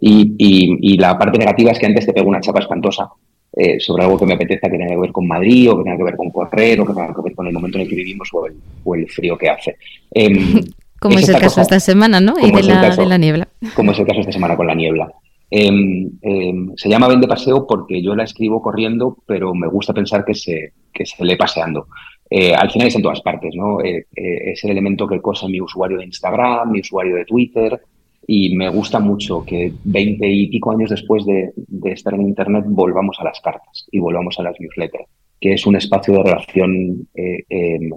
Y, 0.00 0.96
la 0.98 1.18
parte 1.18 1.38
negativa 1.38 1.70
es 1.70 1.78
que 1.78 1.86
antes 1.86 2.06
te 2.06 2.12
pego 2.12 2.28
una 2.28 2.40
chapa 2.40 2.60
espantosa 2.60 3.08
eh, 3.54 3.78
sobre 3.80 4.04
algo 4.04 4.18
que 4.18 4.26
me 4.26 4.34
apetezca 4.34 4.68
que 4.70 4.76
tenga 4.76 4.94
que 4.94 5.00
ver 5.00 5.12
con 5.12 5.26
Madrid 5.26 5.70
o 5.70 5.78
que 5.78 5.84
tenga 5.84 5.96
que 5.96 6.04
ver 6.04 6.16
con 6.16 6.30
correr 6.30 6.80
o 6.80 6.86
que 6.86 6.92
tenga 6.92 7.14
que 7.14 7.22
ver 7.22 7.34
con 7.34 7.46
el 7.46 7.52
momento 7.52 7.78
en 7.78 7.82
el 7.82 7.88
que 7.88 7.96
vivimos 7.96 8.28
o 8.32 8.94
el, 8.94 9.08
frío 9.08 9.36
que 9.36 9.48
hace. 9.48 9.76
Em, 10.12 10.62
como 11.00 11.18
es 11.18 11.28
el 11.28 11.38
caso 11.38 11.60
esta 11.60 11.80
semana, 11.80 12.20
¿no? 12.20 12.34
Y 12.38 12.50
de 12.50 12.62
la, 13.06 13.18
niebla. 13.18 13.48
Como 13.74 13.92
es 13.92 13.98
el 13.98 14.06
caso 14.06 14.20
esta 14.20 14.32
semana 14.32 14.56
con 14.56 14.66
la 14.66 14.74
niebla. 14.74 15.12
Em, 15.50 16.10
em, 16.22 16.72
se 16.76 16.88
llama 16.88 17.08
Vende 17.08 17.28
Paseo 17.28 17.66
porque 17.66 18.02
yo 18.02 18.16
la 18.16 18.24
escribo 18.24 18.60
corriendo, 18.60 19.18
pero 19.26 19.54
me 19.54 19.68
gusta 19.68 19.92
pensar 19.92 20.24
que 20.24 20.34
se, 20.34 20.72
que 20.92 21.06
se 21.06 21.24
lee 21.24 21.36
paseando. 21.36 21.86
Eh, 22.28 22.54
al 22.54 22.70
final 22.70 22.88
es 22.88 22.96
en 22.96 23.02
todas 23.02 23.20
partes, 23.20 23.54
¿no? 23.54 23.80
Eh, 23.82 24.06
eh, 24.16 24.52
es 24.52 24.64
el 24.64 24.70
elemento 24.70 25.06
que 25.06 25.20
cosa 25.20 25.46
mi 25.46 25.60
usuario 25.60 25.98
de 25.98 26.04
Instagram, 26.04 26.72
mi 26.72 26.80
usuario 26.80 27.16
de 27.16 27.24
Twitter, 27.24 27.80
y 28.26 28.56
me 28.56 28.68
gusta 28.68 28.98
mucho 28.98 29.44
que 29.44 29.72
veinte 29.84 30.28
y 30.28 30.48
pico 30.48 30.72
años 30.72 30.90
después 30.90 31.24
de, 31.24 31.52
estar 31.84 32.14
en 32.14 32.22
Internet 32.22 32.64
volvamos 32.66 33.16
a 33.20 33.24
las 33.24 33.40
cartas 33.40 33.86
y 33.92 34.00
volvamos 34.00 34.40
a 34.40 34.42
las 34.42 34.58
newsletters, 34.58 35.04
que 35.40 35.52
es 35.52 35.64
un 35.64 35.76
espacio 35.76 36.14
de 36.14 36.22
relación 36.24 37.08
em, 37.14 37.90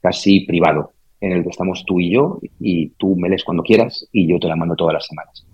casi 0.00 0.46
privado, 0.46 0.92
en 1.20 1.32
el 1.32 1.42
que 1.42 1.48
estamos 1.48 1.84
tú 1.84 1.98
y 1.98 2.10
yo, 2.12 2.38
y 2.60 2.90
tú 2.90 3.16
me 3.16 3.28
lees 3.28 3.42
cuando 3.42 3.64
quieras 3.64 4.08
y 4.12 4.28
yo 4.28 4.38
te 4.38 4.46
la 4.46 4.54
mando 4.54 4.76
todas 4.76 4.94
las 4.94 5.06
semanas. 5.06 5.44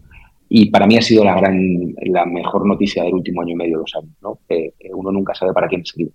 Y 0.55 0.71
para 0.71 0.87
mí 0.87 0.99
ha 0.99 1.03
sido 1.03 1.25
la 1.25 1.35
gran, 1.35 1.95
la 2.03 2.27
mejor 2.27 2.67
noticia 2.67 3.03
del 3.03 3.15
último 3.15 3.41
año 3.41 3.53
y 3.53 3.57
medio, 3.57 3.79
dos 3.79 3.95
años, 3.97 4.15
¿no? 4.21 4.39
uno 4.95 5.11
nunca 5.11 5.35
sabe 5.35 5.53
para 5.55 5.67
quién 5.67 5.81
escribe 5.81 6.13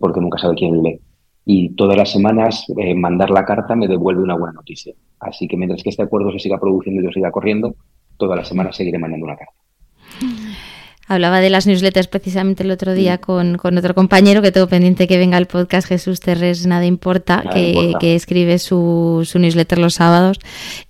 porque 0.00 0.20
nunca 0.20 0.38
sabe 0.38 0.56
quién 0.56 0.82
lee. 0.82 0.98
Y 1.44 1.74
todas 1.74 1.96
las 1.96 2.10
semanas 2.10 2.64
eh, 2.78 2.94
mandar 2.94 3.30
la 3.30 3.44
carta 3.44 3.76
me 3.76 3.86
devuelve 3.86 4.22
una 4.22 4.36
buena 4.36 4.54
noticia. 4.54 4.94
Así 5.20 5.46
que 5.46 5.56
mientras 5.56 5.82
que 5.82 5.90
este 5.90 6.02
acuerdo 6.02 6.32
se 6.32 6.38
siga 6.38 6.58
produciendo 6.58 7.02
y 7.02 7.04
yo 7.04 7.12
siga 7.12 7.30
corriendo, 7.30 7.76
todas 8.16 8.38
las 8.38 8.48
semanas 8.48 8.76
seguiré 8.76 8.98
mandando 8.98 9.26
una 9.26 9.36
carta. 9.36 9.59
Hablaba 11.10 11.40
de 11.40 11.50
las 11.50 11.66
newsletters 11.66 12.06
precisamente 12.06 12.62
el 12.62 12.70
otro 12.70 12.94
día 12.94 13.18
con, 13.18 13.58
otro 13.60 13.96
compañero 13.96 14.42
que 14.42 14.52
tengo 14.52 14.68
pendiente 14.68 15.08
que 15.08 15.18
venga 15.18 15.38
al 15.38 15.46
podcast, 15.46 15.88
Jesús 15.88 16.20
Terres, 16.20 16.68
Nada 16.68 16.86
Importa, 16.86 17.42
que, 17.52 18.14
escribe 18.14 18.60
su, 18.60 19.28
newsletter 19.34 19.80
los 19.80 19.94
sábados. 19.94 20.38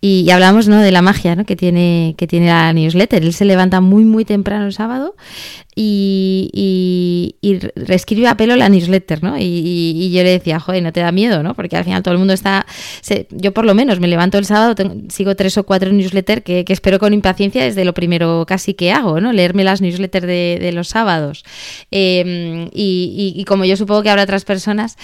Y, 0.02 0.28
hablamos 0.28 0.68
¿no? 0.68 0.82
de 0.82 0.92
la 0.92 1.00
magia 1.00 1.36
¿no? 1.36 1.46
que, 1.46 1.56
tiene, 1.56 2.16
que 2.18 2.26
tiene 2.26 2.48
la 2.48 2.70
newsletter. 2.74 3.22
Él 3.22 3.32
se 3.32 3.46
levanta 3.46 3.80
muy, 3.80 4.04
muy 4.04 4.26
temprano 4.26 4.66
el 4.66 4.74
sábado 4.74 5.14
y, 5.74 7.38
y, 7.40 7.58
reescribe 7.74 8.28
a 8.28 8.36
pelo 8.36 8.56
la 8.56 8.68
newsletter, 8.68 9.22
¿no? 9.22 9.36
Y, 9.38 10.10
yo 10.12 10.22
le 10.22 10.32
decía, 10.32 10.60
joder, 10.60 10.82
no 10.82 10.92
te 10.92 11.00
da 11.00 11.12
miedo, 11.12 11.42
¿no? 11.42 11.54
Porque 11.54 11.78
al 11.78 11.84
final 11.84 12.02
todo 12.02 12.12
el 12.12 12.18
mundo 12.18 12.34
está... 12.34 12.66
yo 13.30 13.52
por 13.52 13.64
lo 13.64 13.74
menos 13.74 14.00
me 14.00 14.06
levanto 14.06 14.36
el 14.36 14.44
sábado, 14.44 14.74
sigo 15.08 15.34
tres 15.34 15.56
o 15.56 15.64
cuatro 15.64 15.90
newsletters 15.90 16.42
que, 16.42 16.64
espero 16.68 16.98
con 16.98 17.14
impaciencia 17.14 17.64
desde 17.64 17.86
lo 17.86 17.94
primero 17.94 18.44
casi 18.46 18.74
que 18.74 18.92
hago, 18.92 19.22
¿no? 19.22 19.32
Leerme 19.32 19.64
las 19.64 19.80
newsletters 19.80 20.09
de, 20.10 20.70
los 20.72 20.88
sábados. 20.88 21.44
Em, 21.90 22.68
y, 22.72 23.44
como 23.46 23.64
yo 23.64 23.76
supongo 23.76 24.02
que 24.02 24.10
habrá 24.10 24.24
otras 24.24 24.44
personas. 24.44 24.96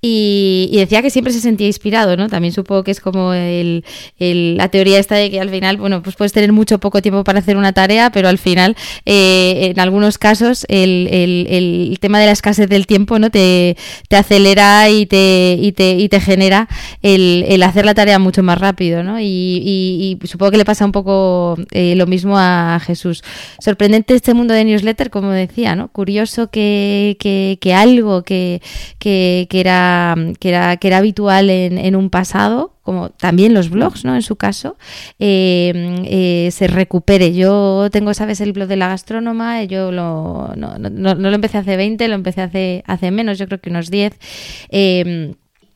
Y, 0.00 0.70
decía 0.72 1.02
que 1.02 1.10
siempre 1.10 1.32
se 1.32 1.40
sentía 1.40 1.66
inspirado, 1.66 2.16
¿no? 2.16 2.28
También 2.28 2.52
supongo 2.52 2.84
que 2.84 2.90
es 2.90 3.00
como 3.00 3.32
el, 3.34 3.84
la 4.18 4.68
teoría 4.68 4.98
esta 4.98 5.16
de 5.16 5.30
que 5.30 5.40
al 5.40 5.50
final, 5.50 5.76
bueno, 5.76 6.02
pues 6.02 6.16
puedes 6.16 6.32
tener 6.32 6.52
mucho 6.52 6.78
poco 6.78 7.02
tiempo 7.02 7.24
para 7.24 7.38
hacer 7.38 7.56
una 7.56 7.72
tarea, 7.72 8.10
pero 8.10 8.28
al 8.28 8.38
final 8.38 8.76
eh, 9.06 9.72
en 9.72 9.80
algunos 9.80 10.18
casos 10.18 10.66
el, 10.68 11.08
el, 11.10 11.98
tema 12.00 12.18
de 12.18 12.26
la 12.26 12.32
escasez 12.32 12.68
del 12.68 12.86
tiempo 12.86 13.18
no 13.18 13.30
te, 13.30 13.76
te 14.08 14.16
acelera 14.16 14.90
y 14.90 15.06
te, 15.06 15.56
y 15.60 15.72
te, 15.72 15.92
y 15.92 16.08
te 16.08 16.20
genera 16.20 16.68
el, 17.02 17.62
hacer 17.62 17.86
la 17.86 17.94
tarea 17.94 18.18
mucho 18.18 18.42
más 18.42 18.58
rápido. 18.58 19.02
¿no? 19.02 19.20
Y, 19.20 20.18
supongo 20.24 20.50
que 20.50 20.58
le 20.58 20.64
pasa 20.64 20.84
un 20.84 20.92
poco 20.92 21.56
eh, 21.70 21.94
lo 21.96 22.06
mismo 22.06 22.38
a 22.38 22.80
Jesús. 22.84 23.22
Sorprendente 23.58 24.14
este 24.14 24.34
mundo 24.34 24.51
de 24.52 24.64
newsletter, 24.64 25.10
como 25.10 25.30
decía, 25.30 25.74
¿no? 25.76 25.88
curioso 25.88 26.50
que, 26.50 27.16
que, 27.18 27.74
algo 27.74 28.22
que, 28.22 28.62
que, 28.98 29.46
era, 29.50 30.14
que, 30.38 30.48
era, 30.48 30.76
que 30.76 30.88
era 30.88 30.98
habitual 30.98 31.50
en, 31.50 31.78
en 31.78 31.96
un 31.96 32.10
pasado 32.10 32.72
como 32.82 33.10
también 33.10 33.54
los 33.54 33.70
blogs, 33.70 34.04
¿no? 34.04 34.14
En 34.14 34.22
su 34.22 34.36
caso, 34.36 34.76
eh, 35.18 36.02
eh, 36.04 36.50
se 36.50 36.66
recupere. 36.66 37.32
Yo 37.32 37.88
tengo, 37.92 38.12
¿sabes? 38.12 38.40
El 38.40 38.52
blog 38.52 38.68
de 38.68 38.76
la 38.76 38.88
gastrónoma, 38.88 39.62
yo 39.64 39.92
lo, 39.92 40.52
no, 40.56 40.78
no, 40.78 40.90
no, 40.90 41.14
lo 41.14 41.34
empecé 41.34 41.58
hace 41.58 41.76
20, 41.76 42.08
lo 42.08 42.14
empecé 42.14 42.42
hace, 42.42 42.82
hace 42.86 43.10
menos, 43.10 43.38
yo 43.38 43.46
creo 43.46 43.60
que 43.60 43.70
unos 43.70 43.90
10 43.90 44.18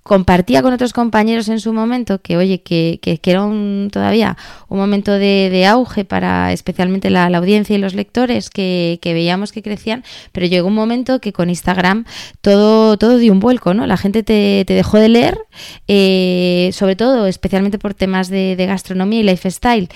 compartía 0.06 0.62
con 0.62 0.72
otros 0.72 0.92
compañeros 0.92 1.48
en 1.48 1.60
su 1.60 1.72
momento 1.72 2.20
que, 2.20 2.36
oye, 2.36 2.62
que, 2.62 2.98
que, 3.02 3.20
era 3.30 3.42
un, 3.42 3.90
todavía 3.92 4.36
un 4.68 4.78
momento 4.78 5.12
de, 5.12 5.66
auge 5.66 6.04
para 6.04 6.52
especialmente 6.52 7.10
la, 7.10 7.26
audiencia 7.26 7.76
y 7.76 7.78
los 7.78 7.94
lectores 7.94 8.48
que, 8.48 8.98
veíamos 9.02 9.52
que 9.52 9.62
crecían, 9.62 10.04
pero 10.32 10.46
llegó 10.46 10.68
un 10.68 10.74
momento 10.74 11.20
que 11.20 11.32
con 11.32 11.50
Instagram 11.50 12.04
todo, 12.40 12.96
todo 12.96 13.18
dio 13.18 13.32
un 13.32 13.40
vuelco, 13.40 13.74
¿no? 13.74 13.86
La 13.86 13.96
gente 13.96 14.22
te, 14.22 14.64
dejó 14.66 14.98
de 14.98 15.08
leer, 15.08 15.38
eh, 15.88 16.70
sobre 16.72 16.96
todo, 16.96 17.26
especialmente 17.26 17.78
por 17.78 17.94
temas 17.94 18.28
de, 18.28 18.56
de 18.56 18.66
gastronomía 18.66 19.20
y 19.20 19.22
lifestyle 19.24 19.88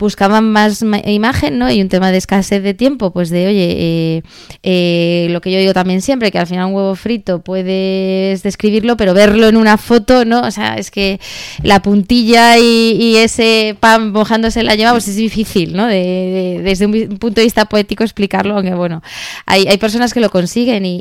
buscaban 0.00 0.50
más 0.50 0.82
imagen, 1.04 1.58
¿no? 1.58 1.70
Y 1.70 1.80
un 1.80 1.88
tema 1.88 2.10
de 2.10 2.18
escasez 2.18 2.62
de 2.62 2.74
tiempo, 2.74 3.12
pues 3.12 3.30
de, 3.30 3.46
oye, 3.46 3.76
eh, 3.78 4.22
eh, 4.62 5.28
lo 5.30 5.40
que 5.40 5.52
yo 5.52 5.58
digo 5.58 5.74
también 5.74 6.00
siempre, 6.00 6.32
que 6.32 6.38
al 6.38 6.46
final 6.46 6.66
un 6.66 6.74
huevo 6.74 6.94
frito 6.94 7.42
puedes 7.42 8.42
describirlo, 8.42 8.96
pero 8.96 9.14
verlo 9.14 9.46
en 9.46 9.56
una 9.56 9.76
foto, 9.76 10.24
¿no? 10.24 10.40
O 10.40 10.50
sea, 10.50 10.74
es 10.76 10.90
que 10.90 11.20
la 11.62 11.82
puntilla 11.82 12.58
y, 12.58 13.16
ese 13.20 13.76
pan 13.78 14.12
mojándose 14.12 14.62
la 14.62 14.74
lleva, 14.74 14.92
pues 14.92 15.06
es 15.08 15.16
difícil, 15.16 15.76
¿no? 15.76 15.86
De, 15.86 16.60
desde 16.64 16.86
un 16.86 17.18
punto 17.18 17.40
de 17.40 17.44
vista 17.44 17.66
poético 17.66 18.02
explicarlo, 18.02 18.54
aunque 18.54 18.74
bueno, 18.74 19.02
hay, 19.44 19.66
hay 19.66 19.76
personas 19.76 20.14
que 20.14 20.20
lo 20.20 20.30
consiguen 20.30 20.86
y, 20.86 21.00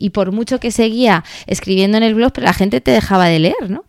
y, 0.00 0.10
por 0.10 0.32
mucho 0.32 0.58
que 0.58 0.70
seguía 0.70 1.24
escribiendo 1.46 1.98
en 1.98 2.02
el 2.02 2.14
blog, 2.14 2.32
pero 2.32 2.46
la 2.46 2.54
gente 2.54 2.80
te 2.80 2.90
dejaba 2.90 3.26
de 3.26 3.38
leer, 3.38 3.68
¿no? 3.68 3.84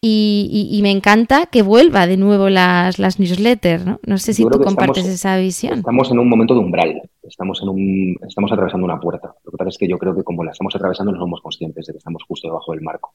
Y, 0.00 0.80
me 0.82 0.90
encanta 0.92 1.46
que 1.46 1.62
vuelva 1.62 2.06
de 2.06 2.16
nuevo 2.16 2.48
las, 2.48 3.00
las 3.00 3.18
newsletters, 3.18 3.84
¿no? 3.84 3.95
¿No? 4.04 4.18
sé 4.18 4.34
si 4.34 4.44
tú 4.44 4.60
compartes 4.60 5.06
esa 5.06 5.36
visión. 5.38 5.78
Estamos 5.78 6.10
en 6.10 6.18
un 6.18 6.28
momento 6.28 6.54
de 6.54 6.60
umbral, 6.60 7.02
estamos, 7.22 7.62
en 7.62 7.68
un, 7.68 8.16
estamos 8.26 8.52
atravesando 8.52 8.84
una 8.84 9.00
puerta. 9.00 9.34
Lo 9.44 9.50
que 9.50 9.56
pasa 9.56 9.70
es 9.70 9.78
que 9.78 9.88
yo 9.88 9.98
creo 9.98 10.14
que 10.14 10.22
como 10.22 10.44
la 10.44 10.52
estamos 10.52 10.74
atravesando 10.74 11.12
no 11.12 11.18
somos 11.18 11.40
conscientes 11.40 11.86
de 11.86 11.92
que 11.92 11.98
estamos 11.98 12.22
justo 12.24 12.48
debajo 12.48 12.72
del 12.72 12.82
marco. 12.82 13.14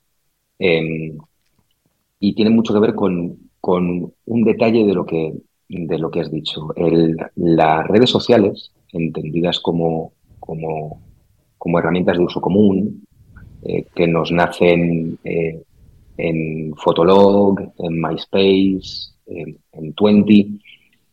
Em, 0.59 1.17
y 2.19 2.33
tiene 2.33 2.51
mucho 2.51 2.73
que 2.73 2.79
ver 2.79 2.93
con, 2.93 3.37
con, 3.59 4.13
un 4.25 4.43
detalle 4.43 4.85
de 4.85 4.93
lo 4.93 5.05
que, 5.05 5.33
de 5.67 5.97
lo 5.97 6.11
que 6.11 6.21
has 6.21 6.31
dicho. 6.31 6.67
las 7.35 7.87
redes 7.87 8.09
sociales, 8.09 8.71
entendidas 8.93 9.59
como, 9.59 10.13
como, 10.39 11.01
como 11.57 11.79
herramientas 11.79 12.17
de 12.17 12.23
uso 12.23 12.41
común, 12.41 13.03
eh, 13.63 13.85
que 13.95 14.07
nos 14.07 14.31
nacen 14.31 15.17
eh, 15.23 15.61
en 16.17 16.75
Fotolog, 16.75 17.59
en 17.77 18.01
MySpace, 18.01 19.13
en, 19.27 19.57
en 19.71 19.93
Twenty, 19.93 20.59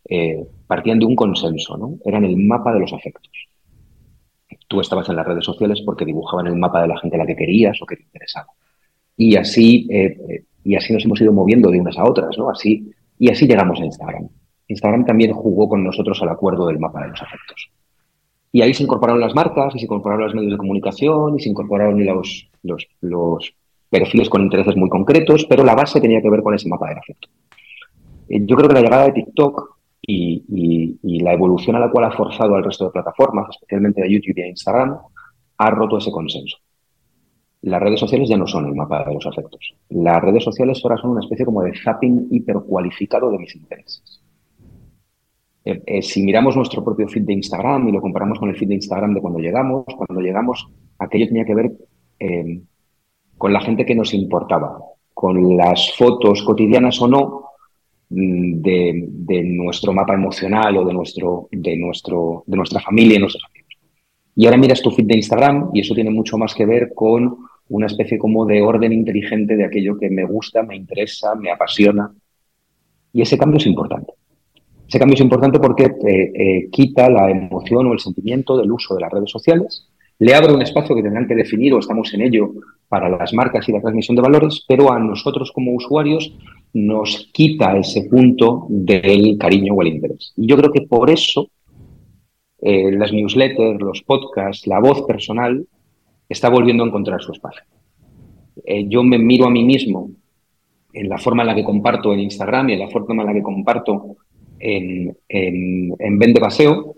eh, 0.09 0.47
partían 0.67 0.99
de 0.99 1.07
un 1.07 1.15
consenso, 1.15 1.77
¿no? 1.77 1.99
Eran 2.05 2.25
el 2.25 2.37
mapa 2.37 2.73
de 2.73 2.81
los 2.81 2.93
afectos. 2.93 3.31
Tú 4.67 4.81
estabas 4.81 5.09
en 5.09 5.17
las 5.17 5.27
redes 5.27 5.45
sociales 5.45 5.83
porque 5.85 6.05
dibujaban 6.05 6.47
el 6.47 6.57
mapa 6.57 6.83
de 6.83 6.89
la 6.89 6.99
gente 6.99 7.17
a 7.17 7.21
la 7.21 7.27
que 7.27 7.37
querías 7.37 7.81
o 7.81 7.87
que 7.87 7.97
te 7.97 8.03
interesaba. 8.03 8.49
Y 9.17 9.37
así, 9.37 9.87
eh, 9.91 10.17
eh, 10.29 10.45
y 10.65 10.77
así 10.77 10.93
nos 10.93 11.05
hemos 11.05 11.21
ido 11.21 11.33
moviendo 11.33 11.71
de 11.71 11.81
unas 11.81 11.99
a 11.99 12.05
otras, 12.05 12.37
¿no? 12.39 12.51
Así, 12.51 12.91
y 13.19 13.31
así 13.31 13.47
llegamos 13.47 13.81
a 13.81 13.85
Instagram. 13.85 14.29
Instagram 14.69 15.05
también 15.05 15.33
jugó 15.33 15.69
con 15.69 15.83
nosotros 15.83 16.21
al 16.23 16.29
acuerdo 16.29 16.67
del 16.67 16.79
mapa 16.79 17.03
de 17.03 17.09
los 17.09 17.23
afectos. 17.23 17.71
Y 18.53 18.63
ahí 18.63 18.73
se 18.73 18.83
incorporaron 18.83 19.21
las 19.21 19.35
marcas, 19.35 19.75
y 19.75 19.79
se 19.79 19.85
incorporaron 19.85 20.25
los 20.25 20.35
medios 20.35 20.53
de 20.53 20.59
comunicación, 20.59 21.37
y 21.37 21.43
se 21.43 21.51
incorporaron 21.51 22.05
los, 22.05 22.49
los, 22.63 22.87
los 23.01 23.55
perfiles 23.91 24.29
con 24.29 24.43
intereses 24.43 24.77
muy 24.77 24.89
concretos, 24.89 25.47
pero 25.49 25.65
la 25.65 25.75
base 25.75 26.01
tenía 26.01 26.23
que 26.23 26.31
ver 26.31 26.43
con 26.43 26.55
ese 26.55 26.69
mapa 26.69 26.89
del 26.89 26.99
afecto. 26.99 27.29
Yo 28.29 28.57
creo 28.57 28.69
que 28.69 28.75
la 28.75 28.83
llegada 28.83 29.07
de 29.07 29.13
TikTok 29.13 29.78
y, 30.11 31.21
la 31.23 31.35
evolución 31.35 31.77
a 31.77 31.81
la 31.81 31.91
cual 31.91 32.07
ha 32.07 32.11
forzado 32.11 32.55
al 32.55 32.65
resto 32.65 32.87
de 32.87 32.91
plataformas, 32.91 33.49
especialmente 33.51 34.03
a 34.03 34.07
YouTube 34.07 34.39
y 34.39 34.43
a 34.43 34.49
Instagram, 34.49 34.99
ha 35.59 35.71
roto 35.71 35.99
ese 35.99 36.11
consenso. 36.11 36.57
Las 37.63 37.83
redes 37.83 38.01
sociales 38.01 38.29
ya 38.29 38.37
no 38.37 38.47
son 38.47 38.67
el 38.67 38.75
mapa 38.75 39.05
de 39.05 39.15
los 39.15 39.27
afectos. 39.27 39.75
Las 39.91 40.23
redes 40.23 40.45
sociales 40.45 40.81
ahora 40.83 40.97
son 40.97 41.11
una 41.11 41.21
especie 41.21 41.45
como 41.45 41.63
de 41.63 41.77
zapping 41.77 42.29
hipercualificado 42.31 43.31
de 43.31 43.39
mis 43.39 43.55
intereses. 43.57 44.23
Eh, 45.65 45.83
eh, 45.85 46.03
si 46.03 46.23
miramos 46.23 46.57
nuestro 46.57 46.85
propio 46.85 47.09
feed 47.09 47.25
de 47.25 47.35
Instagram 47.35 47.89
y 47.89 47.93
lo 47.93 48.01
comparamos 48.01 48.39
con 48.39 48.49
el 48.49 48.57
feed 48.57 48.69
de 48.69 48.75
Instagram 48.77 49.13
de 49.13 49.21
cuando 49.21 49.41
llegamos, 49.41 49.85
cuando 49.85 50.21
llegamos, 50.23 50.69
aquello 50.99 51.27
tenía 51.27 51.45
que 51.45 51.55
ver 51.55 51.73
eh, 52.21 52.63
con 53.37 53.53
la 53.53 53.61
gente 53.61 53.85
que 53.85 53.95
nos 53.95 54.15
importaba, 54.15 54.79
con 55.13 55.57
las 55.57 55.95
fotos 55.97 56.43
cotidianas 56.45 57.03
o 57.03 57.09
no 57.09 57.48
Mm, 58.11 58.63
de, 58.63 59.43
nuestro 59.45 59.93
mapa 59.93 60.15
emocional 60.15 60.79
o 60.79 60.85
de, 60.85 60.95
nuestro, 60.95 61.49
de, 61.53 61.77
nuestro, 61.77 62.43
de 62.47 62.57
nuestra 62.57 62.81
familia 62.81 63.17
y 63.17 63.21
nuestros 63.21 63.45
amigos. 63.45 63.77
Y 64.35 64.47
ahora 64.47 64.57
miras 64.57 64.81
tu 64.81 64.91
feed 64.91 65.07
de 65.07 65.17
Instagram 65.17 65.71
y 65.75 65.81
eso 65.81 65.95
tiene 65.95 66.11
mucho 66.11 66.39
más 66.39 66.55
que 66.55 66.65
ver 66.65 66.93
con 66.95 67.37
una 67.69 67.87
especie 67.87 68.19
como 68.19 68.47
de 68.47 68.63
orden 68.63 68.95
inteligente 68.95 69.57
de 69.57 69.65
aquello 69.65 69.99
que 69.99 70.09
me 70.09 70.25
gusta, 70.25 70.63
me 70.63 70.77
interesa, 70.77 71.35
me 71.35 71.51
apasiona. 71.51 72.11
Y 73.13 73.21
ese 73.21 73.37
cambio 73.37 73.59
es 73.59 73.67
importante. 73.67 74.15
Ese 74.89 74.99
cambio 74.99 75.15
es 75.15 75.21
importante 75.21 75.59
porque 75.59 75.85
eh, 75.85 76.33
eh, 76.35 76.69
quita 76.71 77.11
la 77.11 77.31
emoción 77.31 77.87
o 77.87 77.93
el 77.93 78.01
sentimiento 78.01 78.57
del 78.57 78.73
uso 78.73 78.95
de 78.95 79.03
las 79.03 79.13
redes 79.13 79.31
sociales, 79.31 79.87
le 80.19 80.35
abre 80.35 80.55
un 80.55 80.63
espacio 80.63 80.97
que 80.97 81.03
tendrán 81.03 81.29
que 81.29 81.35
definir 81.35 81.75
o 81.75 81.79
estamos 81.79 82.13
en 82.15 82.23
ello 82.23 82.53
para 82.89 83.11
las 83.11 83.35
marcas 83.35 83.69
y 83.69 83.73
la 83.73 83.83
transmisión 83.83 84.17
de 84.17 84.23
valores, 84.23 84.65
pero 84.67 84.91
a 84.91 84.99
nosotros 84.99 85.53
como 85.53 85.75
usuarios 85.75 86.33
nos 86.73 87.31
quita 87.33 87.77
ese 87.77 88.05
punto 88.05 88.67
del 88.69 89.37
cariño 89.39 89.75
o 89.75 89.83
el 89.83 89.89
interés. 89.89 90.33
Y 90.37 90.47
yo 90.47 90.57
creo 90.57 90.71
que 90.71 90.83
por 90.83 91.11
eso 91.11 91.51
eh, 92.61 92.91
las 92.93 93.13
newsletters, 93.13 93.81
los 93.81 94.03
podcasts, 94.03 94.67
la 94.67 94.81
voz 94.81 95.03
personal 95.03 95.67
está 96.29 96.49
volviendo 96.49 96.85
a 96.85 96.87
encontrar 96.87 97.23
su 97.23 97.33
espacio. 97.33 97.63
Eh, 98.65 98.87
yo 98.89 99.03
me 99.03 99.19
miro 99.19 99.47
a 99.47 99.51
mí 99.51 99.65
mismo 99.65 100.11
en 100.93 101.09
la 101.09 101.19
forma 101.19 101.43
en 101.43 101.49
la 101.49 101.55
que 101.55 101.65
comparto 101.65 102.13
en 102.13 102.21
Instagram 102.21 102.71
y 102.71 102.73
en 102.75 102.81
la 102.81 102.89
forma 102.89 103.23
en 103.23 103.27
la 103.27 103.35
que 103.35 103.43
comparto 103.43 104.17
en, 104.59 105.17
en, 105.29 106.19
Vende 106.19 106.41
Paseo. 106.41 106.97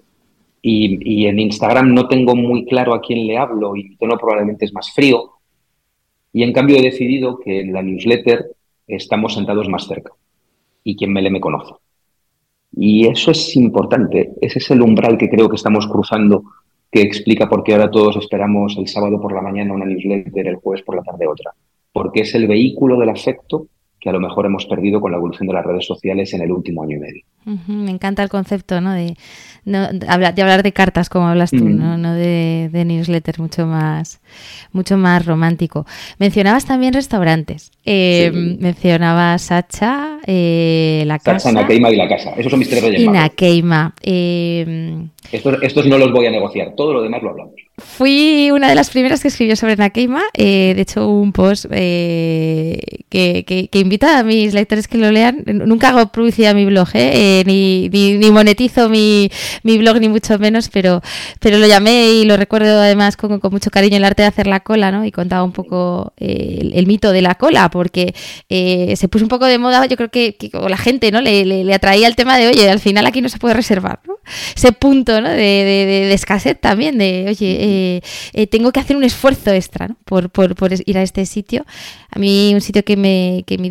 Y, 0.62 1.22
y, 1.22 1.26
en 1.26 1.38
Instagram 1.38 1.94
no 1.94 2.06
tengo 2.06 2.37
muy 2.37 2.66
claro 2.66 2.92
a 2.92 3.00
quién 3.00 3.26
le 3.26 3.38
hablo 3.38 3.74
y 3.76 3.85
mi 3.85 3.96
tono 3.96 4.18
probablemente 4.18 4.66
es 4.66 4.74
más 4.74 4.92
frío. 4.92 5.30
Y 6.33 6.42
en 6.42 6.52
cambio 6.52 6.76
he 6.76 6.83
decidido 6.83 7.38
que 7.38 7.61
en 7.61 7.72
la 7.72 7.83
newsletter 7.83 8.44
estamos 8.96 9.35
sentados 9.35 9.68
más 9.68 9.87
cerca 9.87 10.12
y 10.85 10.96
quien 10.96 11.12
me 11.12 11.22
le 11.22 11.31
me 11.31 11.40
conoce. 11.40 11.74
Y 12.72 13.07
eso 13.07 13.33
es 13.33 13.57
importante, 13.57 14.33
ese 14.40 14.59
es 14.61 14.70
el 14.70 14.83
umbral 14.83 15.18
que 15.18 15.29
creo 15.29 15.48
que 15.48 15.57
estamos 15.57 15.87
cruzando, 15.87 16.44
que 16.90 17.03
explica 17.03 17.48
por 17.48 17.64
qué 17.64 17.72
ahora 17.72 17.90
todos 17.90 18.16
esperamos 18.16 18.76
el 18.79 18.87
sábado 18.88 19.20
por 19.20 19.33
la 19.33 19.42
mañana 19.42 19.74
una 19.74 19.85
newsletter, 19.87 20.46
el 20.46 20.57
jueves 20.57 20.85
por 20.85 20.96
la 20.96 21.03
tarde 21.03 21.26
otra, 21.26 21.53
porque 21.92 22.20
es 22.20 22.35
el 22.35 22.46
vehículo 22.46 22.98
del 22.98 23.09
afecto 23.09 23.66
que 24.00 24.09
a 24.09 24.12
lo 24.12 24.20
mejor 24.20 24.46
hemos 24.46 24.64
perdido 24.66 25.00
con 25.00 25.12
la 25.12 25.18
evolución 25.18 25.46
de 25.46 25.55
las 25.55 25.64
redes 25.64 25.85
sociales 25.85 26.33
en 26.33 26.40
el 26.40 26.50
último 26.50 26.83
año 26.83 26.96
y 26.96 27.00
medio. 27.00 27.24
me 27.66 27.90
encanta 27.90 28.22
el 28.22 28.31
concepto 28.31 28.81
¿no? 28.81 28.94
De, 29.64 30.07
hablar, 30.09 30.62
de 30.62 30.73
cartas 30.73 31.09
como 31.09 31.29
hablas 31.29 31.51
tú, 31.51 31.68
¿no? 31.68 31.96
no 31.96 32.14
de, 32.14 32.70
newsletter, 32.73 33.38
mucho 33.38 33.66
más, 33.66 34.20
mucho 34.73 34.96
más 34.96 35.27
romántico. 35.27 35.87
Mencionabas 36.18 36.64
también 36.64 36.92
restaurantes. 36.92 37.73
Eh, 37.85 38.31
Mencionabas 38.61 39.42
Sacha, 39.42 40.18
eh, 40.27 41.05
la 41.07 41.18
casa. 41.18 41.51
Sacha, 41.51 41.61
Nakeima 41.62 41.90
y 41.90 41.96
la 41.96 42.09
casa. 42.09 42.31
Esos 42.37 42.51
son 42.51 42.59
mis 42.59 42.68
tres 42.68 42.83
reyes 42.83 43.01
Y 43.01 43.09
Nakeima. 43.09 43.94
Eh, 44.03 45.09
estos, 45.33 45.87
no 45.87 45.96
los 45.96 46.12
voy 46.12 46.27
a 46.27 46.31
negociar, 46.31 46.75
todo 46.77 46.92
lo 46.92 47.03
demás 47.03 47.23
lo 47.23 47.31
hablamos. 47.31 47.55
Fui 47.79 48.51
una 48.51 48.68
de 48.68 48.75
las 48.75 48.90
primeras 48.90 49.23
que 49.23 49.29
escribió 49.29 49.55
sobre 49.57 49.77
Nakeima. 49.77 50.23
Eh, 50.35 50.73
de 50.75 50.83
hecho, 50.83 51.09
un 51.09 51.33
post 51.33 51.66
eh, 51.70 52.81
que, 53.09 53.44
que, 53.44 53.79
invita 53.79 54.18
a 54.18 54.25
mis 54.25 54.53
lectores 54.53 54.88
que 54.88 54.99
lo 54.99 55.11
lean. 55.11 55.44
Nunca 55.46 55.90
hago 55.90 56.11
publicidad 56.11 56.51
a 56.51 56.55
mi 56.55 56.66
blog, 56.66 56.88
eh, 56.94 57.42
ni, 57.46 57.88
ni, 57.88 58.31
monetizo 58.31 58.88
mi, 58.88 59.31
mi, 59.63 59.79
blog, 59.79 60.01
ni 60.01 60.09
mucho 60.09 60.39
menos, 60.39 60.69
pero, 60.69 61.03
pero 61.41 61.59
lo 61.59 61.67
llamé 61.67 62.11
y 62.13 62.25
lo 62.25 62.37
recuerdo 62.37 62.81
además 62.81 63.17
con, 63.17 63.41
con 63.41 63.53
mucho 63.53 63.71
cariño 63.71 63.97
el 63.97 64.05
arte 64.05 64.23
de 64.23 64.29
hacer 64.29 64.47
la 64.47 64.61
cola, 64.61 64.91
¿no? 64.91 65.05
Y 65.05 65.13
contaba 65.13 65.45
un 65.45 65.53
poco 65.53 66.13
el, 66.17 66.87
mito 66.87 67.13
de 67.13 67.23
la 67.23 67.35
cola, 67.35 67.71
porque 67.71 68.15
se 68.49 69.09
puso 69.09 69.25
un 69.25 69.29
poco 69.29 69.47
de 69.47 69.59
moda. 69.59 69.87
Yo 69.87 69.97
creo 69.97 70.11
que, 70.11 70.37
la 70.69 70.77
gente, 70.77 71.11
¿no? 71.11 71.21
Le, 71.21 71.45
le, 71.45 71.65
le, 71.65 71.75
atraía 71.75 72.07
el 72.07 72.17
tema 72.17 72.37
de, 72.37 72.49
oye, 72.49 72.69
al 72.71 72.81
final 72.81 73.07
aquí 73.07 73.21
no 73.21 73.29
se 73.29 73.39
puede 73.39 73.55
reservar, 73.55 74.01
¿no? 74.07 74.15
Ese 74.55 74.73
punto 74.73 75.21
de, 75.21 75.21
de, 75.23 76.13
escasez 76.13 76.61
también, 76.61 76.99
de, 76.99 77.27
oye, 77.29 77.57
eh, 77.61 78.03
eh, 78.33 78.47
tengo 78.47 78.73
que 78.73 78.81
hacer 78.81 78.97
un 78.97 79.05
esfuerzo 79.05 79.51
extra 79.51 79.89
por, 80.05 80.31
ir 80.87 80.99
a 80.99 81.03
este 81.03 81.27
sitio. 81.27 81.65
A 82.11 82.19
mí 82.19 82.53
un 82.55 82.61
sitio 82.61 82.85
que 82.85 82.97
me, 82.97 83.45
que 83.47 83.59
me, 83.59 83.71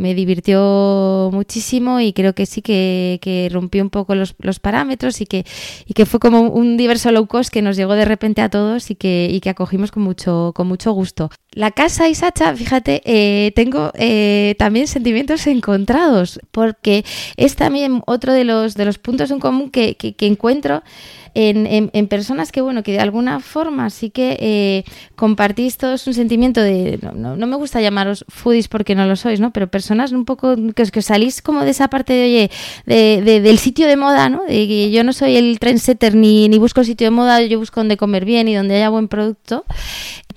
me, 0.00 0.14
divirtió 0.14 1.30
muchísimo 1.32 2.00
y 2.00 2.12
creo 2.12 2.34
que 2.34 2.46
sí 2.46 2.62
que, 2.62 3.48
rompió 3.52 3.82
un 3.82 3.90
poco 3.90 4.14
los, 4.14 4.34
parámetros 4.60 4.95
y 5.20 5.26
que, 5.26 5.44
y 5.86 5.94
que 5.94 6.06
fue 6.06 6.20
como 6.20 6.40
un 6.42 6.76
diverso 6.76 7.10
low 7.12 7.26
cost 7.26 7.50
que 7.50 7.62
nos 7.62 7.76
llegó 7.76 7.94
de 7.94 8.04
repente 8.04 8.42
a 8.42 8.48
todos 8.48 8.90
y 8.90 8.94
que, 8.94 9.28
y 9.30 9.40
que 9.40 9.50
acogimos 9.50 9.90
con 9.90 10.02
mucho, 10.02 10.52
con 10.54 10.66
mucho 10.66 10.92
gusto. 10.92 11.30
La 11.52 11.70
casa 11.70 12.08
Isacha, 12.08 12.54
fíjate, 12.54 13.02
eh, 13.04 13.52
tengo 13.52 13.92
también 14.58 14.86
sentimientos 14.86 15.46
encontrados 15.46 16.38
porque 16.50 17.04
es 17.36 17.56
también 17.56 18.02
otro 18.06 18.32
de 18.32 18.44
los, 18.44 18.74
de 18.74 18.84
los 18.84 18.98
puntos 18.98 19.30
en 19.30 19.40
común 19.40 19.70
que, 19.70 19.96
que 19.96 20.26
encuentro 20.26 20.82
en, 21.36 22.08
personas 22.08 22.50
que, 22.50 22.60
bueno, 22.62 22.82
que 22.82 22.92
de 22.92 23.00
alguna 23.00 23.40
forma 23.40 23.90
sí 23.90 24.10
que 24.10 24.36
eh, 24.40 24.84
compartís 25.16 25.76
todos 25.76 26.06
un 26.06 26.14
sentimiento 26.14 26.62
de, 26.62 26.98
no, 27.14 27.36
me 27.36 27.56
gusta 27.56 27.80
llamaros 27.80 28.24
foodies 28.28 28.68
porque 28.68 28.94
no 28.94 29.06
lo 29.06 29.16
sois, 29.16 29.38
¿no? 29.38 29.52
Pero 29.52 29.68
personas 29.68 30.12
un 30.12 30.24
poco 30.24 30.56
que 30.74 30.86
que 30.86 31.02
salís 31.02 31.42
como 31.42 31.62
de 31.64 31.70
esa 31.70 31.88
parte 31.88 32.12
de, 32.12 32.24
oye, 32.24 32.50
de, 32.86 33.40
del 33.40 33.58
sitio 33.58 33.86
de 33.86 33.96
moda, 33.96 34.28
¿no? 34.28 34.44
De 34.44 34.66
que 34.66 34.90
yo 34.90 35.04
no 35.04 35.12
soy 35.12 35.36
el 35.36 35.58
trendsetter 35.58 36.14
ni, 36.14 36.48
ni 36.48 36.58
busco 36.58 36.80
el 36.80 36.86
sitio 36.86 37.08
de 37.08 37.10
moda, 37.10 37.42
yo 37.42 37.58
busco 37.58 37.80
donde 37.80 37.96
comer 37.96 38.24
bien 38.24 38.48
y 38.48 38.54
donde 38.54 38.76
haya 38.76 38.88
buen 38.88 39.08
producto 39.08 39.64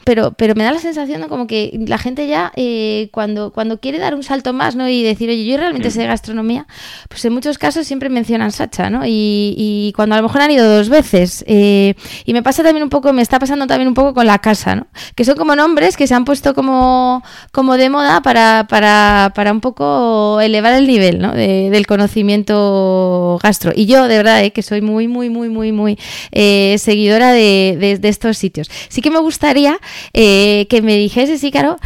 pero, 0.04 0.32
pero 0.32 0.56
me 0.56 0.64
da 0.64 0.72
la 0.72 0.80
sensación 0.80 1.22
de 1.22 1.28
como 1.28 1.48
que 1.48 1.78
la 1.88 1.98
gente 1.98 2.28
ya 2.28 2.52
eh, 2.56 3.10
cuando, 3.12 3.52
cuando 3.52 3.80
quiere 3.80 4.00
dar 4.00 4.16
un 4.16 4.24
salto 4.24 4.54
más 4.54 4.76
¿no? 4.76 4.88
y 4.88 5.04
decir, 5.04 5.30
oye, 5.30 5.46
yo 5.46 5.58
realmente 5.58 5.92
sé 5.92 6.02
de 6.02 6.08
gastronomía, 6.08 6.68
pues 7.10 7.24
en 7.26 7.34
muchos 7.34 7.58
casos 7.58 7.86
siempre 7.86 8.10
mencionan 8.10 8.52
Sacha, 8.52 8.90
¿no? 8.90 9.06
Y, 9.06 9.54
y 9.58 9.94
cuando 9.96 10.16
a 10.16 10.18
lo 10.18 10.24
mejor 10.24 10.42
han 10.42 10.52
ido 10.52 10.68
dos 10.68 10.90
veces. 10.90 11.44
Eh, 11.48 11.96
y 12.26 12.34
me 12.34 12.44
pasa 12.44 12.64
también 12.64 12.84
un 12.84 12.90
poco, 12.90 13.14
me 13.14 13.22
está 13.22 13.40
pasando 13.40 13.68
también 13.68 13.88
un 13.88 13.94
poco 13.94 14.14
con 14.14 14.26
la 14.26 14.40
casa, 14.40 14.76
¿no? 14.76 14.88
Que 15.16 15.26
son 15.26 15.36
como 15.36 15.56
nombres 15.56 15.98
que 15.98 16.08
se 16.08 16.16
han 16.16 16.26
puesto 16.26 16.54
como, 16.54 17.24
como 17.52 17.78
de 17.78 17.90
moda 17.90 18.22
para, 18.22 18.68
para, 18.70 19.32
para 19.36 19.52
un 19.52 19.62
poco 19.62 20.40
elevar 20.42 20.74
el 20.74 20.88
nivel 20.88 21.20
¿no? 21.20 21.34
del 21.34 21.86
conocimiento 21.86 23.40
gastro. 23.42 23.72
Y 23.76 23.86
yo, 23.86 24.08
de 24.08 24.18
verdad, 24.18 24.44
eh, 24.44 24.52
que 24.52 24.62
soy 24.62 24.82
muy, 24.82 25.08
muy, 25.08 25.30
muy, 25.30 25.50
muy, 25.50 25.72
muy 25.72 25.98
seguidora 26.32 27.32
de, 27.32 27.78
de, 27.80 27.98
de 27.98 28.10
estos 28.10 28.38
sitios. 28.38 28.70
Sí 28.88 29.02
que 29.02 29.12
me 29.12 29.20
gustaría 29.20 29.80
eh, 30.14 30.68
que 30.70 30.82
me 30.82 30.96
dijese, 30.96 31.38
sí, 31.38 31.52
claro, 31.52 31.78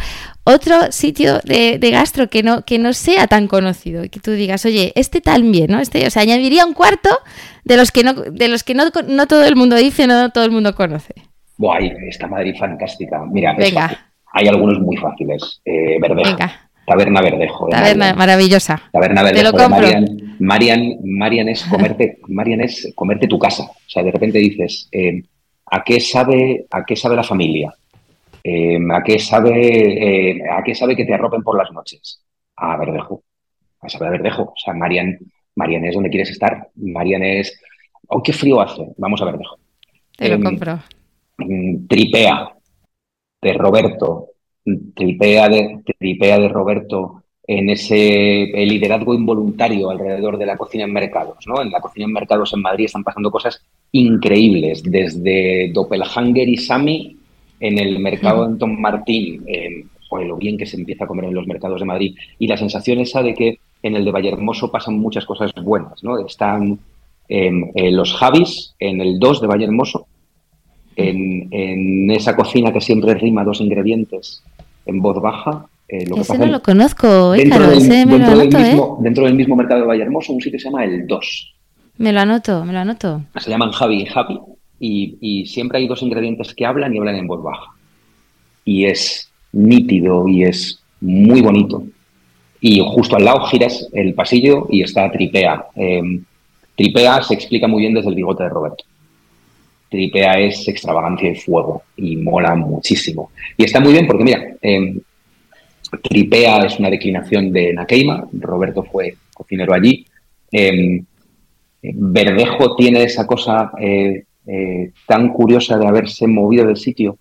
otro 0.44 0.92
sitio 0.92 1.40
de, 1.44 1.78
gastro 1.90 2.28
que 2.28 2.42
no, 2.42 2.62
que 2.62 2.78
no 2.78 2.92
sea 2.92 3.26
tan 3.26 3.48
conocido, 3.48 4.02
que 4.10 4.20
tú 4.20 4.32
digas, 4.32 4.64
oye, 4.64 4.92
este 4.94 5.20
también, 5.20 5.70
¿no? 5.70 5.80
Este, 5.80 6.06
o 6.06 6.10
sea, 6.10 6.22
añadiría 6.22 6.66
un 6.66 6.74
cuarto 6.74 7.10
de 7.64 7.76
los 7.76 7.90
que 7.90 8.04
no, 8.04 8.12
de 8.12 8.48
los 8.48 8.62
que 8.62 8.74
no, 8.74 8.84
no 9.06 9.26
todo 9.26 9.44
el 9.46 9.56
mundo 9.56 9.76
dice, 9.76 10.06
no 10.06 10.30
todo 10.30 10.44
el 10.44 10.50
mundo 10.50 10.74
conoce. 10.74 11.14
Buah, 11.56 11.78
esta 12.08 12.26
Madrid 12.26 12.54
fantástica. 12.58 13.24
Mira, 13.30 13.56
hay 14.32 14.48
algunos 14.48 14.80
muy 14.80 14.96
fáciles. 14.96 15.60
Eh, 15.64 15.98
Verdejo. 16.00 16.36
Taberna 16.86 17.22
Verdejo. 17.22 17.68
Taberna 17.68 18.14
maravillosa. 18.14 18.82
Taberna 18.92 19.22
Verdejo. 19.22 19.52
Te 19.52 19.56
lo 19.56 19.64
compro. 19.64 19.88
Marian, 20.40 20.96
Marian, 21.04 21.48
es 21.48 21.64
comerte, 21.64 22.18
Marian 22.28 22.60
es 22.60 22.92
comerte 22.94 23.26
tu 23.26 23.38
casa. 23.38 23.62
O 23.62 23.88
sea, 23.88 24.02
de 24.02 24.10
repente 24.10 24.38
dices, 24.38 24.88
eh, 24.92 25.22
¿a 25.70 25.82
qué 25.82 26.00
sabe, 26.00 26.66
a 26.70 26.84
qué 26.84 26.96
sabe 26.96 27.16
la 27.16 27.22
familia? 27.22 27.72
Eh, 28.46 28.78
¿a, 28.92 29.02
qué 29.02 29.18
sabe, 29.18 30.32
eh, 30.32 30.42
¿A 30.50 30.62
qué 30.62 30.74
sabe 30.74 30.94
que 30.94 31.06
te 31.06 31.14
arropen 31.14 31.42
por 31.42 31.56
las 31.56 31.72
noches? 31.72 32.22
A 32.56 32.76
Verdejo. 32.76 33.22
A 33.80 33.88
saber 33.88 34.08
a 34.08 34.10
Verdejo. 34.12 34.42
O 34.42 34.54
sea, 34.56 34.74
Marian, 34.74 35.18
Marian 35.56 35.84
es 35.86 35.94
donde 35.94 36.10
quieres 36.10 36.30
estar. 36.30 36.68
Marian 36.76 37.22
es. 37.22 37.58
Oh, 38.08 38.22
qué 38.22 38.34
frío 38.34 38.60
hace! 38.60 38.86
Vamos 38.98 39.22
a 39.22 39.24
Verdejo. 39.24 39.58
Te 40.14 40.28
lo 40.28 40.34
em, 40.34 40.42
compro. 40.42 40.78
Mm, 41.38 41.86
tripea 41.86 42.54
de 43.40 43.52
Roberto. 43.54 44.28
Tripea 44.94 45.48
de, 45.48 45.82
tripea 45.98 46.38
de 46.38 46.48
Roberto 46.48 47.22
en 47.46 47.68
ese 47.68 48.50
liderazgo 48.54 49.14
involuntario 49.14 49.90
alrededor 49.90 50.38
de 50.38 50.46
la 50.46 50.56
cocina 50.56 50.84
en 50.84 50.92
mercados. 50.92 51.46
¿no? 51.46 51.60
En 51.60 51.70
la 51.70 51.80
cocina 51.80 52.06
en 52.06 52.12
mercados 52.12 52.52
en 52.54 52.62
Madrid 52.62 52.86
están 52.86 53.04
pasando 53.04 53.30
cosas 53.30 53.62
increíbles, 53.92 54.82
desde 54.82 55.70
Doppelhanger 55.72 56.48
y 56.48 56.56
Sami 56.56 57.18
en 57.64 57.78
el 57.78 57.98
mercado 57.98 58.46
de 58.46 58.58
Tom 58.58 58.78
Martín, 58.78 59.42
eh, 59.46 59.86
lo 60.12 60.36
bien 60.36 60.56
que 60.56 60.66
se 60.66 60.76
empieza 60.76 61.04
a 61.04 61.06
comer 61.08 61.24
en 61.24 61.34
los 61.34 61.46
mercados 61.46 61.80
de 61.80 61.86
Madrid, 61.86 62.14
y 62.38 62.46
la 62.46 62.56
sensación 62.56 63.00
esa 63.00 63.22
de 63.22 63.34
que 63.34 63.58
en 63.82 63.96
el 63.96 64.04
de 64.04 64.12
Vallehermoso 64.12 64.70
pasan 64.70 64.98
muchas 64.98 65.24
cosas 65.24 65.50
buenas, 65.60 66.04
¿no? 66.04 66.24
Están 66.24 66.78
em, 67.28 67.70
eh, 67.74 67.90
los 67.90 68.14
Javis 68.14 68.74
en 68.78 69.00
el 69.00 69.18
2 69.18 69.40
de 69.40 69.46
Vallehermoso, 69.46 70.06
en, 70.94 71.48
en 71.50 72.10
esa 72.10 72.36
cocina 72.36 72.72
que 72.72 72.80
siempre 72.80 73.14
rima 73.14 73.42
dos 73.42 73.60
ingredientes 73.60 74.42
en 74.86 75.00
voz 75.00 75.20
baja, 75.20 75.66
eh, 75.88 76.06
lo 76.06 76.16
ese 76.18 76.38
no 76.38 76.46
lo 76.46 76.62
conozco, 76.62 77.32
dentro, 77.32 77.66
del, 77.66 77.88
dentro, 77.88 78.38
del 78.38 78.48
mismo, 78.48 78.98
dentro, 79.00 79.24
del 79.24 79.34
mismo, 79.34 79.56
mercado 79.56 79.80
de 79.80 79.86
Vallehermoso, 79.86 80.32
un 80.32 80.40
sitio 80.40 80.58
que 80.58 80.62
se 80.62 80.70
llama 80.70 80.84
El 80.84 81.06
2. 81.06 81.54
Me 81.96 82.12
lo 82.12 82.20
anoto, 82.20 82.64
me 82.64 82.72
lo 82.72 82.78
anoto. 82.80 83.22
Se 83.36 83.50
llaman 83.50 83.72
Javi 83.72 84.02
y 84.02 84.06
Javi 84.06 84.38
y, 84.86 85.46
siempre 85.46 85.78
hay 85.78 85.88
dos 85.88 86.02
ingredientes 86.02 86.54
que 86.54 86.66
hablan 86.66 86.94
y 86.94 86.98
hablan 86.98 87.16
en 87.16 87.26
voz 87.26 87.42
baja. 87.42 87.70
Y 88.64 88.84
es 88.84 89.30
nítido 89.52 90.28
y 90.28 90.44
es 90.44 90.80
muy 91.00 91.40
bonito. 91.40 91.84
Y 92.60 92.80
justo 92.80 93.16
al 93.16 93.24
lado 93.24 93.44
giras 93.46 93.88
el 93.92 94.14
pasillo 94.14 94.66
y 94.70 94.82
está 94.82 95.10
Tripea. 95.10 95.66
Em, 95.76 96.24
tripea 96.76 97.22
se 97.22 97.34
explica 97.34 97.68
muy 97.68 97.82
bien 97.82 97.94
desde 97.94 98.08
el 98.08 98.14
bigote 98.14 98.44
de 98.44 98.48
Roberto. 98.48 98.84
Tripea 99.90 100.40
es 100.40 100.66
extravagancia 100.66 101.30
y 101.30 101.36
fuego 101.36 101.82
y 101.96 102.16
mola 102.16 102.54
muchísimo. 102.54 103.30
Y 103.56 103.64
está 103.64 103.80
muy 103.80 103.92
bien 103.92 104.06
porque, 104.06 104.24
mira, 104.24 104.56
em, 104.62 105.00
Tripea 106.02 106.64
es 106.64 106.78
una 106.78 106.90
declinación 106.90 107.52
de 107.52 107.72
Nakeima, 107.72 108.26
Roberto 108.32 108.82
fue 108.82 109.16
cocinero 109.34 109.74
allí. 109.74 110.06
Em, 110.50 111.04
Verdejo 111.82 112.74
tiene 112.76 113.04
esa 113.04 113.26
cosa 113.26 113.70
eh, 113.78 114.24
eh, 114.46 114.92
tan 115.06 115.32
curiosa 115.32 115.78
de 115.78 115.86
haberse 115.86 116.26
movido 116.26 116.66
del 116.66 116.76
sitio 116.76 117.18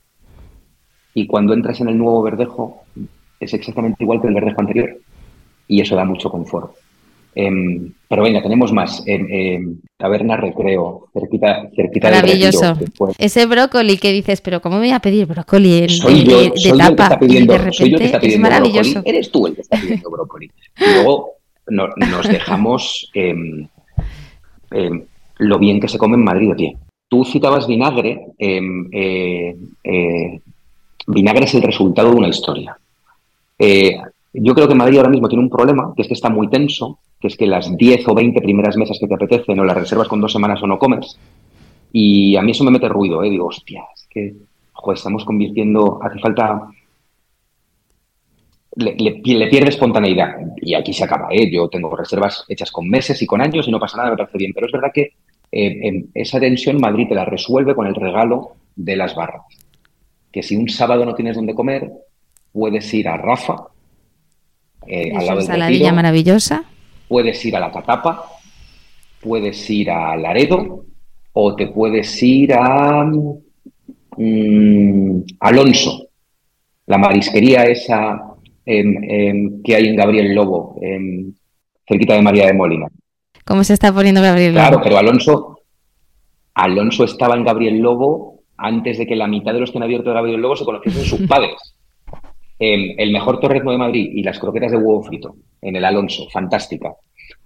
y 1.13 1.25
cuando 1.25 1.53
entras 1.53 1.79
en 1.79 1.89
el 1.89 1.97
nuevo 1.97 2.21
verdejo 2.21 2.83
es 3.39 3.53
exactamente 3.53 4.03
igual 4.03 4.21
que 4.21 4.27
el 4.27 4.33
verdejo 4.33 4.62
anterior 4.62 4.97
y 5.67 5.81
eso 5.81 5.95
da 5.95 6.05
mucho 6.05 6.29
confort. 6.29 6.73
Em, 7.36 7.91
pero 8.07 8.23
venga, 8.23 8.43
tenemos 8.43 8.71
más. 8.71 9.03
En 9.07 9.81
Taberna 9.97 10.38
Recreo, 10.38 11.07
cerquita, 11.13 11.69
cerquita 11.75 12.12
Maravilloso. 12.12 12.77
Ese 13.17 13.45
brócoli 13.45 13.97
que 13.97 14.12
dices, 14.12 14.41
pero 14.41 14.62
¿cómo 14.62 14.75
me 14.75 14.88
voy 14.88 14.91
a 14.91 14.99
pedir 14.99 15.25
brócoli 15.25 15.83
en, 15.83 15.89
soy 15.89 16.23
yo, 16.23 16.41
de, 16.41 16.51
soy 16.55 16.77
tapa? 16.77 17.09
Yo 17.12 17.19
pidiendo, 17.19 17.71
soy 17.71 17.91
yo 17.91 17.97
que 17.97 18.05
está 18.05 18.19
pidiendo 18.19 18.47
es 18.47 18.51
maravilloso. 18.51 18.93
Brócoli. 18.93 19.15
Eres 19.15 19.31
tú 19.31 19.47
el 19.47 19.55
que 19.55 19.62
está 19.62 19.79
pidiendo 19.79 20.09
brócoli. 20.12 20.51
Y 20.77 20.93
luego 20.95 21.31
nos 21.67 22.27
dejamos 22.27 23.09
lo 25.38 25.59
bien 25.59 25.79
que 25.79 25.88
se 25.88 25.97
come 25.97 26.15
en 26.15 26.23
Madrid, 26.23 26.51
tío. 26.55 26.77
Tú 27.13 27.23
citabas 27.23 27.67
vinagre. 27.67 28.34
Em, 28.39 28.89
eh, 28.91 29.56
eh, 29.84 30.39
vinagre 31.06 31.45
es 31.45 31.54
el 31.54 31.62
resultado 31.62 32.10
de 32.10 32.15
una 32.15 32.28
historia. 32.28 32.76
Eh, 33.60 33.99
yo 34.34 34.56
creo 34.56 34.67
que 34.67 34.73
Madrid 34.73 34.97
ahora 34.97 35.12
mismo 35.12 35.30
tiene 35.30 35.43
un 35.43 35.49
problema, 35.52 35.93
que 35.95 36.02
es 36.02 36.08
que 36.08 36.15
está 36.15 36.30
muy 36.32 36.49
tenso, 36.49 36.97
que 37.21 37.28
es 37.28 37.38
que 37.38 37.45
las 37.45 37.78
10 37.78 38.08
o 38.08 38.15
20 38.15 38.41
primeras 38.41 38.78
mesas 38.78 38.97
que 38.99 39.08
te 39.08 39.13
apetecen 39.13 39.60
o 39.60 39.63
las 39.63 39.78
reservas 39.78 40.08
con 40.08 40.21
dos 40.21 40.34
semanas 40.34 40.63
o 40.63 40.65
no 40.65 40.80
comes. 40.80 41.19
Y 41.91 42.36
a 42.36 42.41
mí 42.41 42.49
eso 42.49 42.63
me 42.63 42.71
mete 42.71 42.89
ruido, 42.89 43.23
¿eh? 43.23 43.30
Digo, 43.30 43.45
hostia, 43.45 43.84
es 43.93 44.08
que 44.10 44.34
estamos 44.91 45.23
convirtiendo, 45.23 45.99
hace 46.02 46.17
falta 46.17 46.67
le, 48.76 49.21
pierde 49.21 49.69
espontaneidad. 49.69 50.36
Y 50.63 50.73
aquí 50.73 50.93
se 50.93 51.04
acaba. 51.04 51.28
¿eh? 51.30 51.47
Yo 51.52 51.69
tengo 51.69 51.95
reservas 51.95 52.43
hechas 52.47 52.71
con 52.71 52.89
meses 52.89 53.21
y 53.21 53.28
con 53.28 53.39
años 53.39 53.67
y 53.67 53.71
no 53.71 53.80
pasa 53.80 53.97
nada, 53.97 54.10
me 54.10 54.17
parece 54.17 54.39
bien. 54.39 54.52
Pero 54.52 54.65
es 54.65 54.73
verdad 54.73 54.91
que 54.91 55.12
eh, 55.55 56.05
esa 56.15 56.39
tensión 56.39 56.81
Madrid 56.81 57.07
te 57.07 57.15
la 57.15 57.25
resuelve 57.25 57.75
con 57.75 57.85
el 57.85 57.93
regalo 57.93 58.55
de 58.75 58.95
las 58.95 59.13
barras. 59.13 59.43
Que 60.31 60.41
si 60.41 60.55
un 60.55 60.67
sábado 60.67 61.05
no 61.05 61.13
tienes 61.13 61.35
donde 61.35 61.53
comer, 61.53 61.91
puedes 62.51 62.91
ir 62.93 63.07
a 63.07 63.17
Rafa, 63.17 63.67
eh, 64.87 65.11
al 65.15 65.25
lado 65.27 65.41
maravillosa. 65.93 66.63
Puedes 67.07 67.45
ir 67.45 67.55
a 67.55 67.59
la 67.59 67.71
Catapa, 67.71 68.25
puedes 69.21 69.69
ir 69.69 69.91
a 69.91 70.15
Laredo 70.17 70.85
o 71.33 71.55
te 71.55 71.67
puedes 71.67 72.23
ir 72.23 72.53
a 72.53 73.05
mm, 74.17 75.21
Alonso, 75.39 76.07
la 76.87 76.97
marisquería 76.97 77.65
esa 77.65 78.19
em, 78.65 79.03
em, 79.03 79.61
que 79.61 79.75
hay 79.75 79.87
en 79.87 79.95
Gabriel 79.95 80.33
Lobo, 80.33 80.79
cerquita 81.87 82.15
de 82.15 82.21
María 82.23 82.47
de 82.47 82.53
Molina. 82.53 82.87
¿Cómo 83.45 83.63
se 83.63 83.73
está 83.73 83.93
poniendo 83.93 84.21
Gabriel 84.21 84.53
Lobo? 84.53 84.67
Claro, 84.67 84.82
pero 84.84 84.97
Alonso, 84.97 85.60
Alonso 86.53 87.03
estaba 87.03 87.36
en 87.36 87.43
Gabriel 87.43 87.79
Lobo 87.79 88.41
antes 88.58 88.97
de 88.97 89.08
que 89.08 89.15
la 89.15 89.27
mitad 89.27 89.53
de 89.53 89.60
los 89.60 89.71
que 89.71 89.77
han 89.77 89.84
abierto 89.84 90.13
Gabriel 90.13 90.41
Lobo 90.41 90.56
se 90.56 90.65
conociesen 90.65 91.03
sus 91.03 91.21
padres. 91.27 91.75
Em, 92.60 92.95
el 92.97 93.12
mejor 93.12 93.39
torrezno 93.39 93.71
de 93.71 93.77
Madrid 93.77 94.12
y 94.13 94.23
las 94.23 94.39
croquetas 94.39 94.71
de 94.71 94.77
huevo 94.77 95.03
frito 95.03 95.36
en 95.62 95.75
el 95.75 95.84
Alonso, 95.84 96.29
fantástica. 96.32 96.93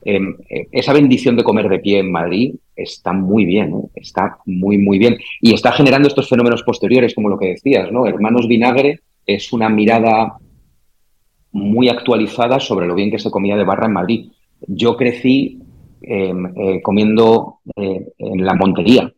Em, 0.03 0.35
eh, 0.49 0.67
esa 0.71 0.93
bendición 0.93 1.35
de 1.35 1.43
comer 1.43 1.69
de 1.69 1.79
pie 1.79 1.99
en 1.99 2.11
Madrid 2.11 2.55
está 2.75 3.13
muy 3.13 3.45
bien, 3.45 3.73
¿eh? 3.73 3.89
está 3.95 4.37
muy, 4.45 4.77
muy 4.77 4.99
bien. 4.99 5.17
Y 5.41 5.53
está 5.53 5.71
generando 5.71 6.07
estos 6.07 6.29
fenómenos 6.29 6.63
posteriores, 6.63 7.15
como 7.15 7.29
lo 7.29 7.37
que 7.37 7.47
decías, 7.47 7.91
¿no? 7.91 8.05
Hermanos 8.05 8.47
Vinagre 8.47 8.99
es 9.25 9.51
una 9.53 9.69
mirada 9.69 10.37
muy 11.51 11.89
actualizada 11.89 12.59
sobre 12.59 12.87
lo 12.87 12.93
bien 12.93 13.09
que 13.09 13.19
se 13.19 13.31
comía 13.31 13.55
de 13.55 13.63
barra 13.63 13.87
en 13.87 13.93
Madrid. 13.93 14.31
Yo 14.67 14.95
crecí 14.97 15.59
em, 16.01 16.45
eh, 16.55 16.81
comiendo 16.81 17.59
en 17.75 18.45
la 18.45 18.53
Montería, 18.53 19.11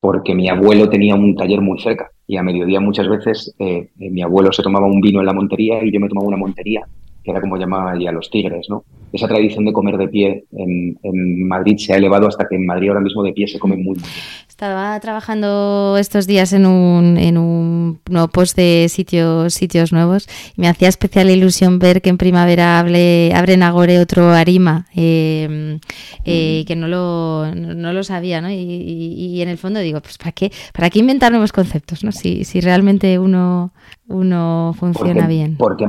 porque 0.00 0.34
mi 0.34 0.48
abuelo 0.48 0.88
tenía 0.88 1.14
un 1.14 1.34
taller 1.36 1.60
muy 1.60 1.80
cerca 1.80 2.10
y 2.26 2.36
a 2.36 2.42
mediodía 2.42 2.80
muchas 2.80 3.08
veces 3.08 3.54
mi 3.96 4.22
abuelo 4.22 4.52
se 4.52 4.62
tomaba 4.62 4.86
un 4.86 5.00
vino 5.00 5.20
en 5.20 5.26
la 5.26 5.32
Montería 5.32 5.82
y 5.84 5.92
yo 5.92 6.00
me 6.00 6.08
tomaba 6.08 6.28
una 6.28 6.36
Montería 6.36 6.86
que 7.26 7.32
era 7.32 7.40
como 7.40 7.56
llamaba 7.56 7.90
allí 7.90 8.06
a 8.06 8.12
los 8.12 8.30
tigres, 8.30 8.68
¿no? 8.70 8.84
Esa 9.12 9.26
tradición 9.26 9.64
de 9.64 9.72
comer 9.72 9.96
de 9.96 10.06
pie 10.06 10.44
en, 10.52 11.48
Madrid 11.48 11.76
se 11.76 11.92
ha 11.92 11.96
elevado 11.96 12.28
hasta 12.28 12.46
que 12.48 12.54
en 12.54 12.64
Madrid 12.64 12.88
ahora 12.88 13.00
mismo 13.00 13.22
de 13.24 13.32
pie 13.32 13.48
se 13.48 13.58
come 13.58 13.76
muy, 13.76 13.96
bien. 13.96 14.06
Estaba 14.48 14.98
trabajando 15.00 15.96
estos 15.98 16.26
días 16.26 16.52
en 16.52 16.66
un, 16.66 17.16
en 17.18 17.36
un 17.36 17.98
nuevo 18.08 18.28
post 18.28 18.56
de 18.56 18.86
sitios, 18.88 19.54
sitios 19.54 19.92
nuevos 19.92 20.28
y 20.56 20.60
me 20.60 20.68
hacía 20.68 20.88
especial 20.88 21.30
ilusión 21.30 21.78
ver 21.78 22.00
que 22.00 22.10
en 22.10 22.16
primavera 22.16 22.78
abre, 22.78 23.32
abren 23.34 23.62
Agore 23.62 23.98
otro 23.98 24.30
Arima, 24.30 24.86
em, 24.94 25.80
eh, 26.24 26.64
que 26.66 26.76
no 26.76 26.86
lo, 26.86 27.52
no, 27.54 27.92
lo 27.92 28.02
sabía, 28.04 28.40
¿no? 28.40 28.50
Y, 28.50 29.40
en 29.42 29.48
el 29.48 29.58
fondo 29.58 29.80
digo, 29.80 30.00
pues 30.00 30.16
¿para 30.16 30.32
qué, 30.32 30.52
para 30.72 30.90
qué 30.90 31.00
inventar 31.00 31.32
nuevos 31.32 31.52
conceptos, 31.52 32.04
¿no? 32.04 32.12
Si, 32.12 32.44
si 32.44 32.60
realmente 32.60 33.18
uno, 33.18 33.72
uno 34.08 34.74
funciona 34.78 35.26
bien. 35.26 35.56
Porque 35.56 35.88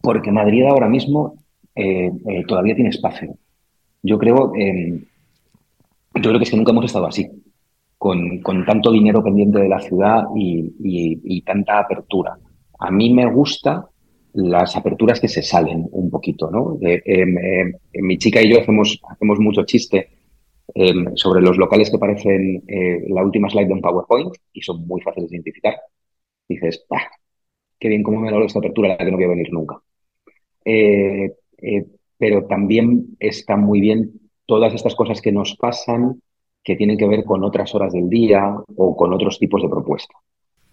porque 0.00 0.32
Madrid 0.32 0.64
ahora 0.64 0.88
mismo 0.88 1.34
eh, 1.74 2.10
eh, 2.28 2.44
todavía 2.46 2.74
tiene 2.74 2.90
espacio. 2.90 3.34
Yo 4.02 4.18
creo, 4.18 4.52
eh, 4.56 5.00
yo 6.14 6.22
creo 6.22 6.38
que 6.38 6.44
es 6.44 6.50
que 6.50 6.56
nunca 6.56 6.72
hemos 6.72 6.86
estado 6.86 7.06
así, 7.06 7.28
con, 7.98 8.42
tanto 8.66 8.90
dinero 8.90 9.22
pendiente 9.22 9.60
de 9.60 9.68
la 9.68 9.80
ciudad 9.80 10.24
y, 10.34 11.42
tanta 11.42 11.78
apertura. 11.78 12.38
A 12.78 12.90
mí 12.90 13.12
me 13.12 13.26
gusta 13.30 13.86
las 14.32 14.76
aperturas 14.76 15.20
que 15.20 15.28
se 15.28 15.42
salen 15.42 15.86
un 15.90 16.10
poquito, 16.10 16.50
¿no? 16.50 16.78
mi 17.94 18.18
chica 18.18 18.40
y 18.40 18.50
yo 18.50 18.60
hacemos, 18.60 19.00
hacemos 19.08 19.38
mucho 19.40 19.64
chiste 19.64 20.08
sobre 21.14 21.42
los 21.42 21.58
locales 21.58 21.90
que 21.90 21.98
parecen 21.98 22.62
la 23.08 23.24
última 23.24 23.50
slide 23.50 23.66
de 23.66 23.72
un 23.72 23.80
PowerPoint 23.80 24.34
y 24.52 24.62
son 24.62 24.86
muy 24.86 25.00
fáciles 25.02 25.30
de 25.30 25.36
identificar. 25.36 25.74
Dices, 26.48 26.86
qué 27.78 27.88
bien 27.88 28.02
cómo 28.02 28.20
me 28.20 28.28
ha 28.28 28.32
dado 28.32 28.44
esta 28.44 28.60
apertura 28.60 28.88
la 28.88 28.98
que 28.98 29.10
no 29.10 29.16
voy 29.16 29.24
a 29.24 29.28
venir 29.28 29.52
nunca. 29.52 29.82
Eh, 30.64 31.32
eh, 31.58 31.86
pero 32.18 32.44
también 32.44 33.16
están 33.18 33.62
muy 33.62 33.80
bien 33.80 34.12
todas 34.46 34.74
estas 34.74 34.94
cosas 34.94 35.20
que 35.20 35.32
nos 35.32 35.56
pasan 35.56 36.20
que 36.62 36.76
tienen 36.76 36.98
que 36.98 37.08
ver 37.08 37.24
con 37.24 37.42
otras 37.44 37.74
horas 37.74 37.92
del 37.92 38.08
día 38.08 38.54
o 38.76 38.96
con 38.96 39.12
otros 39.14 39.38
tipos 39.38 39.62
de 39.62 39.68
propuesta. 39.68 40.14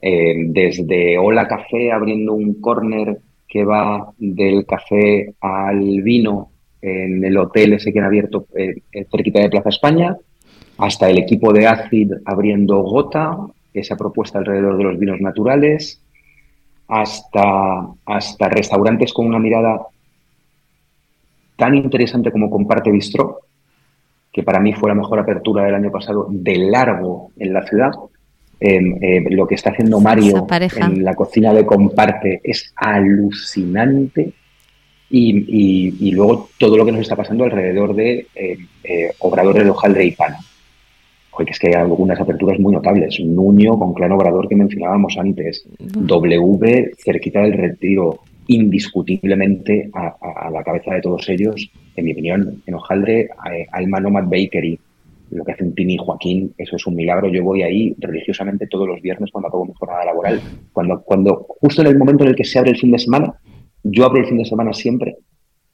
Eh, 0.01 0.35
desde 0.49 1.17
Hola 1.17 1.47
Café 1.47 1.91
abriendo 1.91 2.33
un 2.33 2.59
corner 2.59 3.19
que 3.47 3.63
va 3.63 4.11
del 4.17 4.65
café 4.65 5.33
al 5.39 6.01
vino 6.01 6.51
en 6.81 7.23
el 7.23 7.37
hotel 7.37 7.73
ese 7.73 7.93
que 7.93 7.99
han 7.99 8.05
abierto 8.05 8.45
cerquita 9.09 9.39
de 9.39 9.49
Plaza 9.49 9.69
España, 9.69 10.17
hasta 10.77 11.09
el 11.09 11.17
equipo 11.17 11.53
de 11.53 11.65
Acid 11.65 12.11
abriendo 12.25 12.81
Gota, 12.81 13.37
esa 13.73 13.95
propuesta 13.95 14.39
alrededor 14.39 14.77
de 14.77 14.83
los 14.83 14.99
vinos 14.99 15.21
naturales, 15.21 16.01
hasta, 16.87 17.87
hasta 18.05 18.49
restaurantes 18.49 19.13
con 19.13 19.27
una 19.27 19.39
mirada 19.39 19.87
tan 21.55 21.75
interesante 21.75 22.31
como 22.31 22.49
Comparte 22.49 22.91
Bistro, 22.91 23.41
que 24.31 24.43
para 24.43 24.59
mí 24.59 24.73
fue 24.73 24.89
la 24.89 24.95
mejor 24.95 25.19
apertura 25.19 25.65
del 25.65 25.75
año 25.75 25.91
pasado 25.91 26.27
de 26.29 26.57
largo 26.57 27.31
en 27.37 27.53
la 27.53 27.65
ciudad. 27.65 27.91
Em, 28.59 28.97
eh, 29.01 29.23
lo 29.29 29.45
que 29.45 29.55
está 29.55 29.69
haciendo 29.69 29.99
Mario 29.99 30.47
en 30.75 31.03
la 31.03 31.13
cocina 31.13 31.53
de 31.53 31.65
Comparte 31.65 32.41
es 32.43 32.73
alucinante. 32.75 34.33
Y, 35.09 36.11
luego 36.11 36.49
todo 36.57 36.75
lo 36.75 36.85
que 36.85 36.91
nos 36.91 37.01
está 37.01 37.15
pasando 37.15 37.45
alrededor 37.45 37.95
de 37.95 38.27
eh, 38.35 38.57
eh, 38.83 39.11
obradores 39.19 39.63
de 39.63 39.69
hojaldre 39.69 40.03
y 41.39 41.45
pan 41.45 41.45
que 41.45 41.51
es 41.51 41.59
que 41.59 41.67
hay 41.67 41.73
algunas 41.73 42.19
aperturas 42.19 42.59
muy 42.59 42.73
notables. 42.73 43.19
Nuño 43.19 43.77
con 43.77 43.93
Clan 43.93 44.11
Obrador 44.11 44.47
que 44.47 44.55
mencionábamos 44.55 45.17
antes. 45.17 45.67
W 45.79 46.91
cerquita 46.97 47.41
del 47.41 47.53
retiro. 47.53 48.19
Indiscutiblemente 48.49 49.89
a, 49.93 50.49
la 50.49 50.63
cabeza 50.63 50.93
de 50.93 51.01
todos 51.01 51.27
ellos, 51.27 51.69
en 51.97 52.05
mi 52.05 52.13
opinión, 52.13 52.63
en 52.65 52.73
Hojaldre, 52.73 53.29
Alma 53.73 53.99
Nomad 53.99 54.23
Bakery, 54.23 54.79
lo 55.31 55.43
que 55.43 55.51
hace 55.51 55.65
un 55.65 55.75
Tini 55.75 55.97
Joaquín, 55.97 56.53
eso 56.57 56.77
es 56.77 56.87
un 56.87 56.95
milagro. 56.95 57.27
Yo 57.27 57.43
voy 57.43 57.63
ahí 57.63 57.93
religiosamente 57.99 58.67
todos 58.67 58.87
los 58.87 59.01
viernes 59.01 59.31
cuando 59.31 59.49
acabo 59.49 59.65
mi 59.65 59.73
jornada 59.73 60.05
laboral. 60.05 60.39
Cuando, 60.71 61.01
cuando, 61.01 61.45
justo 61.59 61.81
en 61.81 61.87
el 61.87 61.97
momento 61.97 62.23
en 62.23 62.29
el 62.29 62.35
que 62.37 62.45
se 62.45 62.57
abre 62.57 62.71
el 62.71 62.77
fin 62.77 62.91
de 62.91 62.99
semana, 62.99 63.33
yo 63.83 64.05
abro 64.05 64.21
el 64.21 64.27
fin 64.27 64.37
de 64.37 64.45
semana 64.45 64.71
siempre 64.71 65.17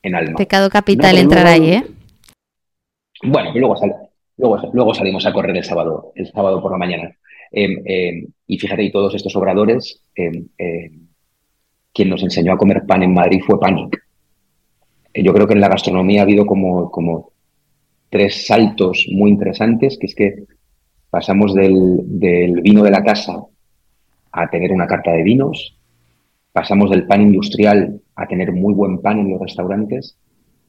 en 0.01 0.15
Alma. 0.15 0.35
Pecado 0.35 0.69
capital 0.71 1.17
entrar 1.19 1.45
ahí, 1.45 1.73
¿eh? 1.73 1.83
Bueno, 3.23 3.51
y 3.53 3.59
luego 3.59 3.77
sale, 3.77 3.93
Luego, 4.37 4.93
salimos 4.93 5.25
a 5.25 5.33
correr 5.33 5.55
el 5.55 5.63
sábado, 5.63 6.11
el 6.15 6.27
sábado 6.27 6.61
por 6.61 6.71
la 6.71 6.77
mañana. 6.77 7.15
Em, 7.51 7.81
em, 7.85 8.27
y 8.47 8.57
fíjate, 8.57 8.83
y 8.83 8.91
todos 8.91 9.13
estos 9.13 9.35
obradores, 9.35 10.01
em, 10.15 10.47
quien 11.93 12.09
nos 12.09 12.23
enseñó 12.23 12.53
a 12.53 12.57
comer 12.57 12.85
pan 12.85 13.03
en 13.03 13.13
Madrid 13.13 13.41
fue 13.45 13.59
Panic. 13.59 14.01
Yo 15.13 15.33
creo 15.33 15.47
que 15.47 15.53
en 15.53 15.61
la 15.61 15.69
gastronomía 15.69 16.21
ha 16.21 16.23
habido 16.23 16.45
como, 16.45 16.89
como 16.89 17.31
tres 18.09 18.47
saltos 18.47 19.07
muy 19.11 19.29
interesantes, 19.29 19.97
que 19.99 20.07
es 20.07 20.15
que 20.15 20.43
pasamos 21.11 21.53
del, 21.53 21.99
del 22.03 22.61
vino 22.61 22.83
de 22.83 22.89
la 22.91 23.03
casa 23.03 23.43
a 24.31 24.49
tener 24.49 24.71
una 24.71 24.87
carta 24.87 25.11
de 25.11 25.21
vinos, 25.21 25.77
pasamos 26.51 26.89
del 26.89 27.05
pan 27.05 27.21
industrial 27.21 28.01
a 28.15 28.27
tener 28.27 28.51
muy 28.51 28.73
buen 28.73 28.99
pan 28.99 29.19
en 29.19 29.31
los 29.31 29.39
restaurantes 29.39 30.17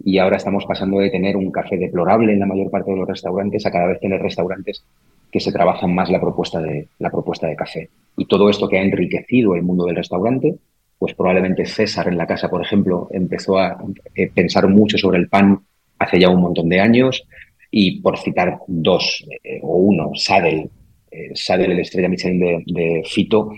y 0.03 0.19
ahora 0.19 0.37
estamos 0.37 0.65
pasando 0.67 0.99
de 0.99 1.11
tener 1.11 1.37
un 1.37 1.51
café 1.51 1.77
deplorable 1.77 2.33
en 2.33 2.41
la 2.41 2.47
mayor 2.47 2.71
parte 2.71 2.91
de 2.91 2.97
los 2.97 3.09
restaurantes 3.09 3.65
a 3.67 3.71
cada 3.71 3.87
vez 3.87 4.01
tener 4.01 4.21
restaurantes 4.21 4.85
que 5.31 5.41
se 5.41 5.53
trabajan 5.53 5.95
más 5.95 6.11
la 6.11 6.21
propuesta 6.21 6.61
de, 6.61 6.89
la 6.99 7.11
propuesta 7.11 7.49
de 7.49 7.57
café. 7.57 7.89
Y 8.17 8.27
todo 8.27 8.49
esto 8.49 8.69
que 8.69 8.79
ha 8.79 8.83
enriquecido 8.83 9.55
el 9.55 9.63
mundo 9.63 9.87
del 9.87 9.97
restaurante, 9.97 10.55
pues 10.99 11.15
probablemente 11.15 11.67
César 11.67 12.09
en 12.09 12.17
la 12.17 12.27
casa, 12.27 12.49
por 12.49 12.63
ejemplo, 12.63 13.09
empezó 13.11 13.59
a 13.59 13.77
eh, 14.15 14.31
pensar 14.33 14.69
mucho 14.69 14.97
sobre 14.97 15.19
el 15.19 15.29
pan 15.29 15.59
hace 15.99 16.21
ya 16.21 16.29
un 16.29 16.41
montón 16.41 16.69
de 16.69 16.81
años 16.81 17.27
y 17.71 18.01
por 18.01 18.19
citar 18.19 18.59
dos 18.69 19.25
eh, 19.43 19.59
o 19.63 19.77
uno, 19.77 20.13
Sadel, 20.15 20.71
eh, 21.11 21.31
Sadel, 21.35 21.73
el 21.73 21.81
estrella 21.81 22.09
Michelin 22.09 22.65
de, 22.67 23.03
Fito, 23.05 23.51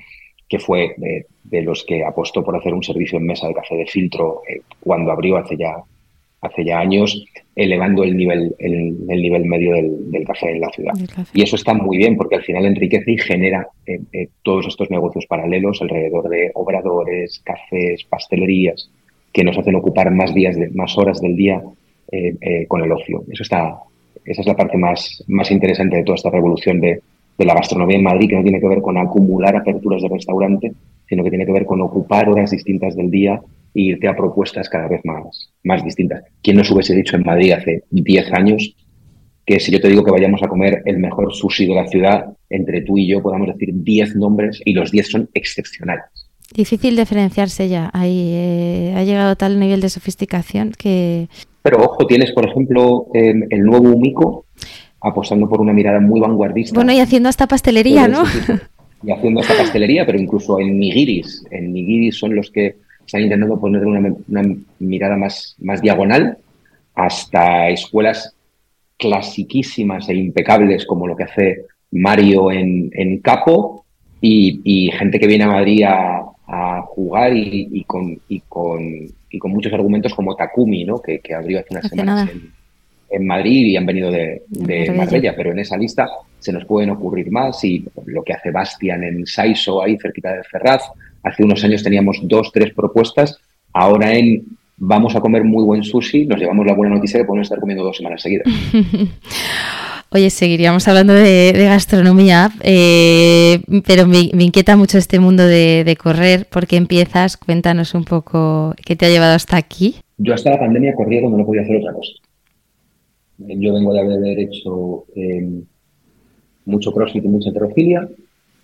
que 0.48 0.58
fue 0.58 0.94
de, 0.96 1.62
los 1.62 1.84
que 1.84 2.04
apostó 2.04 2.42
por 2.42 2.56
hacer 2.56 2.72
un 2.72 2.82
servicio 2.82 3.18
en 3.18 3.26
mesa 3.26 3.48
de 3.48 3.54
café 3.54 3.76
de 3.76 3.86
filtro 3.86 4.42
cuando 4.80 5.10
abrió 5.10 5.36
hace 5.36 5.56
ya 5.56 5.74
hace 6.46 6.64
ya 6.64 6.78
años, 6.78 7.24
elevando 7.54 8.04
el 8.04 8.16
nivel, 8.16 8.54
el, 8.58 9.06
nivel 9.06 9.44
medio 9.44 9.74
del, 9.74 10.24
café 10.26 10.50
en 10.50 10.60
la 10.60 10.70
ciudad. 10.70 10.92
Y 11.32 11.42
eso 11.42 11.56
está 11.56 11.74
muy 11.74 11.96
bien 11.96 12.16
porque 12.16 12.36
al 12.36 12.42
final 12.42 12.66
enriquece 12.66 13.12
y 13.12 13.18
genera 13.18 13.66
eh, 13.86 14.00
eh, 14.12 14.28
todos 14.42 14.66
estos 14.66 14.90
negocios 14.90 15.26
paralelos 15.26 15.80
alrededor 15.80 16.28
de 16.28 16.50
obradores, 16.54 17.40
cafés, 17.44 18.04
pastelerías, 18.04 18.90
que 19.32 19.44
nos 19.44 19.56
hacen 19.56 19.74
ocupar 19.74 20.10
más 20.10 20.34
días, 20.34 20.56
de, 20.56 20.68
más 20.70 20.96
horas 20.98 21.20
del 21.20 21.36
día 21.36 21.62
eh, 22.12 22.66
con 22.68 22.82
el 22.82 22.92
ocio. 22.92 23.24
Eso 23.30 23.42
está, 23.42 23.78
esa 24.24 24.40
es 24.40 24.46
la 24.46 24.56
parte 24.56 24.76
más, 24.76 25.24
más 25.26 25.50
interesante 25.50 25.96
de 25.96 26.04
toda 26.04 26.16
esta 26.16 26.30
revolución 26.30 26.80
de, 26.80 27.00
de 27.36 27.44
la 27.44 27.54
gastronomía 27.54 27.96
en 27.96 28.04
Madrid, 28.04 28.28
que 28.28 28.36
no 28.36 28.42
tiene 28.42 28.60
que 28.60 28.68
ver 28.68 28.80
con 28.80 28.96
acumular 28.96 29.56
aperturas 29.56 30.02
de 30.02 30.08
restaurante, 30.08 30.72
sino 31.08 31.22
que 31.22 31.30
tiene 31.30 31.46
que 31.46 31.52
ver 31.52 31.66
con 31.66 31.80
ocupar 31.80 32.28
horas 32.28 32.50
distintas 32.50 32.96
del 32.96 33.10
día 33.10 33.40
irte 33.82 34.08
a 34.08 34.16
propuestas 34.16 34.68
cada 34.68 34.88
vez 34.88 35.02
más, 35.04 35.52
más 35.64 35.84
distintas. 35.84 36.24
¿Quién 36.42 36.56
nos 36.56 36.70
hubiese 36.70 36.94
dicho 36.94 37.16
en 37.16 37.24
Madrid 37.24 37.52
hace 37.52 37.84
10 37.90 38.32
años 38.32 38.74
que 39.44 39.60
si 39.60 39.70
yo 39.70 39.80
te 39.80 39.88
digo 39.88 40.02
que 40.02 40.10
vayamos 40.10 40.42
a 40.42 40.48
comer 40.48 40.82
el 40.86 40.98
mejor 40.98 41.32
sushi 41.32 41.66
de 41.66 41.74
la 41.74 41.86
ciudad, 41.86 42.26
entre 42.50 42.80
tú 42.80 42.98
y 42.98 43.06
yo 43.06 43.22
podamos 43.22 43.48
decir 43.48 43.70
10 43.72 44.16
nombres 44.16 44.60
y 44.64 44.72
los 44.72 44.90
10 44.90 45.08
son 45.08 45.30
excepcionales? 45.34 46.04
Difícil 46.54 46.96
diferenciarse 46.96 47.68
ya. 47.68 47.90
Ahí 47.92 48.30
eh, 48.32 48.94
ha 48.96 49.04
llegado 49.04 49.30
a 49.30 49.36
tal 49.36 49.60
nivel 49.60 49.80
de 49.80 49.88
sofisticación 49.88 50.72
que... 50.76 51.28
Pero 51.62 51.78
ojo, 51.82 52.06
tienes, 52.06 52.32
por 52.32 52.48
ejemplo, 52.48 53.08
el 53.12 53.62
nuevo 53.62 53.90
Umico 53.90 54.45
apostando 55.06 55.48
por 55.48 55.60
una 55.60 55.72
mirada 55.72 56.00
muy 56.00 56.20
vanguardista. 56.20 56.74
Bueno, 56.74 56.92
y 56.92 57.00
haciendo 57.00 57.28
hasta 57.28 57.46
pastelería, 57.46 58.08
¿no? 58.08 58.24
Y 59.02 59.12
haciendo 59.12 59.40
esta 59.40 59.56
pastelería, 59.56 60.04
pero 60.04 60.18
incluso 60.18 60.58
en 60.58 60.78
nigiris. 60.78 61.44
En 61.50 61.72
nigiris 61.72 62.18
son 62.18 62.34
los 62.34 62.50
que 62.50 62.76
están 63.04 63.22
intentando 63.22 63.60
poner 63.60 63.84
una, 63.84 64.12
mirada 64.80 65.16
más, 65.16 65.54
más 65.60 65.80
diagonal 65.80 66.38
hasta 66.94 67.68
escuelas 67.68 68.34
clasiquísimas 68.98 70.08
e 70.08 70.14
impecables 70.14 70.86
como 70.86 71.06
lo 71.06 71.14
que 71.14 71.24
hace 71.24 71.66
Mario 71.92 72.50
en, 72.50 73.20
Capo 73.20 73.84
y, 74.20 74.90
gente 74.98 75.20
que 75.20 75.26
viene 75.26 75.44
a 75.44 75.48
Madrid 75.48 75.84
a, 75.86 76.22
jugar 76.86 77.32
y, 77.34 77.84
con, 77.86 78.18
y, 78.28 78.40
con, 78.48 78.82
y 79.30 79.38
con 79.38 79.50
muchos 79.50 79.72
argumentos 79.72 80.14
como 80.14 80.34
Takumi, 80.34 80.84
¿no? 80.84 81.00
que, 81.00 81.20
abrió 81.34 81.60
hace 81.60 81.68
unas 81.70 81.88
semanas 81.88 82.30
en, 82.30 82.55
Madrid 83.20 83.66
y 83.66 83.76
han 83.76 83.86
venido 83.86 84.10
de, 84.10 84.42
de 84.48 84.92
Marbella, 84.92 85.34
pero 85.36 85.52
en 85.52 85.58
esa 85.58 85.76
lista 85.76 86.08
se 86.38 86.52
nos 86.52 86.64
pueden 86.64 86.90
ocurrir 86.90 87.30
más 87.30 87.62
y 87.64 87.84
lo 88.06 88.22
que 88.22 88.32
hace 88.32 88.50
Bastian 88.50 89.02
en 89.04 89.26
Saiso, 89.26 89.82
ahí 89.82 89.98
cerquita 89.98 90.32
de 90.32 90.44
Ferraz. 90.44 90.82
Hace 91.22 91.42
unos 91.42 91.64
años 91.64 91.82
teníamos 91.82 92.18
dos, 92.22 92.52
tres 92.52 92.72
propuestas. 92.72 93.38
Ahora 93.72 94.14
en 94.14 94.44
vamos 94.76 95.16
a 95.16 95.20
comer 95.20 95.44
muy 95.44 95.64
buen 95.64 95.82
sushi, 95.82 96.26
nos 96.26 96.38
llevamos 96.38 96.66
la 96.66 96.74
buena 96.74 96.94
noticia 96.94 97.18
que 97.18 97.24
podemos 97.24 97.46
estar 97.46 97.60
comiendo 97.60 97.84
dos 97.84 97.96
semanas 97.96 98.22
seguidas. 98.22 98.46
Oye, 100.10 100.30
seguiríamos 100.30 100.86
hablando 100.86 101.12
de, 101.14 101.52
gastronomía, 101.52 102.50
eh, 102.62 103.60
pero 103.86 104.06
me, 104.06 104.30
inquieta 104.38 104.76
mucho 104.76 104.98
este 104.98 105.18
mundo 105.18 105.44
de, 105.44 105.82
de, 105.84 105.96
correr. 105.96 106.46
¿Por 106.46 106.66
qué 106.66 106.76
empiezas? 106.76 107.36
Cuéntanos 107.36 107.92
un 107.94 108.04
poco 108.04 108.74
qué 108.84 108.94
te 108.94 109.06
ha 109.06 109.08
llevado 109.08 109.34
hasta 109.34 109.56
aquí. 109.56 109.96
Yo 110.16 110.32
hasta 110.32 110.50
la 110.50 110.60
pandemia 110.60 110.94
corría 110.94 111.20
cuando 111.20 111.38
no 111.38 111.44
podía 111.44 111.62
hacer 111.62 111.76
otra 111.76 111.92
cosa. 111.92 112.12
Yo 113.38 113.74
vengo 113.74 113.92
de 113.92 114.00
haber 114.00 114.38
hecho 114.38 115.04
eh, 115.14 115.62
mucho 116.64 116.92
crossfit 116.92 117.24
y 117.24 117.28
mucha 117.28 117.50
heterofilia, 117.50 118.08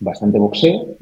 bastante 0.00 0.38
boxeo. 0.38 0.96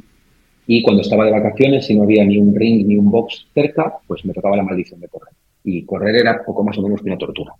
Y 0.66 0.82
cuando 0.82 1.02
estaba 1.02 1.24
de 1.24 1.32
vacaciones 1.32 1.88
y 1.90 1.96
no 1.96 2.04
había 2.04 2.24
ni 2.24 2.38
un 2.38 2.54
ring 2.54 2.86
ni 2.86 2.96
un 2.96 3.10
box 3.10 3.46
cerca, 3.54 3.98
pues 4.06 4.24
me 4.24 4.32
tocaba 4.32 4.56
la 4.56 4.62
maldición 4.62 5.00
de 5.00 5.08
correr. 5.08 5.34
Y 5.64 5.84
correr 5.84 6.16
era 6.16 6.44
poco 6.44 6.62
más 6.62 6.78
o 6.78 6.82
menos 6.82 7.00
que 7.00 7.08
una 7.08 7.18
tortura. 7.18 7.52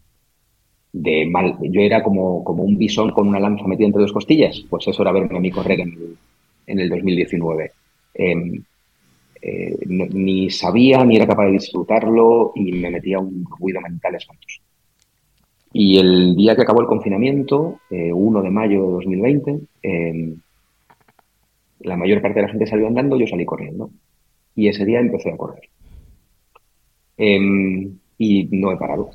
De 0.93 1.27
mal, 1.27 1.57
yo 1.63 1.81
era 1.81 2.03
como, 2.03 2.43
como 2.45 2.65
un 2.65 2.77
bisón 2.77 3.11
con 3.11 3.29
una 3.29 3.41
lanza 3.41 3.67
metida 3.67 3.87
entre 3.87 4.03
dos 4.03 4.13
costillas. 4.13 4.65
Pues 4.69 4.87
eso 4.87 5.03
era 5.03 5.13
verme 5.13 5.37
a 5.37 5.41
mí 5.41 5.51
correr 5.51 5.81
en 5.81 5.93
el, 5.93 6.17
en 6.67 6.81
el 6.81 6.89
2019. 6.89 7.73
Em, 8.15 8.63
eh, 9.43 9.77
ni 9.87 10.51
sabía 10.51 11.05
ni 11.05 11.17
era 11.17 11.27
capaz 11.27 11.47
de 11.47 11.53
disfrutarlo 11.53 12.53
y 12.55 12.73
me 12.73 12.91
metía 12.91 13.19
un 13.19 13.45
ruido 13.59 13.81
mental 13.81 14.15
espantoso. 14.15 14.61
Y 15.73 15.99
el 15.99 16.35
día 16.35 16.57
que 16.57 16.63
acabó 16.63 16.81
el 16.81 16.89
confinamiento, 16.89 17.79
1 17.91 18.41
eh, 18.41 18.43
de 18.43 18.51
mayo 18.51 18.83
de 18.83 18.93
2020, 18.93 19.61
em, 19.83 20.37
la 21.81 21.97
mayor 21.97 22.21
parte 22.21 22.41
de 22.41 22.47
la 22.47 22.53
gente 22.53 22.67
salió 22.67 22.89
andando, 22.89 23.17
yo 23.17 23.27
salí 23.27 23.45
corriendo. 23.45 23.91
Y 24.57 24.69
ese 24.69 24.85
día 24.85 25.01
empecé 25.01 25.31
a 25.31 25.37
correr. 25.37 25.69
Em, 27.17 27.99
y 28.19 28.49
no 28.51 28.73
he 28.73 28.77
parado. 28.77 29.11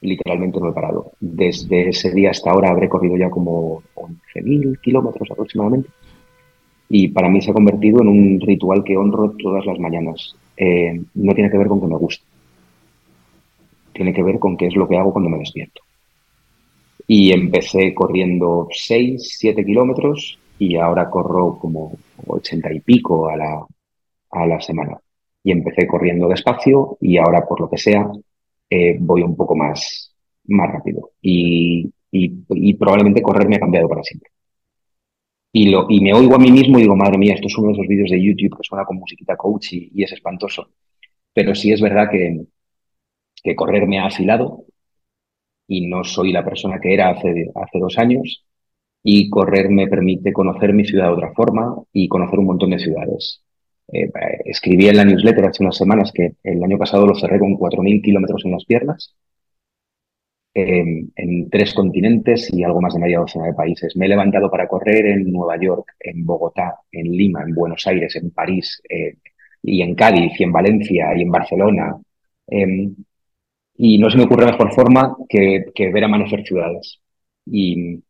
Literalmente 0.00 0.60
no 0.60 0.70
he 0.70 0.72
parado. 0.72 1.12
Desde 1.20 1.90
ese 1.90 2.10
día 2.12 2.30
hasta 2.30 2.50
ahora 2.50 2.70
habré 2.70 2.88
corrido 2.88 3.16
ya 3.16 3.30
como 3.30 3.82
11.000 3.94 4.78
kilómetros 4.80 5.30
aproximadamente. 5.30 5.90
Y 6.88 7.08
para 7.08 7.28
mí 7.28 7.40
se 7.42 7.50
ha 7.50 7.54
convertido 7.54 8.02
en 8.02 8.08
un 8.08 8.40
ritual 8.40 8.82
que 8.84 8.96
honro 8.96 9.32
todas 9.38 9.64
las 9.66 9.78
mañanas. 9.78 10.36
Eh, 10.56 11.00
no 11.14 11.34
tiene 11.34 11.50
que 11.50 11.58
ver 11.58 11.68
con 11.68 11.80
que 11.80 11.86
me 11.86 11.96
guste 11.96 12.31
tiene 13.92 14.12
que 14.12 14.22
ver 14.22 14.38
con 14.38 14.56
qué 14.56 14.66
es 14.66 14.76
lo 14.76 14.88
que 14.88 14.96
hago 14.96 15.12
cuando 15.12 15.30
me 15.30 15.38
despierto. 15.38 15.82
Y 17.06 17.32
empecé 17.32 17.94
corriendo 17.94 18.68
6, 18.70 19.36
7 19.38 19.64
kilómetros 19.64 20.38
y 20.58 20.76
ahora 20.76 21.10
corro 21.10 21.58
como 21.58 21.92
80 22.26 22.72
y 22.72 22.80
pico 22.80 23.28
a 23.28 23.36
la, 23.36 23.66
a 24.30 24.46
la 24.46 24.60
semana. 24.60 24.98
Y 25.44 25.52
empecé 25.52 25.86
corriendo 25.86 26.28
despacio 26.28 26.96
y 27.00 27.16
ahora, 27.16 27.44
por 27.46 27.60
lo 27.60 27.68
que 27.68 27.78
sea, 27.78 28.08
eh, 28.70 28.96
voy 29.00 29.22
un 29.22 29.36
poco 29.36 29.56
más, 29.56 30.14
más 30.46 30.72
rápido. 30.72 31.10
Y, 31.20 31.90
y, 32.10 32.74
probablemente 32.74 33.22
correr 33.22 33.48
me 33.48 33.56
ha 33.56 33.60
cambiado 33.60 33.88
para 33.88 34.02
siempre. 34.02 34.30
Y, 35.52 35.68
lo, 35.70 35.86
y 35.88 36.00
me 36.00 36.14
oigo 36.14 36.34
a 36.34 36.38
mí 36.38 36.50
mismo 36.50 36.78
y 36.78 36.82
digo, 36.82 36.96
madre 36.96 37.18
mía, 37.18 37.34
esto 37.34 37.46
es 37.46 37.58
uno 37.58 37.68
de 37.68 37.74
esos 37.74 37.86
vídeos 37.86 38.10
de 38.10 38.22
YouTube 38.22 38.56
que 38.56 38.64
suena 38.64 38.84
con 38.84 38.96
musiquita 38.96 39.36
coach 39.36 39.72
y, 39.74 39.90
y 39.94 40.04
es 40.04 40.12
espantoso. 40.12 40.70
Pero 41.34 41.54
sí 41.54 41.72
es 41.72 41.80
verdad 41.80 42.10
que, 42.10 42.46
que 43.42 43.56
correr 43.56 43.86
me 43.86 43.98
ha 43.98 44.06
afilado 44.06 44.64
y 45.66 45.86
no 45.88 46.04
soy 46.04 46.32
la 46.32 46.44
persona 46.44 46.80
que 46.80 46.94
era 46.94 47.10
hace, 47.10 47.50
hace 47.54 47.78
dos 47.78 47.98
años 47.98 48.44
y 49.02 49.30
correr 49.30 49.70
me 49.70 49.88
permite 49.88 50.32
conocer 50.32 50.72
mi 50.72 50.84
ciudad 50.84 51.06
de 51.06 51.14
otra 51.14 51.32
forma 51.34 51.76
y 51.92 52.08
conocer 52.08 52.38
un 52.38 52.46
montón 52.46 52.70
de 52.70 52.78
ciudades. 52.78 53.42
Eh, 53.92 54.10
escribí 54.44 54.88
en 54.88 54.96
la 54.96 55.04
newsletter 55.04 55.46
hace 55.46 55.62
unas 55.62 55.76
semanas 55.76 56.12
que 56.14 56.34
el 56.44 56.62
año 56.62 56.78
pasado 56.78 57.06
lo 57.06 57.14
cerré 57.14 57.38
con 57.38 57.56
4.000 57.56 58.02
kilómetros 58.02 58.44
en 58.44 58.52
las 58.52 58.64
piernas, 58.64 59.14
em, 60.54 61.08
en 61.16 61.48
tres 61.50 61.72
continentes 61.74 62.52
y 62.52 62.62
algo 62.62 62.80
más 62.80 62.94
de 62.94 63.00
media 63.00 63.18
docena 63.20 63.46
de 63.46 63.54
países. 63.54 63.96
Me 63.96 64.06
he 64.06 64.08
levantado 64.08 64.50
para 64.50 64.68
correr 64.68 65.06
en 65.06 65.32
Nueva 65.32 65.56
York, 65.58 65.92
en 66.00 66.24
Bogotá, 66.26 66.76
en 66.90 67.10
Lima, 67.10 67.42
en 67.42 67.54
Buenos 67.54 67.86
Aires, 67.86 68.14
en 68.16 68.30
París 68.30 68.82
eh, 68.88 69.16
y 69.62 69.80
en 69.82 69.94
Cádiz 69.94 70.38
y 70.38 70.44
en 70.44 70.52
Valencia 70.52 71.16
y 71.16 71.22
en 71.22 71.30
Barcelona. 71.30 71.96
Y 73.76 73.98
no 73.98 74.10
se 74.10 74.16
me 74.18 74.24
ocurre 74.24 74.46
mejor 74.46 74.72
forma 74.74 75.16
que, 75.28 75.72
ver 75.92 76.04
amanecer 76.04 76.44
ciudades. 76.44 77.00
Y, 77.46 78.02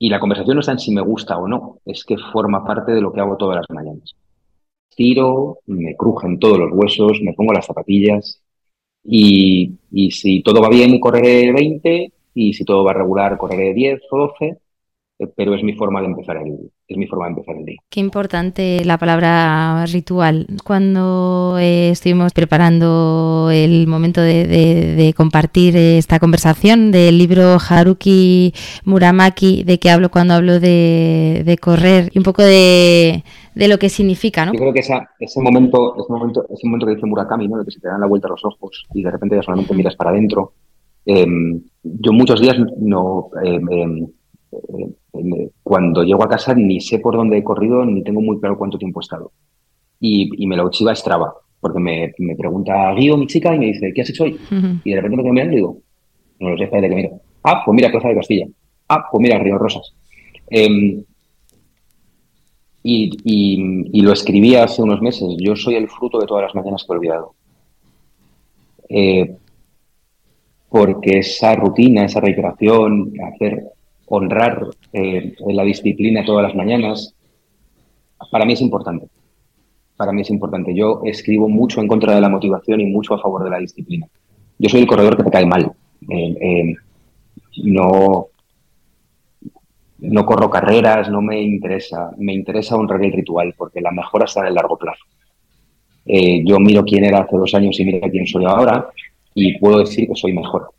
la 0.00 0.20
conversación 0.20 0.56
no 0.56 0.60
está 0.60 0.72
en 0.72 0.78
si 0.80 0.92
me 0.92 1.00
gusta 1.00 1.38
o 1.38 1.46
no, 1.48 1.78
es 1.84 2.04
que 2.04 2.16
forma 2.32 2.64
parte 2.64 2.92
de 2.92 3.00
lo 3.00 3.12
que 3.12 3.20
hago 3.20 3.36
todas 3.36 3.56
las 3.56 3.70
mañanas. 3.70 4.14
Tiro, 4.94 5.60
me 5.66 5.96
crujen 5.96 6.38
todos 6.38 6.58
los 6.58 6.72
huesos, 6.72 7.20
me 7.22 7.32
pongo 7.34 7.52
las 7.52 7.66
zapatillas 7.66 8.42
y, 9.04 9.78
y 9.90 10.10
si 10.10 10.42
todo 10.42 10.60
va 10.60 10.68
bien 10.68 10.98
correré 11.00 11.52
20 11.52 12.12
y 12.34 12.52
si 12.52 12.64
todo 12.64 12.84
va 12.84 12.92
regular 12.92 13.38
correré 13.38 13.74
10 13.74 14.00
o 14.10 14.18
12 14.18 14.58
eh, 15.22 15.26
pero 15.36 15.54
es 15.54 15.62
mi 15.62 15.74
forma 15.74 16.00
de 16.00 16.06
empezar 16.06 16.36
el 16.38 16.70
es 16.92 16.98
mi 16.98 17.06
forma 17.06 17.26
de 17.26 17.30
empezar 17.30 17.56
el 17.56 17.64
día. 17.64 17.76
Qué 17.88 18.00
importante 18.00 18.84
la 18.84 18.98
palabra 18.98 19.84
ritual. 19.86 20.46
Cuando 20.64 21.56
eh, 21.58 21.90
estuvimos 21.90 22.32
preparando 22.32 23.50
el 23.52 23.86
momento 23.86 24.20
de, 24.20 25.12
compartir 25.16 25.76
esta 25.76 26.18
conversación 26.18 26.90
del 26.90 27.18
libro 27.18 27.58
Haruki 27.68 28.54
Muramaki, 28.84 29.64
de 29.64 29.78
que 29.78 29.90
hablo 29.90 30.10
cuando 30.10 30.34
hablo 30.34 30.60
de, 30.60 31.58
correr 31.60 32.10
y 32.12 32.18
un 32.18 32.24
poco 32.24 32.42
de, 32.42 33.22
lo 33.54 33.78
que 33.78 33.88
significa, 33.88 34.46
¿no? 34.46 34.52
Yo 34.52 34.60
creo 34.60 34.72
que 34.72 34.80
ese 34.80 35.40
momento, 35.40 35.94
ese 35.96 36.12
momento, 36.12 36.46
ese 36.48 36.66
momento 36.66 36.86
que 36.86 36.94
dice 36.94 37.06
Murakami, 37.06 37.48
¿no? 37.48 37.58
De 37.58 37.64
que 37.64 37.72
se 37.72 37.80
te 37.80 37.88
dan 37.88 38.00
la 38.00 38.06
vuelta 38.06 38.28
a 38.28 38.30
los 38.30 38.44
ojos 38.44 38.86
y 38.94 39.02
de 39.02 39.10
repente 39.10 39.36
ya 39.36 39.42
solamente 39.42 39.74
miras 39.74 39.96
para 39.96 40.10
adentro. 40.10 40.52
Em, 41.04 41.60
yo 41.82 42.12
muchos 42.12 42.40
días 42.40 42.56
no 42.78 43.30
em, 43.42 43.68
em, 43.70 44.04
eh, 44.04 44.08
cuando 45.62 46.02
llego 46.02 46.24
a 46.24 46.28
casa 46.28 46.54
ni 46.54 46.80
sé 46.80 46.98
por 46.98 47.16
dónde 47.16 47.38
he 47.38 47.44
corrido 47.44 47.84
ni 47.84 48.02
tengo 48.02 48.20
muy 48.20 48.38
claro 48.38 48.58
cuánto 48.58 48.78
tiempo 48.78 49.00
he 49.00 49.04
estado. 49.04 49.32
Y, 50.00 50.46
me 50.46 50.56
lo 50.56 50.68
chiva 50.70 50.94
Strava, 50.94 51.32
porque 51.60 51.78
me, 51.78 52.12
me 52.18 52.34
pregunta 52.34 52.92
Guío, 52.94 53.16
mi 53.16 53.26
chica, 53.26 53.54
y 53.54 53.58
me 53.58 53.66
dice, 53.66 53.92
¿qué 53.94 54.02
has 54.02 54.10
hecho 54.10 54.24
hoy? 54.24 54.38
Y 54.84 54.90
de 54.90 54.96
repente 54.96 55.16
me 55.16 55.22
quedo 55.22 55.32
mirando 55.32 55.52
y 55.52 55.56
digo, 55.56 55.78
no 56.40 56.50
lo 56.50 56.58
sé, 56.58 56.64
espérate 56.64 56.88
que 56.88 56.94
miro. 56.96 57.20
Ah, 57.44 57.62
pues 57.64 57.74
mira, 57.74 57.90
Plaza 57.90 58.08
de 58.08 58.14
Castilla. 58.16 58.46
Ah, 58.88 59.04
pues 59.10 59.22
mira, 59.22 59.38
Río 59.38 59.58
Rosas. 59.58 59.94
Em, 60.50 61.04
y, 62.82 63.10
y, 63.24 64.02
lo 64.02 64.12
escribí 64.12 64.56
hace 64.56 64.82
unos 64.82 65.00
meses. 65.00 65.28
Yo 65.38 65.54
soy 65.54 65.76
el 65.76 65.88
fruto 65.88 66.18
de 66.18 66.26
todas 66.26 66.42
las 66.44 66.54
mañanas 66.54 66.82
que 66.82 66.92
he 66.92 66.96
olvidado. 66.96 67.34
Eh, 68.88 69.36
porque 70.68 71.18
esa 71.18 71.54
rutina, 71.54 72.04
esa 72.04 72.20
reiteración, 72.20 73.12
hacer 73.34 73.62
honrar 74.06 74.66
eh, 74.92 75.34
la 75.46 75.64
disciplina 75.64 76.24
todas 76.24 76.42
las 76.42 76.54
mañanas, 76.54 77.14
para 78.30 78.44
mí 78.44 78.52
es 78.52 78.60
importante. 78.60 79.06
Para 79.96 80.12
mí 80.12 80.22
es 80.22 80.30
importante. 80.30 80.74
Yo 80.74 81.02
escribo 81.04 81.48
mucho 81.48 81.80
en 81.80 81.88
contra 81.88 82.14
de 82.14 82.20
la 82.20 82.28
motivación 82.28 82.80
y 82.80 82.86
mucho 82.86 83.14
a 83.14 83.20
favor 83.20 83.44
de 83.44 83.50
la 83.50 83.58
disciplina. 83.58 84.06
Yo 84.58 84.68
soy 84.68 84.80
el 84.80 84.86
corredor 84.86 85.16
que 85.16 85.24
te 85.24 85.30
cae 85.30 85.46
mal. 85.46 85.72
Eh, 86.08 86.36
eh, 86.40 86.74
no, 87.64 88.26
no 89.98 90.26
corro 90.26 90.50
carreras, 90.50 91.08
no 91.10 91.20
me 91.20 91.40
interesa. 91.40 92.10
Me 92.18 92.32
interesa 92.32 92.76
honrar 92.76 93.04
el 93.04 93.12
ritual 93.12 93.54
porque 93.56 93.80
la 93.80 93.90
mejora 93.90 94.24
está 94.24 94.40
en 94.40 94.46
el 94.46 94.54
largo 94.54 94.76
plazo. 94.76 95.04
Yo 96.04 96.58
miro 96.58 96.84
quién 96.84 97.04
era 97.04 97.20
hace 97.20 97.36
dos 97.36 97.54
años 97.54 97.78
y 97.78 97.84
miro 97.84 98.10
quién 98.10 98.26
soy 98.26 98.44
ahora 98.44 98.90
y 99.34 99.58
puedo 99.58 99.78
decir 99.78 100.08
que 100.08 100.16
soy 100.16 100.32
mejor. 100.32 100.70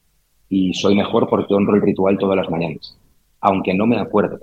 Y 0.50 0.74
soy 0.74 0.96
mejor 0.96 1.28
porque 1.30 1.54
honro 1.54 1.76
el 1.76 1.82
ritual 1.82 2.18
todas 2.18 2.38
las 2.38 2.50
mañanas, 2.50 2.98
aunque 3.44 3.74
no 3.74 3.86
me 3.86 4.00
acuerdo 4.00 4.40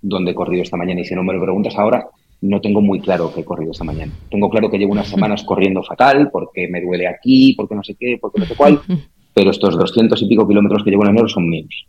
dónde 0.00 0.30
he 0.30 0.34
corrido 0.34 0.62
esta 0.62 0.76
mañana. 0.76 1.00
Y 1.00 1.04
si 1.04 1.14
no 1.14 1.24
me 1.24 1.34
lo 1.34 1.42
preguntas 1.42 1.76
ahora, 1.76 2.06
no 2.40 2.60
tengo 2.60 2.80
muy 2.80 3.00
claro 3.00 3.32
qué 3.34 3.40
he 3.40 3.44
corrido 3.44 3.72
esta 3.72 3.84
mañana. 3.84 4.12
Tengo 4.30 4.48
claro 4.48 4.70
que 4.70 4.78
llevo 4.78 4.92
unas 4.92 5.08
semanas 5.14 5.42
corriendo 5.42 5.82
fatal 5.82 6.30
porque 6.32 6.68
me 6.68 6.80
duele 6.80 7.08
aquí, 7.08 7.54
porque 7.56 7.74
no 7.74 7.82
sé 7.82 7.96
qué, 7.98 8.16
porque 8.20 8.40
no 8.40 8.46
sé 8.46 8.54
cuál, 8.54 8.80
pero 9.34 9.50
estos 9.50 9.76
doscientos 9.76 10.22
y 10.22 10.28
pico 10.28 10.46
kilómetros 10.46 10.84
que 10.84 10.90
llevo 10.90 11.04
en 11.04 11.10
enero 11.10 11.28
son 11.28 11.48
míos. 11.48 11.86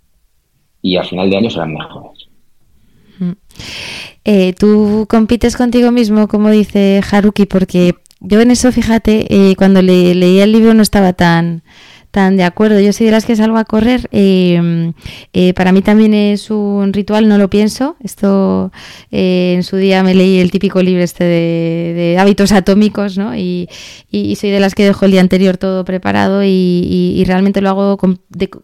Y 0.82 0.97
al 0.97 1.06
final 1.06 1.30
de 1.30 1.38
año 1.38 1.50
serán 1.50 1.74
mejores. 1.74 2.28
Eh, 4.24 4.54
Tú 4.58 5.06
compites 5.10 5.56
contigo 5.56 5.91
mismo, 5.91 6.28
como 6.28 6.50
dice 6.50 7.02
Haruki, 7.12 7.45
porque 7.45 7.95
yo 8.22 8.41
en 8.41 8.52
eso, 8.52 8.72
fíjate, 8.72 9.28
eh, 9.30 9.56
cuando 9.56 9.82
le, 9.82 10.16
leía 10.16 10.45
el 10.45 10.54
libro 10.54 10.74
no 10.74 10.82
estaba 10.82 11.14
tan 11.14 11.64
tan 12.12 12.38
de 12.38 12.43
acuerdo. 12.43 12.80
Yo 12.80 12.91
soy 12.93 13.05
de 13.05 13.12
las 13.12 13.26
que 13.26 13.36
salgo 13.36 13.57
a 13.57 13.66
correr. 13.66 14.10
Eh, 14.12 14.91
eh, 15.34 15.53
para 15.53 15.72
mí 15.72 15.82
también 15.82 16.14
es 16.14 16.49
un 16.49 16.91
ritual, 16.93 17.28
no 17.28 17.38
lo 17.38 17.49
pienso. 17.49 17.95
Esto 18.03 18.72
eh, 19.12 19.53
en 19.55 19.64
su 19.64 19.78
día 19.78 20.03
me 20.03 20.16
leí 20.16 20.39
el 20.39 20.51
típico 20.51 20.82
libro 20.82 21.03
este 21.03 21.24
de, 21.24 22.18
hábitos 22.20 22.51
atómicos, 22.51 23.18
¿no? 23.18 23.36
Y, 23.36 23.70
soy 24.39 24.51
de 24.51 24.60
las 24.60 24.74
que 24.74 24.86
dejo 24.86 25.05
el 25.05 25.12
día 25.12 25.22
anterior 25.22 25.57
todo 25.57 25.84
preparado 25.86 26.43
y, 26.43 27.24
realmente 27.28 27.62
lo 27.62 27.70
hago 27.70 27.97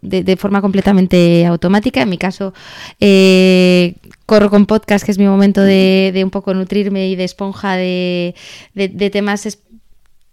de, 0.02 0.38
forma 0.38 0.62
completamente 0.62 1.46
automática. 1.46 2.02
En 2.02 2.10
mi 2.10 2.18
caso, 2.18 2.54
corro 4.26 4.50
con 4.50 4.66
podcast, 4.66 5.06
que 5.06 5.12
es 5.12 5.20
mi 5.20 5.26
momento 5.26 5.62
de, 5.62 6.20
un 6.24 6.32
poco 6.32 6.54
nutrirme 6.54 7.10
y 7.10 7.16
de 7.16 7.26
esponja 7.26 7.76
de, 7.76 8.34
temas 9.12 9.46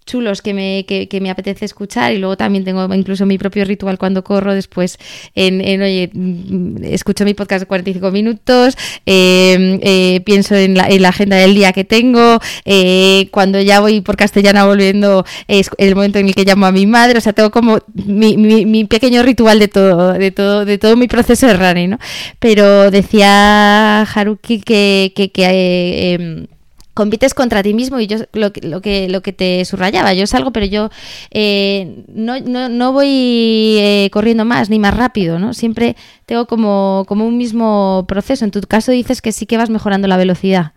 chulos 0.05 0.43
que 0.43 0.55
me, 0.55 0.85
que, 0.87 1.21
me 1.21 1.31
apetece 1.31 1.65
escuchar 1.65 2.13
y 2.13 2.19
luego 2.19 2.37
también 2.37 2.65
tengo 2.65 2.93
incluso 2.95 3.27
mi 3.27 3.39
propio 3.39 3.65
ritual 3.65 3.99
cuando 3.99 4.25
corro 4.25 4.55
después 4.55 4.99
en, 5.35 5.61
oye, 5.83 6.11
mm, 6.13 6.85
escucho 6.85 7.25
mi 7.25 7.35
podcast 7.35 7.61
de 7.61 7.67
45 7.67 8.11
minutos, 8.11 8.77
em, 9.07 9.79
eh, 9.83 10.21
pienso 10.25 10.55
en 10.55 10.77
la, 10.77 10.89
en 10.89 11.03
la, 11.03 11.11
agenda 11.11 11.37
del 11.37 11.55
día 11.55 11.73
que 11.73 11.85
tengo, 11.85 12.39
eh, 12.65 13.29
cuando 13.31 13.61
ya 13.61 13.81
voy 13.81 14.01
por 14.01 14.17
castellana 14.17 14.65
volviendo 14.65 15.25
es 15.47 15.71
el 15.79 15.95
momento 15.95 16.19
en 16.19 16.29
el 16.29 16.35
que 16.35 16.45
llamo 16.45 16.67
a 16.67 16.73
mi 16.73 16.87
madre, 16.87 17.19
o 17.19 17.21
sea, 17.21 17.33
tengo 17.33 17.51
como 17.51 17.79
mi, 17.95 18.37
mi, 18.37 18.85
pequeño 18.85 19.23
ritual 19.23 19.59
de 19.59 19.69
todo, 19.69 20.15
de 20.15 20.31
todo, 20.31 20.65
de 20.65 20.79
todo 20.79 20.97
mi 20.97 21.07
proceso 21.09 21.47
de 21.47 21.55
running, 21.55 21.91
¿no? 21.91 21.99
Pero 22.39 22.91
decía 22.91 24.03
Haruki 24.03 24.61
que, 24.61 25.13
que, 25.15 25.31
que 25.31 25.45
eh, 25.45 26.15
em, 26.15 26.47
compites 26.95 27.35
contra 27.35 27.63
ti 27.63 27.75
mismo 27.75 28.01
y 28.01 28.07
yo 28.07 28.19
lo, 28.33 28.53
lo, 28.63 28.81
que 28.81 29.09
lo 29.09 29.23
que 29.23 29.33
te 29.33 29.65
subrayaba 29.65 30.13
yo 30.13 30.27
salgo 30.27 30.53
pero 30.53 30.67
yo 30.67 30.91
eh, 31.31 32.05
no, 32.09 32.41
no, 32.41 32.69
no, 32.69 32.93
voy 32.93 33.77
eh, 33.79 34.11
corriendo 34.13 34.45
más 34.45 34.69
ni 34.71 34.79
más 34.79 34.97
rápido 34.97 35.39
no 35.39 35.55
siempre 35.55 35.97
tengo 36.27 36.47
como, 36.47 37.05
como 37.07 37.27
un 37.27 37.37
mismo 37.37 38.05
proceso. 38.09 38.45
En 38.45 38.51
tu 38.51 38.61
caso 38.63 38.93
dices 38.93 39.21
que 39.21 39.33
sí 39.33 39.47
que 39.47 39.57
vas 39.57 39.71
mejorando 39.71 40.09
la 40.09 40.17
velocidad. 40.17 40.73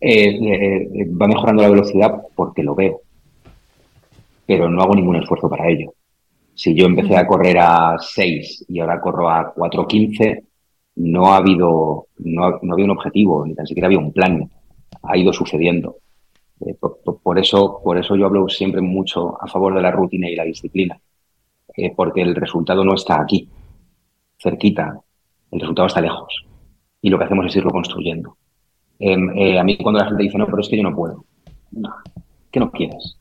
Eh, 0.00 1.08
va 1.20 1.28
mejorando 1.28 1.62
la 1.62 1.70
velocidad 1.70 2.22
porque 2.34 2.62
lo 2.62 2.74
veo 2.74 3.00
pero 4.46 4.68
no 4.68 4.82
hago 4.82 4.94
ningún 4.94 5.16
esfuerzo 5.16 5.48
para 5.48 5.68
ello. 5.68 5.94
Si 6.54 6.74
yo 6.74 6.86
empecé 6.86 7.16
a 7.16 7.26
correr 7.26 7.58
a 7.58 7.96
6 7.98 8.66
y 8.68 8.80
ahora 8.80 9.00
corro 9.00 9.28
a 9.28 9.54
4.15 9.54 10.44
no 10.96 11.32
ha 11.32 11.38
habido 11.38 12.06
no, 12.18 12.58
no 12.62 12.72
había 12.72 12.84
un 12.84 12.92
objetivo 12.92 13.44
ni 13.44 13.54
tan 13.54 13.66
siquiera 13.66 13.86
había 13.86 13.98
un 13.98 14.12
plan 14.12 14.48
ha 15.06 15.16
ido 15.16 15.32
sucediendo. 15.32 15.96
Eh, 16.60 16.74
por, 16.74 17.38
eso, 17.38 17.80
por 17.82 17.98
eso 17.98 18.16
yo 18.16 18.26
hablo 18.26 18.48
siempre 18.48 18.80
mucho 18.80 19.40
a 19.40 19.46
favor 19.46 19.74
de 19.74 19.82
la 19.82 19.90
rutina 19.90 20.28
y 20.28 20.36
la 20.36 20.44
disciplina, 20.44 20.98
eh, 21.76 21.92
porque 21.94 22.22
el 22.22 22.34
resultado 22.34 22.84
no 22.84 22.94
está 22.94 23.20
aquí, 23.20 23.48
cerquita, 24.38 25.00
el 25.50 25.60
resultado 25.60 25.88
está 25.88 26.00
lejos. 26.00 26.44
Y 27.00 27.10
lo 27.10 27.18
que 27.18 27.24
hacemos 27.24 27.46
es 27.46 27.56
irlo 27.56 27.70
construyendo. 27.70 28.36
Em, 28.98 29.30
eh, 29.36 29.58
a 29.58 29.64
mí 29.64 29.76
cuando 29.76 30.00
la 30.00 30.06
gente 30.06 30.22
dice, 30.22 30.38
no, 30.38 30.46
pero 30.46 30.60
es 30.60 30.68
que 30.68 30.76
yo 30.76 30.82
no 30.82 30.94
puedo. 30.94 31.24
No, 31.72 31.94
¿qué 32.50 32.60
no 32.60 32.70
quieres? 32.70 33.18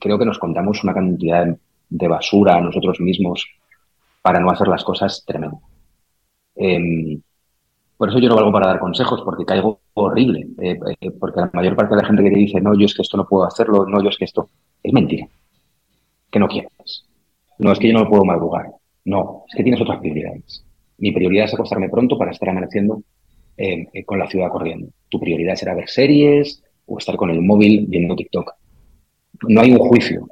creo 0.00 0.18
que 0.18 0.24
nos 0.24 0.38
contamos 0.38 0.82
una 0.82 0.92
cantidad 0.92 1.56
de 1.88 2.08
basura 2.08 2.56
a 2.56 2.60
nosotros 2.60 3.00
mismos 3.00 3.46
para 4.20 4.40
no 4.40 4.50
hacer 4.50 4.68
las 4.68 4.84
cosas 4.84 5.24
tremendo. 5.24 5.60
Em, 6.54 7.22
por 7.98 8.10
eso 8.10 8.20
yo 8.20 8.28
no 8.28 8.36
valgo 8.36 8.52
para 8.52 8.68
dar 8.68 8.78
consejos, 8.78 9.22
porque 9.24 9.44
caigo 9.44 9.80
horrible. 9.94 10.46
Eh, 10.62 10.78
eh, 11.00 11.10
porque 11.10 11.40
la 11.40 11.50
mayor 11.52 11.74
parte 11.74 11.96
de 11.96 12.02
la 12.02 12.06
gente 12.06 12.22
que 12.22 12.30
te 12.30 12.38
dice, 12.38 12.60
no, 12.60 12.78
yo 12.78 12.86
es 12.86 12.94
que 12.94 13.02
esto 13.02 13.16
no 13.16 13.26
puedo 13.26 13.44
hacerlo, 13.44 13.84
no, 13.86 14.00
yo 14.00 14.08
es 14.08 14.16
que 14.16 14.24
esto. 14.24 14.48
Es 14.84 14.92
mentira. 14.92 15.26
Que 16.30 16.38
no 16.38 16.46
quieres. 16.46 17.04
No 17.58 17.72
es 17.72 17.78
que 17.80 17.88
yo 17.88 17.98
no 17.98 18.08
puedo 18.08 18.24
madrugar. 18.24 18.66
No, 19.04 19.42
es 19.48 19.56
que 19.56 19.64
tienes 19.64 19.80
otras 19.80 19.98
prioridades. 19.98 20.64
Mi 20.98 21.10
prioridad 21.10 21.46
es 21.46 21.54
acostarme 21.54 21.88
pronto 21.88 22.16
para 22.16 22.30
estar 22.30 22.48
amaneciendo 22.48 23.02
eh, 23.56 24.04
con 24.06 24.20
la 24.20 24.28
ciudad 24.28 24.48
corriendo. 24.48 24.90
Tu 25.08 25.18
prioridad 25.18 25.56
será 25.56 25.74
ver 25.74 25.88
series 25.88 26.62
o 26.86 26.98
estar 26.98 27.16
con 27.16 27.30
el 27.30 27.42
móvil 27.42 27.86
viendo 27.88 28.14
TikTok. 28.14 28.52
No 29.48 29.60
hay 29.60 29.72
un 29.72 29.78
juicio, 29.78 30.28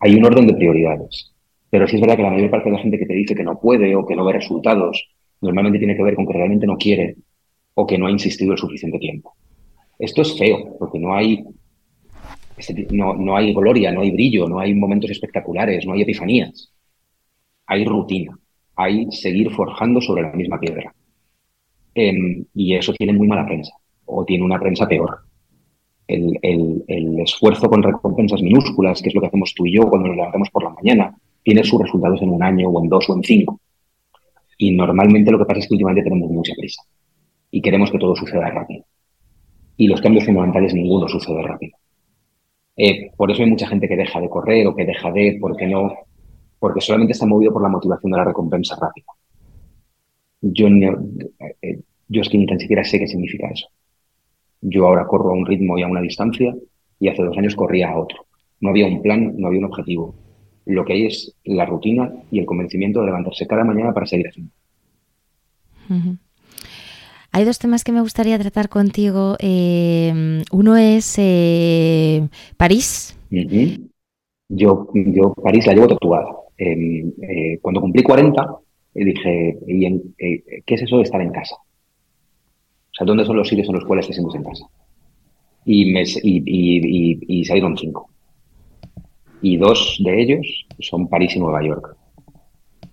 hay 0.00 0.16
un 0.16 0.24
orden 0.24 0.48
de 0.48 0.54
prioridades. 0.54 1.32
Pero 1.70 1.86
sí 1.86 1.94
es 1.94 2.00
verdad 2.00 2.16
que 2.16 2.22
la 2.22 2.30
mayor 2.30 2.50
parte 2.50 2.70
de 2.70 2.76
la 2.76 2.82
gente 2.82 2.98
que 2.98 3.06
te 3.06 3.14
dice 3.14 3.36
que 3.36 3.44
no 3.44 3.60
puede 3.60 3.94
o 3.94 4.04
que 4.04 4.16
no 4.16 4.24
ve 4.24 4.32
resultados 4.32 5.14
normalmente 5.40 5.78
tiene 5.78 5.96
que 5.96 6.02
ver 6.02 6.14
con 6.14 6.26
que 6.26 6.32
realmente 6.32 6.66
no 6.66 6.76
quiere 6.76 7.16
o 7.74 7.86
que 7.86 7.98
no 7.98 8.06
ha 8.06 8.10
insistido 8.10 8.52
el 8.52 8.58
suficiente 8.58 8.98
tiempo. 8.98 9.34
Esto 9.98 10.22
es 10.22 10.36
feo, 10.38 10.76
porque 10.78 10.98
no 10.98 11.14
hay, 11.14 11.44
este 12.56 12.86
no, 12.90 13.14
no 13.14 13.36
hay 13.36 13.52
gloria, 13.52 13.92
no 13.92 14.00
hay 14.00 14.10
brillo, 14.10 14.48
no 14.48 14.58
hay 14.58 14.74
momentos 14.74 15.10
espectaculares, 15.10 15.86
no 15.86 15.92
hay 15.92 16.02
epifanías. 16.02 16.72
Hay 17.66 17.84
rutina, 17.84 18.38
hay 18.76 19.10
seguir 19.10 19.50
forjando 19.50 20.00
sobre 20.00 20.22
la 20.22 20.32
misma 20.32 20.58
piedra. 20.58 20.92
Em, 21.94 22.44
y 22.54 22.74
eso 22.74 22.92
tiene 22.92 23.12
muy 23.12 23.28
mala 23.28 23.46
prensa, 23.46 23.72
o 24.06 24.24
tiene 24.24 24.44
una 24.44 24.58
prensa 24.58 24.86
peor. 24.88 25.20
El, 26.06 26.38
el, 26.42 27.20
esfuerzo 27.20 27.68
con 27.68 27.82
recompensas 27.82 28.42
minúsculas, 28.42 29.00
que 29.00 29.08
es 29.08 29.14
lo 29.14 29.22
que 29.22 29.28
hacemos 29.28 29.54
tú 29.54 29.64
y 29.64 29.72
yo 29.72 29.88
cuando 29.88 30.08
nos 30.08 30.16
levantamos 30.16 30.50
por 30.50 30.64
la 30.64 30.70
mañana, 30.70 31.16
tiene 31.42 31.64
sus 31.64 31.80
resultados 31.80 32.20
en 32.20 32.30
un 32.30 32.42
año 32.42 32.68
o 32.68 32.82
en 32.82 32.90
dos 32.90 33.08
o 33.08 33.14
en 33.14 33.22
cinco. 33.22 33.60
Y 34.58 34.72
normalmente 34.72 35.30
lo 35.30 35.38
que 35.38 35.44
pasa 35.44 35.60
es 35.60 35.68
que 35.68 35.74
últimamente 35.74 36.02
tenemos 36.04 36.30
mucha 36.30 36.52
prisa 36.56 36.82
y 37.50 37.60
queremos 37.60 37.90
que 37.90 37.98
todo 37.98 38.14
suceda 38.16 38.50
rápido. 38.50 38.84
Y 39.76 39.88
los 39.88 40.00
cambios 40.00 40.24
fundamentales 40.24 40.74
ninguno 40.74 41.08
sucede 41.08 41.42
rápido. 41.42 41.76
Eh, 42.76 43.10
por 43.16 43.30
eso 43.30 43.42
hay 43.42 43.50
mucha 43.50 43.68
gente 43.68 43.88
que 43.88 43.96
deja 43.96 44.20
de 44.20 44.28
correr 44.28 44.66
o 44.66 44.74
que 44.74 44.84
deja 44.84 45.10
de, 45.12 45.38
porque 45.40 45.66
no, 45.66 45.92
porque 46.58 46.80
solamente 46.80 47.12
está 47.12 47.26
movido 47.26 47.52
por 47.52 47.62
la 47.62 47.68
motivación 47.68 48.12
de 48.12 48.18
la 48.18 48.24
recompensa 48.24 48.76
rápida. 48.80 49.06
Yo, 50.40 50.66
eh, 50.66 51.80
yo 52.08 52.20
es 52.20 52.28
que 52.28 52.38
ni 52.38 52.46
tan 52.46 52.58
siquiera 52.58 52.84
sé 52.84 52.98
qué 52.98 53.06
significa 53.06 53.48
eso. 53.48 53.68
Yo 54.60 54.86
ahora 54.86 55.06
corro 55.06 55.30
a 55.30 55.34
un 55.34 55.46
ritmo 55.46 55.78
y 55.78 55.82
a 55.82 55.88
una 55.88 56.00
distancia 56.00 56.54
y 56.98 57.08
hace 57.08 57.22
dos 57.22 57.36
años 57.36 57.54
corría 57.54 57.90
a 57.90 57.98
otro. 57.98 58.26
No 58.60 58.70
había 58.70 58.86
un 58.86 59.02
plan, 59.02 59.34
no 59.36 59.48
había 59.48 59.58
un 59.58 59.66
objetivo 59.66 60.14
lo 60.66 60.84
que 60.84 60.94
hay 60.94 61.06
es 61.06 61.34
la 61.44 61.66
rutina 61.66 62.12
y 62.30 62.38
el 62.38 62.46
convencimiento 62.46 63.00
de 63.00 63.06
levantarse 63.06 63.46
cada 63.46 63.64
mañana 63.64 63.92
para 63.92 64.06
seguir 64.06 64.28
haciendo. 64.28 64.52
Hay 67.32 67.44
dos 67.44 67.58
temas 67.58 67.84
que 67.84 67.92
me 67.92 68.00
gustaría 68.00 68.38
tratar 68.38 68.68
contigo. 68.68 69.36
Eh, 69.40 70.42
uno 70.52 70.76
es 70.76 71.16
eh, 71.18 72.28
París. 72.56 73.18
yo, 74.48 74.88
yo 74.94 75.34
París 75.34 75.66
la 75.66 75.74
llevo 75.74 75.88
tatuada. 75.88 76.28
Em, 76.56 77.12
eh, 77.20 77.58
cuando 77.60 77.80
cumplí 77.80 78.02
40, 78.02 78.56
dije, 78.94 79.58
¿qué 80.64 80.74
es 80.74 80.82
eso 80.82 80.98
de 80.98 81.02
estar 81.02 81.20
en 81.20 81.32
casa? 81.32 81.56
O 81.56 82.96
sea, 82.96 83.04
¿dónde 83.04 83.24
son 83.24 83.36
los 83.36 83.48
sitios 83.48 83.68
en 83.68 83.74
los 83.74 83.84
cuales 83.84 84.06
te 84.06 84.12
sientes 84.12 84.36
en 84.36 84.44
casa? 84.44 84.66
Y, 85.66 85.92
me, 85.92 86.04
y, 86.04 87.40
y 87.40 87.44
salieron 87.44 87.76
cinco 87.76 88.13
y 89.44 89.58
dos 89.58 89.98
de 90.02 90.22
ellos 90.22 90.66
son 90.78 91.06
París 91.06 91.36
y 91.36 91.38
Nueva 91.38 91.62
York, 91.62 91.94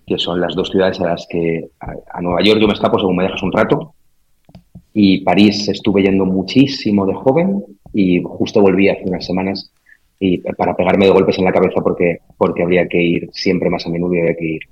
que 0.06 0.18
son 0.18 0.38
las 0.38 0.54
dos 0.54 0.68
ciudades 0.68 1.00
a 1.00 1.06
las 1.06 1.26
que 1.26 1.70
a, 1.80 2.20
Nueva 2.20 2.42
York 2.42 2.60
yo 2.60 2.66
me 2.66 2.74
escapo 2.74 2.98
según 2.98 3.16
me 3.16 3.22
dejas 3.22 3.42
un 3.42 3.52
rato 3.52 3.94
y 4.92 5.24
París 5.24 5.66
estuve 5.70 6.02
yendo 6.02 6.26
muchísimo 6.26 7.06
de 7.06 7.14
joven 7.14 7.64
y 7.94 8.22
justo 8.22 8.60
volví 8.60 8.90
hace 8.90 9.04
unas 9.06 9.24
semanas 9.24 9.72
y 10.20 10.38
para 10.52 10.76
pegarme 10.76 11.06
de 11.06 11.12
golpes 11.12 11.38
en 11.38 11.46
la 11.46 11.52
cabeza 11.52 11.80
porque, 11.80 12.18
porque 12.36 12.62
habría 12.62 12.86
que 12.86 13.02
ir 13.02 13.30
siempre 13.32 13.70
más 13.70 13.86
a 13.86 13.88
menudo 13.88 14.14
y 14.14 14.18
habría 14.18 14.36
que 14.36 14.46
ir 14.46 14.62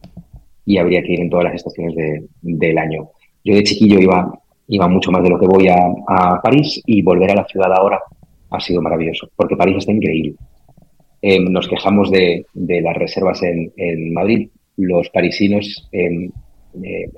y 0.66 0.76
habría 0.76 1.02
que 1.02 1.14
ir 1.14 1.20
en 1.20 1.30
todas 1.30 1.44
las 1.44 1.54
estaciones 1.54 1.94
del 2.42 2.76
año. 2.76 3.08
Yo 3.42 3.54
de 3.54 3.62
chiquillo 3.62 3.98
iba, 3.98 4.38
iba 4.68 4.86
mucho 4.86 5.10
más 5.10 5.22
de 5.22 5.30
lo 5.30 5.40
que 5.40 5.46
voy 5.46 5.68
a, 5.68 5.78
a 6.06 6.42
París 6.42 6.82
y 6.84 7.00
volver 7.00 7.30
a 7.30 7.36
la 7.36 7.46
ciudad 7.46 7.72
ahora 7.72 7.98
ha 8.50 8.60
sido 8.60 8.82
maravilloso 8.82 9.30
porque 9.34 9.56
París 9.56 9.78
está 9.78 9.92
increíble. 9.92 10.34
Em, 11.22 11.52
nos 11.52 11.68
quejamos 11.68 12.10
de, 12.10 12.46
las 12.54 12.96
reservas 12.96 13.42
en, 13.42 14.12
Madrid. 14.12 14.48
Los 14.76 15.10
parisinos 15.10 15.88
em, 15.92 16.30
eh, 16.82 17.10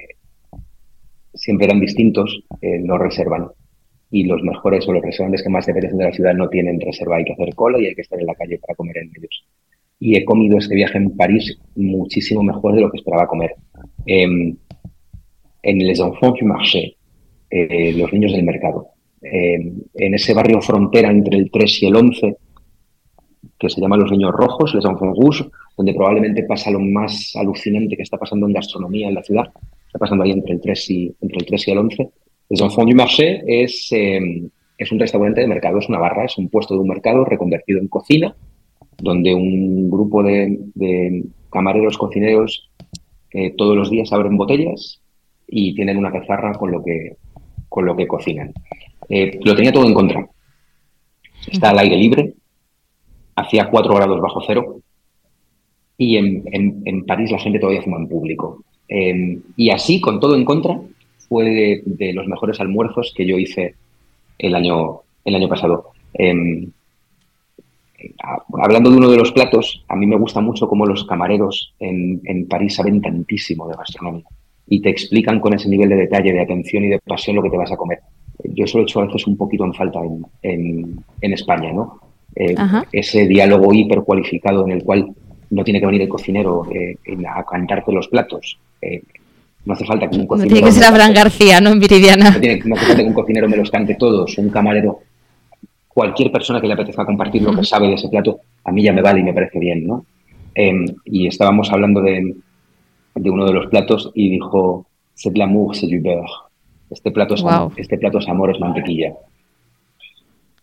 siempre 1.34 1.66
eran 1.66 1.80
distintos, 1.80 2.42
eh, 2.60 2.78
no 2.78 2.98
reservan. 2.98 3.48
y 4.14 4.24
los 4.24 4.42
mejores 4.42 4.86
o 4.86 4.92
los 4.92 5.02
restaurantes 5.02 5.42
que 5.42 5.48
más 5.48 5.64
te 5.64 5.72
apetecen 5.72 5.96
de 5.96 6.04
la 6.04 6.12
ciudad 6.12 6.34
no 6.34 6.50
tienen 6.50 6.78
reserva, 6.78 7.16
hay 7.16 7.24
que 7.24 7.32
hacer 7.32 7.54
cola 7.54 7.80
y 7.80 7.86
hay 7.86 7.94
que 7.94 8.02
estar 8.02 8.20
en 8.20 8.26
la 8.26 8.34
calle 8.34 8.58
para 8.58 8.74
comer 8.74 8.98
en 8.98 9.10
ellos. 9.16 9.46
Y 10.00 10.16
he 10.16 10.24
comido 10.26 10.58
este 10.58 10.74
viaje 10.74 10.98
en 10.98 11.16
París 11.16 11.58
muchísimo 11.76 12.42
mejor 12.42 12.74
de 12.74 12.82
lo 12.82 12.90
que 12.90 12.98
esperaba 12.98 13.26
comer. 13.26 13.54
Em, 14.04 14.54
en 15.62 15.78
Les 15.78 15.98
Enfants 15.98 16.38
du 16.40 16.46
Marché, 16.46 16.96
eh, 17.48 17.94
los 17.96 18.12
niños 18.12 18.32
del 18.32 18.42
mercado, 18.42 18.88
en 19.22 20.14
ese 20.14 20.34
barrio 20.34 20.60
frontera 20.60 21.10
entre 21.10 21.38
el 21.38 21.50
3 21.50 21.82
y 21.82 21.86
el 21.86 21.96
11, 21.96 22.36
que 23.62 23.70
se 23.70 23.80
llama 23.80 23.96
Los 23.96 24.10
Niños 24.10 24.32
Rojos, 24.32 24.74
Les 24.74 24.84
Enfants 24.84 25.16
Rouges, 25.16 25.46
donde 25.76 25.94
probablemente 25.94 26.42
pasa 26.42 26.68
lo 26.72 26.80
más 26.80 27.32
alucinante 27.36 27.96
que 27.96 28.02
está 28.02 28.18
pasando 28.18 28.44
en 28.48 28.54
gastronomía 28.54 29.06
en 29.06 29.14
la 29.14 29.22
ciudad. 29.22 29.52
Está 29.86 30.00
pasando 30.00 30.24
ahí 30.24 30.32
entre 30.32 30.54
el 30.54 30.60
3 30.60 30.90
y, 30.90 31.14
entre 31.20 31.38
el 31.38 31.46
3 31.46 31.68
y 31.68 31.70
el 31.70 31.78
11. 31.78 32.10
Les 32.48 32.60
Enfants 32.60 32.90
du 32.90 32.96
Marché 32.96 33.42
es, 33.46 33.88
em, 33.92 34.50
es 34.76 34.90
un 34.90 34.98
restaurante 34.98 35.42
de 35.42 35.46
mercado, 35.46 35.78
es 35.78 35.88
una 35.88 36.00
barra, 36.00 36.24
es 36.24 36.36
un 36.38 36.48
puesto 36.48 36.74
de 36.74 36.80
un 36.80 36.88
mercado 36.88 37.24
reconvertido 37.24 37.78
en 37.78 37.86
cocina, 37.86 38.34
donde 38.98 39.32
un 39.32 39.88
grupo 39.88 40.24
de, 40.24 41.24
camareros 41.48 41.96
cocineros 41.96 42.68
eh, 43.30 43.54
todos 43.56 43.76
los 43.76 43.90
días 43.90 44.12
abren 44.12 44.36
botellas 44.36 45.00
y 45.46 45.72
tienen 45.76 45.98
una 45.98 46.10
pizarra 46.10 46.52
con 46.54 46.72
lo 46.72 46.82
que, 46.82 47.16
con 47.68 47.86
lo 47.86 47.94
que 47.94 48.08
cocinan. 48.08 48.52
Eh, 49.08 49.38
lo 49.44 49.54
tenía 49.54 49.70
todo 49.70 49.86
en 49.86 49.94
contra. 49.94 50.26
Está 51.46 51.70
al 51.70 51.78
aire 51.78 51.96
libre, 51.96 52.34
hacía 53.36 53.68
4 53.68 53.94
grados 53.94 54.20
bajo 54.20 54.40
cero 54.46 54.80
y 55.96 56.16
en, 56.16 57.04
París 57.06 57.30
la 57.30 57.38
gente 57.38 57.58
todavía 57.58 57.82
fuma 57.82 57.98
en 57.98 58.08
público. 58.08 58.64
Em, 58.88 59.40
y 59.56 59.70
así, 59.70 60.00
con 60.00 60.18
todo 60.20 60.34
en 60.34 60.44
contra, 60.44 60.80
fue 61.28 61.82
de, 61.84 62.12
los 62.12 62.26
mejores 62.26 62.60
almuerzos 62.60 63.12
que 63.16 63.26
yo 63.26 63.38
hice 63.38 63.74
el 64.38 64.54
año, 64.54 65.00
el 65.24 65.34
año 65.34 65.48
pasado. 65.48 65.90
Em, 66.14 66.70
hablando 68.52 68.90
de 68.90 68.96
uno 68.96 69.10
de 69.10 69.16
los 69.16 69.32
platos, 69.32 69.84
a 69.88 69.96
mí 69.96 70.06
me 70.06 70.16
gusta 70.16 70.40
mucho 70.40 70.68
cómo 70.68 70.86
los 70.86 71.04
camareros 71.04 71.74
en, 71.78 72.46
París 72.48 72.74
saben 72.74 73.00
tantísimo 73.00 73.68
de 73.68 73.76
gastronomía 73.76 74.24
y 74.68 74.80
te 74.80 74.90
explican 74.90 75.40
con 75.40 75.54
ese 75.54 75.68
nivel 75.68 75.88
de 75.90 75.96
detalle, 75.96 76.32
de 76.32 76.40
atención 76.40 76.84
y 76.84 76.88
de 76.88 76.98
pasión 77.00 77.36
lo 77.36 77.42
que 77.42 77.50
te 77.50 77.56
vas 77.56 77.72
a 77.72 77.76
comer. 77.76 78.00
Yo 78.44 78.64
eso 78.64 78.78
lo 78.78 78.84
he 78.84 78.86
hecho 78.86 79.00
a 79.00 79.06
veces 79.06 79.26
un 79.26 79.36
poquito 79.36 79.64
en 79.64 79.74
falta 79.74 80.00
en, 80.42 81.04
España, 81.20 81.72
¿no? 81.72 82.00
Eh, 82.34 82.54
ese 82.92 83.26
diálogo 83.26 83.72
hipercualificado 83.74 84.64
en 84.64 84.72
el 84.72 84.82
cual 84.82 85.06
no 85.50 85.64
tiene 85.64 85.80
que 85.80 85.86
venir 85.86 86.02
el 86.02 86.08
cocinero 86.08 86.66
eh, 86.72 86.96
a 87.28 87.44
cantarte 87.44 87.92
los 87.92 88.08
platos. 88.08 88.58
Eh, 88.80 89.02
no 89.64 89.74
hace 89.74 89.84
falta 89.84 90.08
que 90.08 90.16
un 90.16 90.26
cocinero. 90.26 90.48
No 90.48 90.54
tiene 90.54 90.66
que 90.66 90.72
ser 90.72 90.84
Abraham 90.84 91.12
García, 91.12 91.60
¿no? 91.60 91.70
En 91.70 91.78
Viridiana. 91.78 92.30
No, 92.30 92.40
tiene, 92.40 92.62
no 92.64 92.74
hace 92.74 92.86
falta 92.86 93.02
que 93.02 93.08
un 93.08 93.14
cocinero 93.14 93.48
me 93.48 93.56
los 93.56 93.70
cante 93.70 93.94
todos, 93.96 94.36
un 94.38 94.48
camarero. 94.48 95.00
Cualquier 95.88 96.32
persona 96.32 96.60
que 96.60 96.66
le 96.66 96.72
apetezca 96.72 97.04
compartir 97.04 97.42
lo 97.42 97.54
que 97.54 97.64
sabe 97.64 97.86
de 97.88 97.94
ese 97.94 98.08
plato, 98.08 98.40
a 98.64 98.72
mí 98.72 98.82
ya 98.82 98.94
me 98.94 99.02
vale 99.02 99.20
y 99.20 99.24
me 99.24 99.34
parece 99.34 99.58
bien, 99.58 99.86
¿no? 99.86 100.06
Em, 100.54 100.86
y 101.04 101.26
estábamos 101.26 101.70
hablando 101.70 102.00
de, 102.00 102.34
de, 103.14 103.30
uno 103.30 103.44
de 103.44 103.52
los 103.52 103.66
platos 103.66 104.10
y 104.14 104.30
dijo: 104.30 104.86
C'est 105.14 105.36
l'amour, 105.36 105.76
c'est 105.76 105.88
du 105.88 106.00
beurre. 106.00 106.48
Este 106.90 107.10
plato, 107.10 107.34
es, 107.34 107.44
este 107.76 107.98
plato 107.98 108.18
es 108.18 108.28
amor, 108.28 108.50
es 108.50 108.58
mantequilla. 108.58 109.12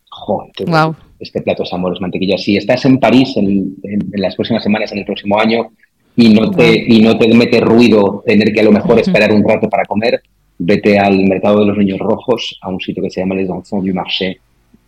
Joder, 0.10 0.52
wow 0.68 0.96
este 1.20 1.42
plato 1.42 1.64
es 1.64 1.74
amor, 1.74 1.94
es 1.94 2.02
mantequilla. 2.02 2.38
Si 2.38 2.58
estás 2.58 2.86
en 2.86 3.00
París 3.00 3.36
en, 3.36 3.76
las 4.14 4.36
próximas 4.36 4.64
semanas, 4.64 4.92
en 4.92 5.00
el 5.00 5.06
próximo 5.06 5.40
año, 5.40 5.72
y 6.16 6.30
no, 6.34 6.52
te, 6.52 6.86
y 6.88 7.02
no 7.02 7.18
te 7.18 7.34
mete 7.34 7.60
ruido 7.62 8.24
tener 8.26 8.52
que 8.52 8.60
a 8.60 8.64
lo 8.64 8.72
mejor 8.72 9.00
esperar 9.00 9.32
un 9.32 9.48
rato 9.48 9.70
para 9.70 9.86
comer, 9.86 10.22
vete 10.58 11.00
al 11.00 11.24
mercado 11.26 11.62
de 11.62 11.68
los 11.68 11.78
niños 11.78 12.00
rojos, 12.00 12.58
a 12.62 12.70
un 12.70 12.80
sitio 12.80 13.02
que 13.04 13.10
se 13.10 13.22
llama 13.22 13.36
Les 13.36 13.50
Enfants 13.50 13.86
du 13.86 13.94
Marché, 13.94 14.38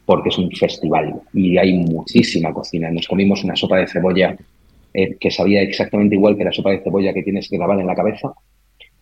porque 0.05 0.29
es 0.29 0.37
un 0.37 0.51
festival 0.51 1.21
y 1.33 1.57
hay 1.57 1.73
muchísima 1.73 2.53
cocina. 2.53 2.91
Nos 2.91 3.07
comimos 3.07 3.43
una 3.43 3.55
sopa 3.55 3.77
de 3.77 3.87
cebolla 3.87 4.35
eh, 4.93 5.15
que 5.17 5.31
sabía 5.31 5.61
exactamente 5.61 6.15
igual 6.15 6.37
que 6.37 6.43
la 6.43 6.51
sopa 6.51 6.71
de 6.71 6.81
cebolla 6.83 7.13
que 7.13 7.23
tienes 7.23 7.47
que 7.47 7.57
lavar 7.57 7.79
en 7.79 7.87
la 7.87 7.95
cabeza 7.95 8.33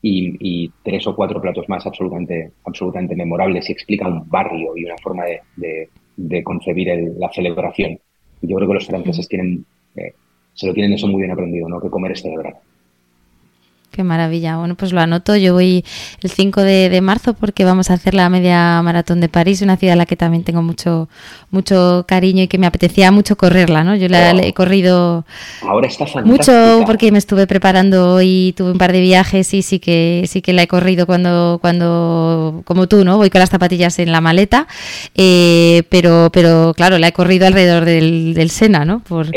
y, 0.01 0.71
tres 0.83 1.05
o 1.07 1.15
cuatro 1.15 1.41
platos 1.41 1.67
más 1.67 1.85
absolutamente, 1.85 2.51
absolutamente 2.63 3.15
memorables 3.15 3.69
y 3.69 3.73
explica 3.73 4.07
un 4.07 4.29
barrio 4.29 4.77
y 4.77 4.85
una 4.85 4.97
forma 4.97 5.25
de, 5.25 5.41
de 5.57 5.89
concebir 6.43 6.89
la 7.17 7.31
celebración. 7.31 7.99
Yo 8.41 8.55
creo 8.55 8.67
que 8.67 8.73
los 8.73 8.87
franceses 8.87 9.27
tienen, 9.27 9.65
eh, 9.95 10.13
se 10.53 10.67
lo 10.67 10.73
tienen 10.73 10.93
eso 10.93 11.07
muy 11.07 11.21
bien 11.21 11.31
aprendido, 11.31 11.67
¿no? 11.67 11.79
Que 11.79 11.89
comer 11.89 12.13
es 12.13 12.21
celebrar. 12.21 12.59
Qué 13.91 14.03
maravilla. 14.03 14.57
Bueno, 14.57 14.75
pues 14.75 14.93
lo 14.93 15.01
anoto. 15.01 15.35
Yo 15.35 15.53
voy 15.53 15.83
el 16.21 16.29
5 16.29 16.61
de, 16.61 16.99
marzo 17.01 17.33
porque 17.33 17.65
vamos 17.65 17.89
a 17.89 17.93
hacer 17.93 18.13
la 18.13 18.29
media 18.29 18.81
maratón 18.83 19.19
de 19.19 19.29
París, 19.29 19.61
una 19.61 19.77
ciudad 19.77 19.93
a 19.93 19.95
la 19.95 20.05
que 20.05 20.15
también 20.15 20.43
tengo 20.43 20.61
mucho, 20.61 21.09
mucho 21.49 22.05
cariño 22.07 22.43
y 22.43 22.47
que 22.47 22.57
me 22.57 22.67
apetecía 22.67 23.11
mucho 23.11 23.35
correrla, 23.35 23.83
¿no? 23.83 23.95
Yo 23.95 24.07
la, 24.07 24.31
he 24.31 24.53
corrido 24.53 25.25
Ahora 25.61 25.87
está 25.87 26.05
mucho 26.23 26.83
porque 26.85 27.11
me 27.11 27.17
estuve 27.17 27.47
preparando 27.47 28.21
y 28.21 28.53
tuve 28.55 28.71
un 28.71 28.77
par 28.77 28.91
de 28.91 29.01
viajes 29.01 29.53
y 29.53 29.61
sí 29.61 29.79
que 29.79 30.23
sí 30.27 30.41
que 30.41 30.53
la 30.53 30.63
he 30.63 30.67
corrido 30.67 31.05
cuando, 31.05 31.57
cuando 31.61 32.61
como 32.65 32.87
tú, 32.87 33.03
¿no? 33.03 33.17
Voy 33.17 33.29
con 33.29 33.39
las 33.39 33.49
zapatillas 33.49 33.97
en 33.99 34.11
la 34.11 34.21
maleta, 34.21 34.67
eh, 35.15 35.83
pero, 35.89 36.29
pero 36.31 36.73
claro, 36.75 36.99
la 36.99 37.07
he 37.07 37.13
corrido 37.13 37.47
alrededor 37.47 37.85
del, 37.85 38.33
del 38.33 38.49
Sena, 38.49 38.85
¿no? 38.85 38.99
Por, 38.99 39.27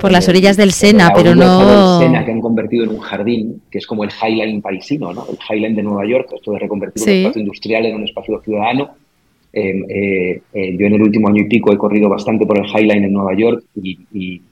por 0.00 0.12
las 0.12 0.28
orillas 0.28 0.56
del 0.56 0.72
Sena, 0.72 1.12
pero 1.14 1.34
no... 1.34 1.98
Sena 1.98 2.24
que 2.24 2.30
han 2.30 2.40
convertido 2.40 2.84
en 2.84 2.90
un 2.90 3.00
jardín, 3.00 3.62
que 3.70 3.78
es 3.78 3.86
como 3.86 4.05
el 4.06 4.12
Highline 4.12 4.62
parisino, 4.62 5.12
¿no? 5.12 5.26
el 5.28 5.38
Highline 5.48 5.76
de 5.76 5.82
Nueva 5.82 6.06
York, 6.06 6.30
esto 6.34 6.52
de 6.52 6.58
reconvertir 6.58 7.02
un 7.02 7.08
espacio 7.08 7.42
industrial 7.42 7.86
en 7.86 7.96
un 7.96 8.04
espacio 8.04 8.40
ciudadano. 8.42 8.90
Em, 9.52 9.84
eh, 9.88 10.42
eh, 10.52 10.76
yo 10.78 10.86
en 10.86 10.94
el 10.94 11.02
último 11.02 11.28
año 11.28 11.42
y 11.42 11.48
pico 11.48 11.72
he 11.72 11.78
corrido 11.78 12.08
bastante 12.08 12.44
por 12.44 12.58
el 12.58 12.66
Highline 12.66 13.04
en 13.04 13.12
Nueva 13.12 13.34
York 13.36 13.64
y, 13.74 14.42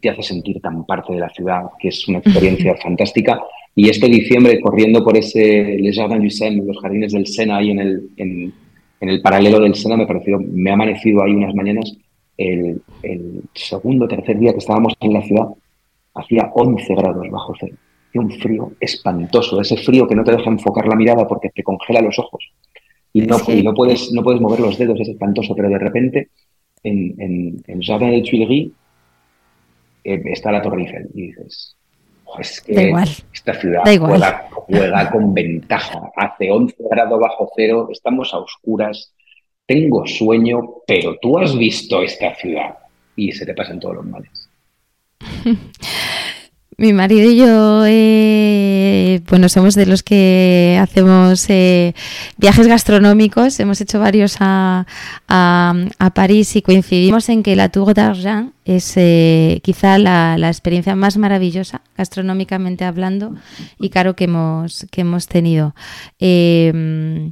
te 0.00 0.08
hace 0.08 0.22
sentir 0.22 0.60
tan 0.60 0.86
parte 0.86 1.12
de 1.12 1.18
la 1.18 1.28
ciudad, 1.30 1.62
que 1.80 1.88
es 1.88 2.06
una 2.06 2.18
experiencia 2.18 2.76
fantástica. 2.76 3.40
Y 3.74 3.88
este 3.88 4.06
diciembre, 4.06 4.60
corriendo 4.60 5.02
por 5.02 5.16
ese 5.16 5.78
Les 5.80 5.96
Jardins 5.96 6.22
du 6.22 6.30
Seine, 6.30 6.64
los 6.64 6.78
jardines 6.78 7.12
del 7.12 7.26
Sena, 7.26 7.56
ahí 7.56 7.70
en 7.72 7.80
el, 7.80 8.08
en, 8.16 8.52
el 9.00 9.20
paralelo 9.20 9.58
del 9.58 9.74
Sena, 9.74 9.96
me, 9.96 10.06
pareció, 10.06 10.38
me 10.38 10.70
ha 10.70 10.74
amanecido 10.74 11.24
ahí 11.24 11.32
unas 11.32 11.54
mañanas. 11.56 11.92
El, 12.36 12.80
el 13.02 13.42
segundo 13.52 14.06
tercer 14.06 14.38
día 14.38 14.52
que 14.52 14.58
estábamos 14.58 14.94
en 15.00 15.12
la 15.12 15.22
ciudad, 15.22 15.48
hacía 16.14 16.50
11 16.54 16.94
grados 16.94 17.28
bajo 17.28 17.52
cero 17.58 17.76
y 18.12 18.18
un 18.18 18.30
frío 18.30 18.72
espantoso, 18.80 19.60
ese 19.60 19.76
frío 19.76 20.06
que 20.06 20.14
no 20.14 20.24
te 20.24 20.32
deja 20.32 20.50
enfocar 20.50 20.86
la 20.86 20.96
mirada 20.96 21.26
porque 21.26 21.50
te 21.50 21.62
congela 21.62 22.00
los 22.00 22.18
ojos. 22.18 22.44
Y 23.12 23.22
no, 23.22 23.38
no, 23.38 23.74
puedes, 23.74 24.12
no 24.12 24.22
puedes 24.22 24.40
mover 24.40 24.60
los 24.60 24.78
dedos, 24.78 25.00
es 25.00 25.08
espantoso, 25.08 25.54
pero 25.54 25.68
de 25.68 25.78
repente 25.78 26.28
en, 26.82 27.14
en, 27.20 27.62
en 27.66 27.82
Jardin 27.82 28.10
de 28.10 28.22
Tuileries 28.22 28.72
eh, 30.04 30.22
está 30.26 30.52
la 30.52 30.62
Torre 30.62 30.82
Eiffel 30.82 31.08
y 31.14 31.22
dices, 31.28 31.76
es 32.38 32.60
que 32.60 32.92
esta 33.32 33.54
ciudad 33.54 33.82
juega, 33.84 34.48
juega 34.50 35.10
con 35.10 35.34
ventaja, 35.34 36.10
hace 36.16 36.50
11 36.50 36.76
grados 36.90 37.20
bajo 37.20 37.50
cero, 37.56 37.88
estamos 37.90 38.32
a 38.32 38.38
oscuras, 38.38 39.12
tengo 39.66 40.06
sueño, 40.06 40.60
pero 40.86 41.16
tú 41.20 41.38
has 41.38 41.56
visto 41.56 42.02
esta 42.02 42.34
ciudad 42.36 42.78
y 43.16 43.32
se 43.32 43.44
te 43.44 43.54
pasan 43.54 43.80
todos 43.80 43.96
los 43.96 44.06
males. 44.06 44.48
Mi 46.80 46.94
marido 46.94 47.30
y 47.30 47.36
yo, 47.36 47.84
eh, 47.86 49.20
bueno, 49.28 49.50
somos 49.50 49.74
de 49.74 49.84
los 49.84 50.02
que 50.02 50.78
hacemos 50.80 51.44
eh, 51.50 51.94
viajes 52.38 52.66
gastronómicos. 52.66 53.60
Hemos 53.60 53.82
hecho 53.82 54.00
varios 54.00 54.36
a, 54.40 54.86
París 56.14 56.56
y 56.56 56.62
coincidimos 56.62 57.28
en 57.28 57.42
que 57.42 57.54
la 57.54 57.68
Tour 57.68 57.92
d'Argent 57.92 58.54
es 58.64 58.94
eh, 58.96 59.60
quizá 59.62 59.98
la, 59.98 60.38
la, 60.38 60.48
experiencia 60.48 60.96
más 60.96 61.18
maravillosa, 61.18 61.82
gastronómicamente 61.98 62.86
hablando, 62.86 63.34
y 63.78 63.90
claro 63.90 64.16
que 64.16 64.24
hemos, 64.24 64.86
que 64.90 65.02
hemos 65.02 65.26
tenido. 65.26 65.74
Eh, 66.18 67.30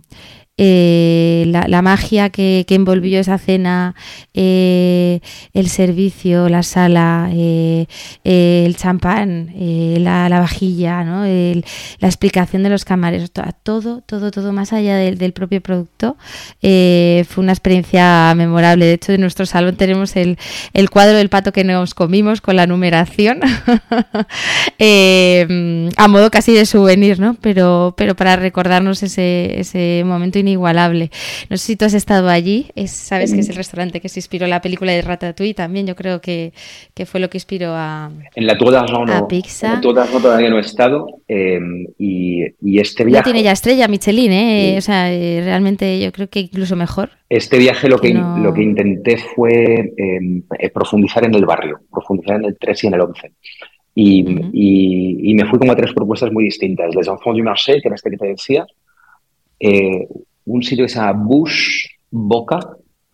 la, 0.59 1.83
magia 1.83 2.31
que, 2.31 2.67
envolvió 2.69 3.21
esa 3.21 3.39
cena, 3.39 3.95
eh, 4.35 5.21
el 5.55 5.69
servicio, 5.69 6.49
la 6.49 6.63
sala, 6.63 7.31
eh, 7.33 7.87
el 8.25 8.77
champán, 8.77 9.53
la, 9.57 10.41
vajilla, 10.41 11.05
¿no? 11.05 11.25
la 11.25 12.09
explicación 12.09 12.63
de 12.63 12.71
los 12.71 12.85
camareros, 12.85 13.31
todo, 13.63 14.03
todo, 14.03 14.31
todo 14.31 14.53
más 14.53 14.73
allá 14.73 14.97
del, 14.97 15.33
propio 15.33 15.61
producto, 15.61 16.17
fue 16.61 17.25
una 17.37 17.53
experiencia 17.53 18.33
memorable. 18.37 18.87
De 18.87 18.95
hecho, 18.95 19.13
en 19.13 19.21
nuestro 19.21 19.47
salón 19.47 19.77
tenemos 19.77 20.17
el, 20.17 20.39
cuadro 20.91 21.17
del 21.17 21.29
pato 21.29 21.53
que 21.53 21.65
nos 21.65 21.95
comimos 21.95 22.41
con 22.41 22.57
la 22.57 22.67
numeración, 22.67 23.41
a 25.97 26.09
modo 26.09 26.31
casi 26.31 26.53
de 26.53 26.67
souvenir, 26.67 27.21
¿no? 27.21 27.37
Pero, 27.41 27.95
pero 27.97 28.17
para 28.17 28.37
recordarnos 28.37 29.03
ese, 29.03 29.61
ese 29.61 30.03
momento 30.05 30.39
inigualable. 30.49 31.11
No 31.49 31.57
sé 31.57 31.67
si 31.67 31.77
tú 31.77 31.85
has 31.85 31.95
estado 31.95 32.29
allí, 32.29 32.67
sabes 32.87 33.33
que 33.33 33.41
es 33.41 33.49
el 33.49 33.57
restaurante 33.57 34.01
que 34.01 34.09
se 34.09 34.19
inspiró 34.19 34.47
la 34.47 34.61
película 34.61 34.93
de 34.93 35.03
Ratatouille 35.03 35.55
también, 35.55 35.87
yo 35.87 35.95
creo 35.95 36.21
que, 36.21 36.53
fue 37.07 37.21
lo 37.21 37.31
que 37.31 37.39
inspiró 37.39 37.73
a 37.75 38.11
En 38.35 38.47
la 38.47 38.57
Tour 38.59 38.73
d'Argent 38.73 39.09
no, 39.09 39.29
Pizza. 39.29 39.69
En 39.69 39.75
la 39.75 39.81
Tour 39.81 39.95
d'Argent 39.95 40.23
todavía 40.23 40.51
no 40.51 40.59
he 40.59 40.63
estado 40.63 41.07
em, 41.29 41.87
y, 41.99 42.79
este 42.79 43.05
viaje... 43.05 43.25
tiene 43.25 43.43
ya 43.43 43.53
estrella 43.53 43.89
Michelin, 43.89 44.33
¿eh? 44.33 44.75
O 44.79 44.81
sea, 44.81 45.13
eh, 45.13 45.41
realmente 45.45 46.01
yo 46.01 46.13
creo 46.13 46.29
que 46.29 46.41
incluso 46.41 46.77
mejor. 46.77 47.11
Este 47.29 47.59
viaje 47.59 47.89
lo 47.89 47.99
que, 47.99 48.15
lo 48.15 48.55
que 48.55 48.63
intenté 48.63 49.19
fue 49.19 49.93
em, 49.97 50.43
eh, 50.59 50.71
profundizar 50.71 51.25
en 51.25 51.35
el 51.35 51.45
barrio, 51.45 51.81
profundizar 51.91 52.37
en 52.37 52.47
el 52.47 52.57
3 52.59 52.85
y 52.85 52.87
en 52.87 52.95
el 52.95 53.01
11. 53.01 53.33
Y, 54.01 55.35
me 55.35 55.45
fui 55.47 55.59
como 55.59 55.73
a 55.73 55.77
tres 55.77 55.93
propuestas 55.93 56.31
muy 56.31 56.45
distintas. 56.45 56.95
Les 56.95 57.09
Enfants 57.09 57.37
du 57.37 57.43
Marché, 57.43 57.81
que 57.81 57.89
era 57.89 57.97
este 57.97 58.11
que 58.11 58.17
te 58.17 58.27
decía, 58.29 58.65
eh, 59.59 60.07
un 60.55 60.63
sitio 60.63 60.85
que 60.85 60.89
se 60.89 60.99
llama 60.99 61.25
Bush 61.25 61.87
Boca, 62.11 62.61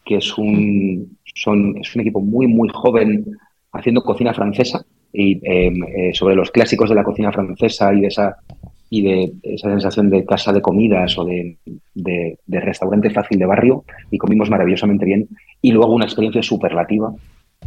que 0.04 0.16
es 0.16 0.38
un, 0.38 1.18
son, 1.34 1.76
es 1.78 1.94
un 1.94 2.00
equipo 2.00 2.20
muy, 2.20 2.46
muy 2.46 2.68
joven 2.72 3.24
haciendo 3.72 4.02
cocina 4.02 4.32
francesa 4.32 4.84
y 5.12 5.40
em, 5.42 5.82
eh, 5.84 6.10
sobre 6.14 6.34
los 6.34 6.50
clásicos 6.50 6.88
de 6.88 6.94
la 6.94 7.04
cocina 7.04 7.32
francesa 7.32 7.92
y 7.92 8.00
de 8.00 8.06
esa 8.06 8.36
y 8.90 9.02
de 9.02 9.32
esa 9.42 9.70
sensación 9.70 10.08
de 10.08 10.24
casa 10.24 10.52
de 10.52 10.60
comidas 10.60 11.18
o 11.18 11.24
de, 11.24 11.58
de, 11.94 12.38
de 12.46 12.60
restaurante 12.60 13.10
fácil 13.10 13.38
de 13.38 13.46
barrio 13.46 13.84
y 14.10 14.18
comimos 14.18 14.50
maravillosamente 14.50 15.04
bien. 15.04 15.28
Y 15.60 15.72
luego 15.72 15.92
una 15.92 16.04
experiencia 16.04 16.42
superlativa 16.42 17.12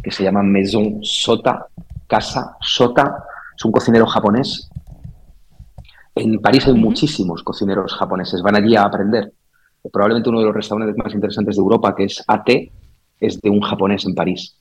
que 0.02 0.10
se 0.10 0.22
llama 0.22 0.42
Maison 0.42 1.00
Sota, 1.02 1.66
Casa 2.06 2.56
Sota, 2.62 3.24
es 3.56 3.64
un 3.64 3.72
cocinero 3.72 4.06
japonés. 4.06 4.70
En 6.14 6.40
París 6.40 6.66
hay 6.66 6.74
muchísimos 6.74 7.42
cocineros 7.42 7.92
japoneses, 7.94 8.40
van 8.40 8.56
allí 8.56 8.74
a 8.76 8.84
aprender. 8.84 9.32
Probablemente 9.92 10.28
uno 10.28 10.40
de 10.40 10.46
los 10.46 10.54
restaurantes 10.54 10.96
más 10.96 11.12
interesantes 11.14 11.56
de 11.56 11.60
Europa, 11.60 11.94
que 11.94 12.04
es 12.04 12.22
AT, 12.26 12.48
es 13.20 13.40
de 13.40 13.50
un 13.50 13.60
japonés 13.60 14.04
en 14.06 14.14
París. 14.14 14.56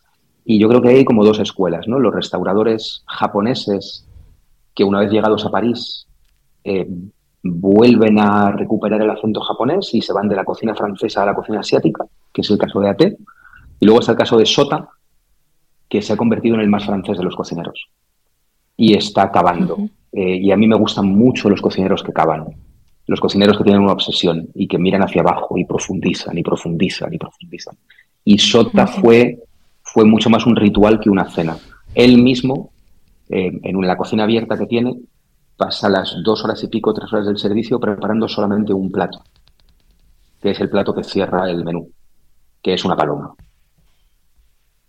Y 0.45 0.59
yo 0.59 0.69
creo 0.69 0.81
que 0.81 0.89
hay 0.89 1.05
como 1.05 1.25
dos 1.25 1.39
escuelas, 1.39 1.87
¿no? 1.87 1.99
Los 1.99 2.13
restauradores 2.13 3.03
japoneses 3.05 4.07
que 4.73 4.83
una 4.83 4.99
vez 4.99 5.11
llegados 5.11 5.45
a 5.45 5.51
París 5.51 6.07
eh, 6.63 6.87
vuelven 7.43 8.19
a 8.19 8.51
recuperar 8.51 9.01
el 9.01 9.09
acento 9.09 9.41
japonés 9.41 9.93
y 9.93 10.01
se 10.01 10.13
van 10.13 10.29
de 10.29 10.35
la 10.35 10.45
cocina 10.45 10.75
francesa 10.75 11.23
a 11.23 11.25
la 11.25 11.35
cocina 11.35 11.59
asiática, 11.59 12.05
que 12.31 12.41
es 12.41 12.49
el 12.49 12.57
caso 12.57 12.79
de 12.79 12.89
AT. 12.89 13.01
Y 13.79 13.85
luego 13.85 13.99
está 13.99 14.13
el 14.13 14.17
caso 14.17 14.37
de 14.37 14.45
Sota, 14.45 14.89
que 15.89 16.01
se 16.01 16.13
ha 16.13 16.17
convertido 16.17 16.55
en 16.55 16.61
el 16.61 16.69
más 16.69 16.85
francés 16.85 17.17
de 17.17 17.23
los 17.23 17.35
cocineros 17.35 17.89
y 18.75 18.95
está 18.95 19.23
acabando. 19.23 19.77
Eh, 20.11 20.37
y 20.37 20.51
a 20.51 20.57
mí 20.57 20.67
me 20.67 20.77
gustan 20.77 21.07
mucho 21.07 21.49
los 21.49 21.61
cocineros 21.61 22.03
que 22.03 22.13
cavan, 22.13 22.45
los 23.07 23.19
cocineros 23.21 23.57
que 23.57 23.63
tienen 23.63 23.81
una 23.81 23.93
obsesión 23.93 24.49
y 24.53 24.67
que 24.67 24.77
miran 24.77 25.01
hacia 25.01 25.21
abajo 25.21 25.57
y 25.57 25.65
profundizan 25.65 26.37
y 26.37 26.43
profundizan 26.43 27.13
y 27.13 27.17
profundizan. 27.17 27.77
Y 28.23 28.37
Sota 28.37 28.85
fue, 28.85 29.39
fue 29.81 30.03
mucho 30.05 30.29
más 30.29 30.45
un 30.45 30.55
ritual 30.55 30.99
que 30.99 31.09
una 31.09 31.29
cena. 31.29 31.57
Él 31.95 32.21
mismo, 32.21 32.71
eh, 33.29 33.59
en 33.63 33.81
la 33.81 33.95
cocina 33.95 34.23
abierta 34.23 34.57
que 34.57 34.67
tiene, 34.67 34.99
pasa 35.55 35.89
las 35.89 36.15
dos 36.23 36.43
horas 36.43 36.61
y 36.63 36.67
pico, 36.67 36.93
tres 36.93 37.11
horas 37.11 37.25
del 37.25 37.37
servicio 37.37 37.79
preparando 37.79 38.27
solamente 38.27 38.73
un 38.73 38.91
plato, 38.91 39.23
que 40.41 40.51
es 40.51 40.59
el 40.59 40.69
plato 40.69 40.93
que 40.93 41.03
cierra 41.03 41.49
el 41.49 41.63
menú, 41.63 41.89
que 42.61 42.73
es 42.73 42.83
una 42.83 42.97
paloma. 42.97 43.33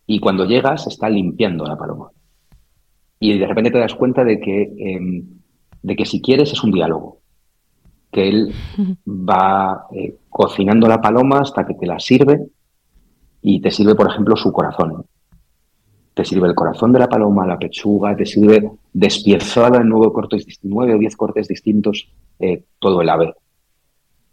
Y 0.06 0.18
cuando 0.18 0.44
llegas 0.44 0.86
está 0.88 1.08
limpiando 1.08 1.64
la 1.64 1.76
paloma. 1.76 2.10
Y 3.20 3.38
de 3.38 3.46
repente 3.46 3.70
te 3.70 3.78
das 3.78 3.94
cuenta 3.94 4.24
de 4.24 4.40
que, 4.40 4.72
em, 4.78 5.24
de 5.82 5.96
que 5.96 6.04
si 6.04 6.20
quieres 6.20 6.52
es 6.52 6.62
un 6.62 6.72
diálogo. 6.72 7.17
Que 8.10 8.28
él 8.28 8.54
va 9.06 9.86
eh, 9.92 10.16
cocinando 10.28 10.88
la 10.88 11.00
paloma 11.00 11.40
hasta 11.40 11.66
que 11.66 11.74
te 11.74 11.86
la 11.86 11.98
sirve 11.98 12.46
y 13.42 13.60
te 13.60 13.70
sirve, 13.70 13.94
por 13.94 14.10
ejemplo, 14.10 14.36
su 14.36 14.52
corazón. 14.52 15.04
Te 16.14 16.24
sirve 16.24 16.48
el 16.48 16.54
corazón 16.54 16.92
de 16.92 16.98
la 16.98 17.08
paloma, 17.08 17.46
la 17.46 17.58
pechuga, 17.58 18.16
te 18.16 18.26
sirve 18.26 18.70
despiezada 18.92 19.78
en 19.78 19.88
nueve, 19.88 20.12
cortes, 20.12 20.46
nueve 20.62 20.94
o 20.94 20.98
diez 20.98 21.16
cortes 21.16 21.46
distintos 21.48 22.08
eh, 22.40 22.64
todo 22.78 23.00
el 23.02 23.08
ave. 23.08 23.34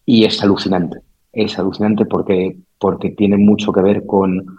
Y 0.06 0.26
es 0.26 0.42
alucinante. 0.42 1.00
Es 1.32 1.60
alucinante 1.60 2.06
porque, 2.06 2.58
porque 2.80 3.12
tiene 3.12 3.38
mucho 3.38 3.72
que 3.72 3.82
ver 3.82 4.06
con, 4.06 4.58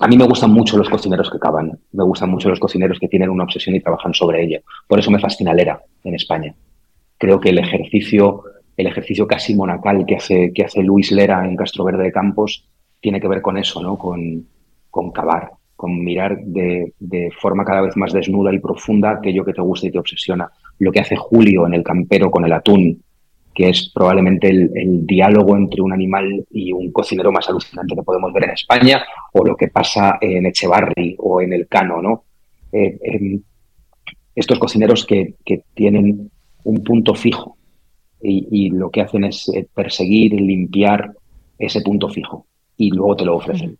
a 0.00 0.06
mí 0.06 0.16
me 0.16 0.26
gustan 0.26 0.52
mucho 0.52 0.78
los 0.78 0.88
cocineros 0.88 1.30
que 1.30 1.38
cavan, 1.38 1.78
me 1.92 2.04
gustan 2.04 2.30
mucho 2.30 2.48
los 2.48 2.60
cocineros 2.60 2.98
que 2.98 3.08
tienen 3.08 3.30
una 3.30 3.44
obsesión 3.44 3.74
y 3.74 3.80
trabajan 3.80 4.14
sobre 4.14 4.44
ella. 4.44 4.60
Por 4.86 4.98
eso 4.98 5.10
me 5.10 5.18
fascina 5.18 5.52
Lera 5.52 5.82
en 6.04 6.14
España. 6.14 6.54
Creo 7.18 7.40
que 7.40 7.50
el 7.50 7.58
ejercicio, 7.58 8.44
el 8.76 8.86
ejercicio 8.86 9.26
casi 9.26 9.54
monacal 9.54 10.06
que 10.06 10.16
hace, 10.16 10.52
que 10.52 10.64
hace 10.64 10.82
Luis 10.82 11.12
Lera 11.12 11.44
en 11.44 11.56
Castro 11.56 11.84
Verde 11.84 12.04
de 12.04 12.12
Campos 12.12 12.68
tiene 13.00 13.20
que 13.20 13.28
ver 13.28 13.42
con 13.42 13.58
eso, 13.58 13.82
¿no? 13.82 13.98
Con, 13.98 14.46
con 14.90 15.12
cavar, 15.12 15.52
con 15.76 16.02
mirar 16.02 16.40
de, 16.44 16.92
forma 17.40 17.64
cada 17.64 17.82
vez 17.82 17.96
más 17.96 18.12
desnuda 18.12 18.52
y 18.52 18.58
profunda 18.58 19.10
aquello 19.12 19.44
que 19.44 19.52
te 19.52 19.62
gusta 19.62 19.86
y 19.86 19.92
te 19.92 19.98
obsesiona. 19.98 20.50
Lo 20.78 20.90
que 20.90 21.00
hace 21.00 21.16
Julio 21.16 21.66
en 21.66 21.74
El 21.74 21.84
Campero 21.84 22.30
con 22.30 22.44
el 22.44 22.52
atún, 22.52 23.02
que 23.54 23.68
es 23.68 23.90
probablemente 23.94 24.48
el, 24.48 25.06
diálogo 25.06 25.56
entre 25.56 25.82
un 25.82 25.92
animal 25.92 26.44
y 26.50 26.72
un 26.72 26.90
cocinero 26.90 27.30
más 27.30 27.48
alucinante 27.48 27.94
que 27.94 28.02
podemos 28.02 28.32
ver 28.32 28.44
en 28.44 28.50
España, 28.50 29.04
o 29.32 29.44
lo 29.44 29.56
que 29.56 29.68
pasa 29.68 30.18
en 30.20 30.46
Echevarri 30.46 31.14
o 31.18 31.40
en 31.40 31.52
El 31.52 31.68
Cano, 31.68 32.02
¿no? 32.02 32.24
Eh, 32.72 32.98
em, 33.00 33.40
estos 34.34 34.58
cocineros 34.58 35.06
que, 35.06 35.34
tienen 35.74 36.30
un 36.68 36.84
punto 36.84 37.14
fijo 37.14 37.56
y, 38.20 38.68
lo 38.70 38.90
que 38.90 39.00
hacen 39.00 39.24
es 39.24 39.48
eh, 39.48 39.66
perseguir 39.72 40.34
y 40.34 40.40
limpiar 40.40 41.14
ese 41.58 41.80
punto 41.80 42.08
fijo 42.08 42.46
y 42.76 42.90
luego 42.90 43.16
te 43.16 43.24
lo 43.24 43.36
ofrecen. 43.36 43.78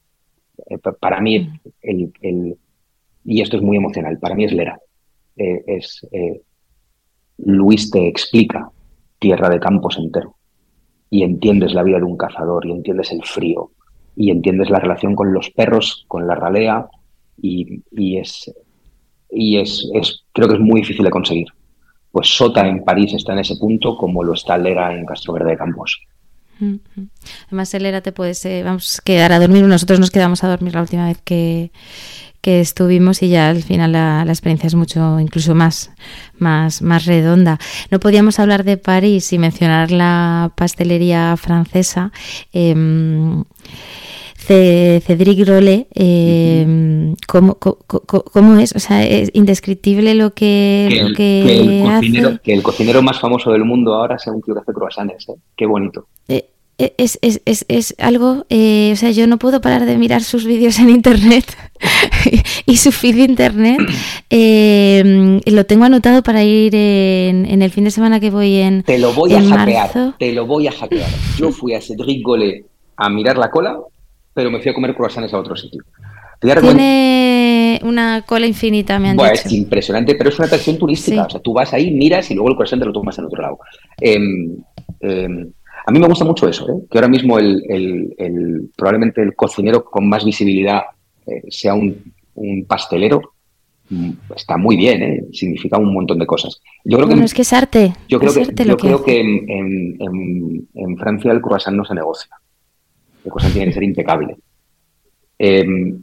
Eh, 0.71 0.79
para 0.79 1.21
mí, 1.21 1.51
el, 1.83 2.57
y 3.25 3.41
esto 3.43 3.57
es 3.57 3.63
muy 3.63 3.77
emocional, 3.77 4.19
para 4.19 4.35
mí 4.35 4.45
es 4.45 4.53
Lera. 4.53 4.81
es, 5.37 6.07
Luis 7.37 7.91
te 7.91 8.09
explica 8.09 8.71
tierra 9.19 9.51
de 9.51 9.61
campos 9.61 9.99
entero. 9.99 10.37
Y 11.11 11.23
entiendes 11.23 11.75
la 11.75 11.83
vida 11.83 11.99
de 11.99 12.05
un 12.05 12.17
cazador, 12.17 12.67
y 12.67 12.73
entiendes 12.73 13.13
el 13.13 13.23
frío, 13.25 13.71
y 14.17 14.31
entiendes 14.31 14.71
la 14.71 14.79
relación 14.79 15.15
con 15.15 15.33
los 15.33 15.51
perros, 15.51 16.05
con 16.09 16.27
la 16.27 16.35
ralea, 16.35 16.87
y, 17.41 17.83
es, 18.19 18.53
y 19.31 19.59
es, 19.59 19.89
es, 19.95 20.25
creo 20.33 20.49
que 20.49 20.55
es 20.55 20.61
muy 20.61 20.81
difícil 20.81 21.05
de 21.05 21.11
conseguir. 21.11 21.49
Pues 22.13 22.29
Sota 22.29 22.67
en 22.67 22.85
París 22.85 23.13
está 23.15 23.33
en 23.33 23.41
ese 23.41 23.57
punto 23.57 23.97
como 23.97 24.25
lo 24.25 24.35
está 24.35 24.57
Lera 24.57 24.95
en 24.95 25.05
Castro 25.05 25.35
Verde 25.35 25.51
de 25.51 25.57
Campos. 25.57 26.01
Además, 27.47 27.75
Lera 27.75 28.01
te 28.01 28.13
puedes, 28.13 28.47
vamos 28.65 28.99
a 28.99 29.03
quedar 29.03 29.33
a 29.33 29.39
dormir, 29.39 29.65
nosotros 29.65 30.01
nos 30.01 30.11
quedamos 30.11 30.43
a 30.43 30.49
dormir 30.49 30.75
la 30.75 30.81
última 30.81 31.07
vez 31.07 31.21
que, 31.23 31.71
que 32.41 32.61
estuvimos 32.61 33.23
y 33.23 33.29
ya 33.29 33.51
al 33.51 33.63
final 33.63 33.93
la, 33.93 34.25
experiencia 34.27 34.67
es 34.67 34.75
mucho, 34.75 35.21
incluso 35.21 35.55
más, 35.55 35.91
más, 36.39 36.83
más 36.83 37.05
redonda. 37.05 37.59
No 37.91 38.01
podíamos 38.01 38.39
hablar 38.39 38.65
de 38.65 38.77
París 38.77 39.33
y 39.33 39.39
mencionar 39.39 39.91
la 39.91 40.53
pastelería 40.57 41.37
francesa. 41.37 42.11
Eh, 42.53 42.75
Cédric 44.49 45.47
Rollet, 45.47 45.89
eh, 45.95 47.15
¿cómo, 47.27 48.59
es? 48.59 48.75
O 48.75 48.79
sea, 48.79 49.05
es 49.05 49.31
indescriptible 49.35 50.15
lo 50.15 50.33
que, 50.33 51.13
que, 51.17 51.41
el, 51.41 51.83
cocinero, 51.85 52.41
que, 52.43 52.55
el, 52.55 52.63
cocinero, 52.63 53.03
más 53.03 53.21
famoso 53.21 53.53
del 53.53 53.65
mundo 53.65 53.95
ahora 53.95 54.19
sea 54.19 54.33
un 54.33 54.43
tío 54.43 54.55
que 54.55 54.61
hace 54.61 54.73
croissants, 54.73 55.29
¿eh? 55.29 55.35
Qué 55.57 55.67
bonito. 55.67 56.07
Eh, 56.29 56.95
es, 56.97 57.19
es, 57.23 57.43
es, 57.45 57.65
es 57.67 57.95
algo, 57.99 58.47
eh, 58.51 58.91
o 58.93 58.97
sea, 58.97 59.11
yo 59.11 59.27
no 59.27 59.39
puedo 59.39 59.61
parar 59.61 59.85
de 59.85 59.99
mirar 59.99 60.23
sus 60.23 60.45
vídeos 60.45 60.79
en 60.79 60.91
internet 60.91 61.45
y 62.67 62.77
su 62.77 62.93
feed 62.93 63.17
de 63.17 63.23
internet. 63.23 63.81
Eh, 64.31 65.41
lo 65.47 65.67
tengo 65.67 65.85
anotado 65.85 66.23
para 66.23 66.45
ir 66.45 66.75
en, 66.77 67.63
el 67.63 67.71
fin 67.73 67.83
de 67.83 67.91
semana 67.91 68.21
que 68.21 68.31
voy 68.31 68.57
en. 68.57 68.85
Te 68.85 68.99
lo 68.99 69.13
voy 69.13 69.35
a 69.35 69.43
hackear, 69.43 70.17
te 70.19 70.33
lo 70.33 70.47
voy 70.47 70.69
a 70.69 70.73
hackear. 70.73 71.11
Yo 71.37 71.51
fui 71.51 71.75
a 71.75 71.81
Cedric 71.81 72.25
Gole 72.25 72.65
a 72.97 73.11
mirar 73.11 73.39
la 73.39 73.51
cola, 73.51 73.77
pero 74.39 74.53
me 74.53 74.61
fui 74.61 74.71
a 74.71 74.75
comer 74.75 74.95
croissants 74.95 75.35
a 75.35 75.39
otro 75.41 75.57
sitio. 75.57 75.83
Tiene 76.41 77.81
una 77.83 78.23
cola 78.23 78.47
infinita, 78.47 78.97
me 79.01 79.09
han 79.09 79.17
bueno, 79.17 79.35
Es 79.35 79.53
impresionante, 79.53 80.15
pero 80.15 80.31
es 80.31 80.39
una 80.39 80.47
atracción 80.47 80.79
turística. 80.79 81.25
O 81.25 81.31
sea, 81.31 81.41
tú 81.41 81.53
vas 81.53 81.75
ahí, 81.75 81.91
miras 81.91 82.31
y 82.31 82.35
luego 82.35 82.51
el 82.51 82.55
croissant 82.55 82.81
te 82.81 82.87
lo 82.87 82.93
tomas 82.93 83.19
en 83.19 83.25
otro 83.25 83.43
lado. 83.43 83.59
Eh, 84.01 84.17
a 85.01 85.91
mí 85.91 85.99
me 85.99 86.07
gusta 86.07 86.25
mucho 86.25 86.49
eso, 86.49 86.69
¿eh? 86.69 86.87
que 86.89 86.99
ahora 86.99 87.09
mismo 87.09 87.37
el, 87.41 88.71
probablemente 88.77 89.23
el 89.23 89.35
cocinero 89.35 89.83
con 89.83 90.09
más 90.09 90.25
visibilidad 90.25 90.83
eh, 91.27 91.43
sea 91.49 91.75
un, 91.75 92.15
pastelero. 92.69 93.21
Mm, 93.91 94.11
está 94.37 94.57
muy 94.57 94.77
bien, 94.77 95.03
¿eh? 95.03 95.25
significa 95.33 95.79
un 95.79 95.93
montón 95.93 96.21
de 96.21 96.27
cosas. 96.27 96.61
Yo 96.85 96.97
creo 96.99 97.09
que, 97.09 97.25
es 97.25 97.35
que 97.35 97.43
es 97.43 97.53
arte. 97.53 97.93
Yo 98.09 98.21
creo, 98.21 98.33
que, 98.35 98.65
yo 98.65 98.77
creo 98.77 99.03
que 99.03 99.19
en, 99.19 100.97
Francia 100.97 101.33
el 101.33 101.41
croissant 101.41 101.77
no 101.77 101.85
se 101.85 101.97
negocia. 101.97 102.31
El 103.29 103.33
croissant 103.33 103.53
tiene 103.53 103.67
que 103.69 103.75
ser 103.75 103.83
impecable. 103.83 104.37
Em, 105.39 106.01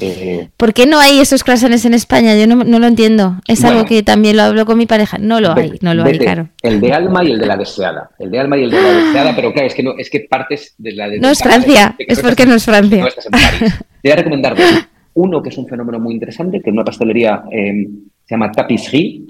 Eh, 0.00 0.48
¿Por 0.56 0.74
qué 0.74 0.86
no 0.86 0.98
hay 0.98 1.20
esos 1.20 1.44
croissants 1.44 1.84
en 1.84 1.94
España? 1.94 2.34
Yo 2.34 2.48
no, 2.48 2.78
lo 2.78 2.86
entiendo. 2.86 3.36
Es 3.46 3.64
algo 3.64 3.84
que 3.84 4.02
también 4.02 4.36
lo 4.36 4.42
hablo 4.42 4.66
con 4.66 4.76
mi 4.76 4.86
pareja. 4.86 5.18
No 5.18 5.40
lo 5.40 5.52
hay, 5.54 5.78
no 5.82 5.94
lo 5.94 6.02
hay, 6.02 6.18
claro. 6.18 6.48
El 6.62 6.80
de 6.80 6.92
alma 6.92 7.22
y 7.22 7.30
el 7.30 7.38
de 7.38 7.46
la 7.46 7.56
deseada. 7.56 8.10
El 8.18 8.32
de 8.32 8.40
alma 8.40 8.58
y 8.58 8.64
el 8.64 8.70
de 8.72 8.82
la 8.82 8.92
deseada, 8.92 9.36
pero 9.36 9.52
claro, 9.52 9.68
es 9.68 9.74
que, 9.74 9.84
no, 9.84 9.94
es 9.96 10.10
que 10.10 10.26
partes 10.28 10.74
de 10.78 10.92
la 10.92 11.08
de... 11.08 11.20
No 11.20 11.30
es 11.30 11.40
Francia, 11.40 11.94
es 11.96 12.20
porque 12.20 12.44
no 12.44 12.54
es 12.54 12.64
Francia. 12.64 13.02
No 13.02 13.06
estás 13.06 13.26
en 13.26 13.30
París. 13.30 13.74
Te 14.02 14.08
voy 14.08 14.12
a 14.12 14.16
recomendar 14.16 14.56
Uno 15.14 15.40
que 15.40 15.50
es 15.50 15.58
un 15.58 15.68
fenómeno 15.68 16.00
muy 16.00 16.14
interesante, 16.14 16.60
que 16.60 16.70
es 16.70 16.74
una 16.74 16.84
pastelería, 16.84 17.44
eh, 17.52 17.86
se 18.24 18.34
llama 18.34 18.50
Tapisserie, 18.50 19.22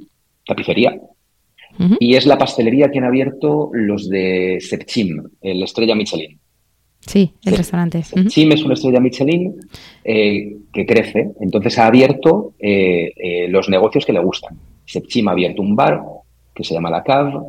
tapicería, 0.47 0.99
y 1.99 2.14
es 2.14 2.25
la 2.25 2.39
pastelería 2.39 2.91
que 2.91 2.99
han 2.99 3.05
abierto 3.05 3.70
los 3.72 4.09
de 4.09 4.59
Sepchim, 4.61 5.22
el 5.43 5.62
Estrella 5.62 5.95
Michelin. 5.95 6.39
Sí, 7.07 7.34
el 7.44 7.57
restaurante. 7.57 8.02
Sepchim 8.02 8.52
es 8.52 8.62
una 8.62 8.74
estrella 8.74 9.00
Michelin 9.00 9.57
eh, 10.05 10.57
que 10.72 10.86
crece, 10.86 11.32
entonces 11.40 11.78
ha 11.78 11.86
abierto 11.86 12.55
eh, 12.59 13.12
eh, 13.16 13.48
los 13.48 13.68
negocios 13.68 14.07
que 14.07 14.12
le 14.12 14.20
gustan. 14.20 14.59
Sepchim 14.86 15.28
ha 15.28 15.32
abierto 15.32 15.62
un 15.62 15.76
bar 15.76 16.02
que 16.55 16.64
se 16.64 16.74
llama 16.74 16.90
La 16.90 17.02
Cave, 17.02 17.40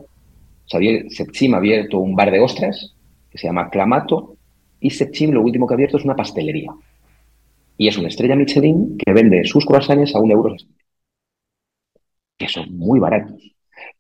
Sepchim 0.67 1.53
ha 1.53 1.57
abierto 1.57 1.99
un 1.99 2.15
bar 2.15 2.31
de 2.31 2.39
ostras 2.39 2.95
que 3.29 3.37
se 3.37 3.47
llama 3.47 3.69
Clamato 3.69 4.35
y 4.79 4.89
Sepchim 4.89 5.31
lo 5.31 5.41
último 5.41 5.67
que 5.67 5.73
ha 5.73 5.75
abierto 5.75 5.97
es 5.97 6.05
una 6.05 6.15
pastelería. 6.15 6.71
Y 7.77 7.87
es 7.87 7.97
una 7.97 8.07
estrella 8.07 8.35
Michelin 8.35 8.97
que 8.97 9.13
vende 9.13 9.43
sus 9.43 9.65
croissants 9.65 10.15
a 10.15 10.19
un 10.19 10.31
euro. 10.31 10.55
Que 12.37 12.47
son 12.47 12.77
muy 12.77 12.99
baratos. 12.99 13.41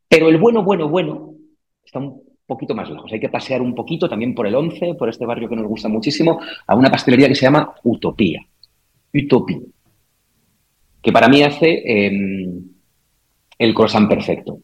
Pero 0.07 0.29
el 0.29 0.37
bueno, 0.37 0.63
bueno, 0.63 0.89
bueno 0.89 1.33
está 1.83 1.99
un 1.99 2.24
poquito 2.45 2.75
más 2.75 2.89
lejos. 2.89 3.11
Hay 3.11 3.19
que 3.19 3.29
pasear 3.29 3.61
un 3.61 3.73
poquito 3.73 4.07
también 4.07 4.33
por 4.33 4.47
el 4.47 4.55
11, 4.55 4.95
por 4.95 5.09
este 5.09 5.25
barrio 5.25 5.49
que 5.49 5.55
nos 5.55 5.67
gusta 5.67 5.89
muchísimo, 5.89 6.39
a 6.67 6.75
una 6.75 6.91
pastelería 6.91 7.27
que 7.27 7.35
se 7.35 7.45
llama 7.45 7.73
Utopía. 7.83 8.45
Utopía. 9.13 9.59
Que 11.01 11.11
para 11.11 11.27
mí 11.27 11.43
hace 11.43 11.83
em, 11.85 12.63
el 13.57 13.73
croissant 13.73 14.09
perfecto. 14.09 14.59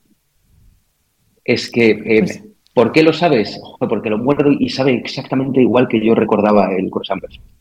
Es 1.44 1.70
que, 1.72 1.92
em, 1.92 2.26
pues 2.26 2.44
¿por 2.74 2.92
qué 2.92 3.04
lo 3.04 3.14
sabes? 3.14 3.60
Porque 3.80 4.10
lo 4.10 4.18
muerdo 4.18 4.52
y 4.52 4.70
sabe 4.70 4.94
exactamente 4.94 5.62
igual 5.62 5.88
que 5.88 6.04
yo 6.04 6.16
recordaba 6.16 6.74
el 6.76 6.90
croissant 6.90 7.22
perfecto. 7.22 7.52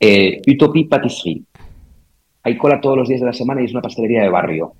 Eh, 0.00 0.40
Utopie 0.46 0.86
Patisserie. 0.86 1.42
Hay 2.44 2.56
cola 2.56 2.80
todos 2.80 2.96
los 2.96 3.08
días 3.08 3.20
de 3.20 3.26
la 3.26 3.32
semana 3.32 3.60
y 3.60 3.64
es 3.64 3.72
una 3.72 3.82
pastelería 3.82 4.22
de 4.22 4.28
barrio 4.30 4.72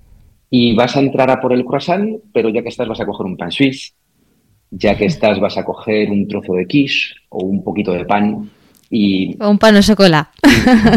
y 0.51 0.75
vas 0.75 0.97
a 0.97 1.01
entrar 1.01 1.31
a 1.31 1.41
por 1.41 1.53
el 1.53 1.65
croissant, 1.65 2.21
pero 2.33 2.49
ya 2.49 2.63
que 2.63 2.69
estás 2.69 2.89
vas 2.89 3.01
a 3.01 3.07
coger 3.07 3.27
un 3.27 3.37
pan 3.37 3.51
suisse, 3.51 3.95
ya 4.71 4.97
que 4.97 5.07
estás 5.07 5.41
vas 5.41 5.57
a 5.57 5.65
coger 5.65 6.11
un 6.11 6.29
trozo 6.29 6.55
de 6.55 6.67
quiche 6.67 7.15
o 7.31 7.45
un 7.45 7.63
poquito 7.63 7.93
de 7.93 8.05
pan 8.05 8.51
y... 8.91 9.37
O 9.41 9.51
un 9.51 9.59
pan 9.59 9.75
de 9.75 9.83
chocolate. 9.83 10.31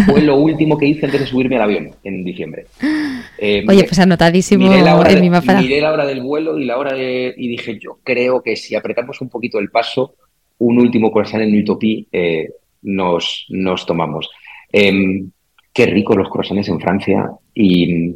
Fue 0.06 0.22
lo 0.22 0.38
último 0.38 0.78
que 0.78 0.86
hice 0.86 1.06
antes 1.06 1.22
de 1.22 1.28
subirme 1.28 1.58
al 1.58 1.64
avión 1.64 1.92
en 2.04 2.24
diciembre. 2.24 2.66
Eh, 3.38 3.66
Oye, 3.68 3.84
pues 3.84 4.00
anotadísimo 4.00 4.70
miré 4.70 4.82
la, 4.82 4.98
hora 4.98 5.12
en 5.12 5.22
mi 5.22 5.30
miré 5.30 5.82
la 5.82 5.92
hora 5.92 6.06
del 6.06 6.22
vuelo 6.22 6.58
y 6.58 6.66
la 6.66 6.78
hora 6.78 6.96
y 6.98 7.48
dije, 7.48 7.80
yo 7.80 8.00
creo 8.04 8.42
que 8.42 8.56
si 8.56 8.76
apretamos 8.76 9.20
un 9.20 9.30
poquito 9.30 9.60
el 9.60 9.70
paso, 9.70 10.16
un 10.60 10.80
último 10.80 11.12
croissant 11.12 11.42
en 11.42 11.60
Utopie 11.60 12.08
eh, 12.12 12.50
nos, 12.84 13.46
nos 13.50 13.86
tomamos. 13.86 14.30
Em, 14.72 15.30
qué 15.74 15.86
rico 15.86 16.16
los 16.16 16.30
croissants 16.30 16.70
en 16.70 16.80
Francia 16.80 17.30
y 17.54 18.16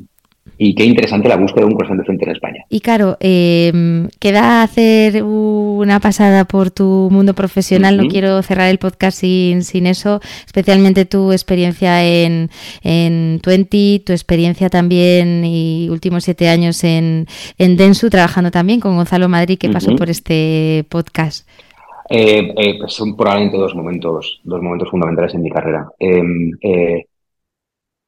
y 0.58 0.74
qué 0.76 0.86
interesante 0.86 1.28
la 1.28 1.36
búsqueda 1.36 1.66
de 1.66 1.72
un 1.72 1.76
croissant 1.76 2.04
frente 2.04 2.26
en 2.26 2.32
España. 2.32 2.66
Y 2.70 2.80
claro, 2.80 3.18
eh, 3.20 4.08
queda 4.20 4.64
hacer 4.64 5.24
una 5.24 6.00
pasada 6.00 6.46
por 6.46 6.72
tu 6.72 7.10
mundo 7.12 7.34
profesional. 7.34 7.98
No 7.98 8.08
quiero 8.08 8.42
cerrar 8.42 8.70
el 8.70 8.78
podcast 8.78 9.20
sin, 9.20 9.64
sin 9.64 9.86
eso, 9.88 10.22
especialmente 10.46 11.06
tu 11.06 11.32
experiencia 11.32 12.06
en, 12.06 12.50
en 12.84 13.40
Twenty, 13.42 14.04
tu 14.06 14.14
experiencia 14.14 14.70
también 14.70 15.44
y 15.44 15.90
últimos 15.90 16.24
siete 16.24 16.48
años 16.48 16.84
en, 16.84 17.28
en 17.58 17.78
Densu, 17.78 18.10
trabajando 18.10 18.52
también 18.52 18.80
con 18.80 18.96
Gonzalo 18.96 19.28
Madrid, 19.28 19.58
que 19.58 19.70
pasó 19.70 19.96
por 19.96 20.10
este 20.10 20.86
podcast. 20.90 21.48
Eh, 22.10 22.54
eh, 22.56 22.76
pues 22.80 22.94
son 22.94 23.16
probablemente 23.16 23.58
dos 23.58 23.74
momentos, 23.76 24.40
dos 24.44 24.62
momentos 24.62 24.90
fundamentales 24.90 25.34
en 25.34 25.42
mi 25.42 25.50
carrera. 25.50 25.88
Em, 25.98 26.52
eh, 26.62 27.06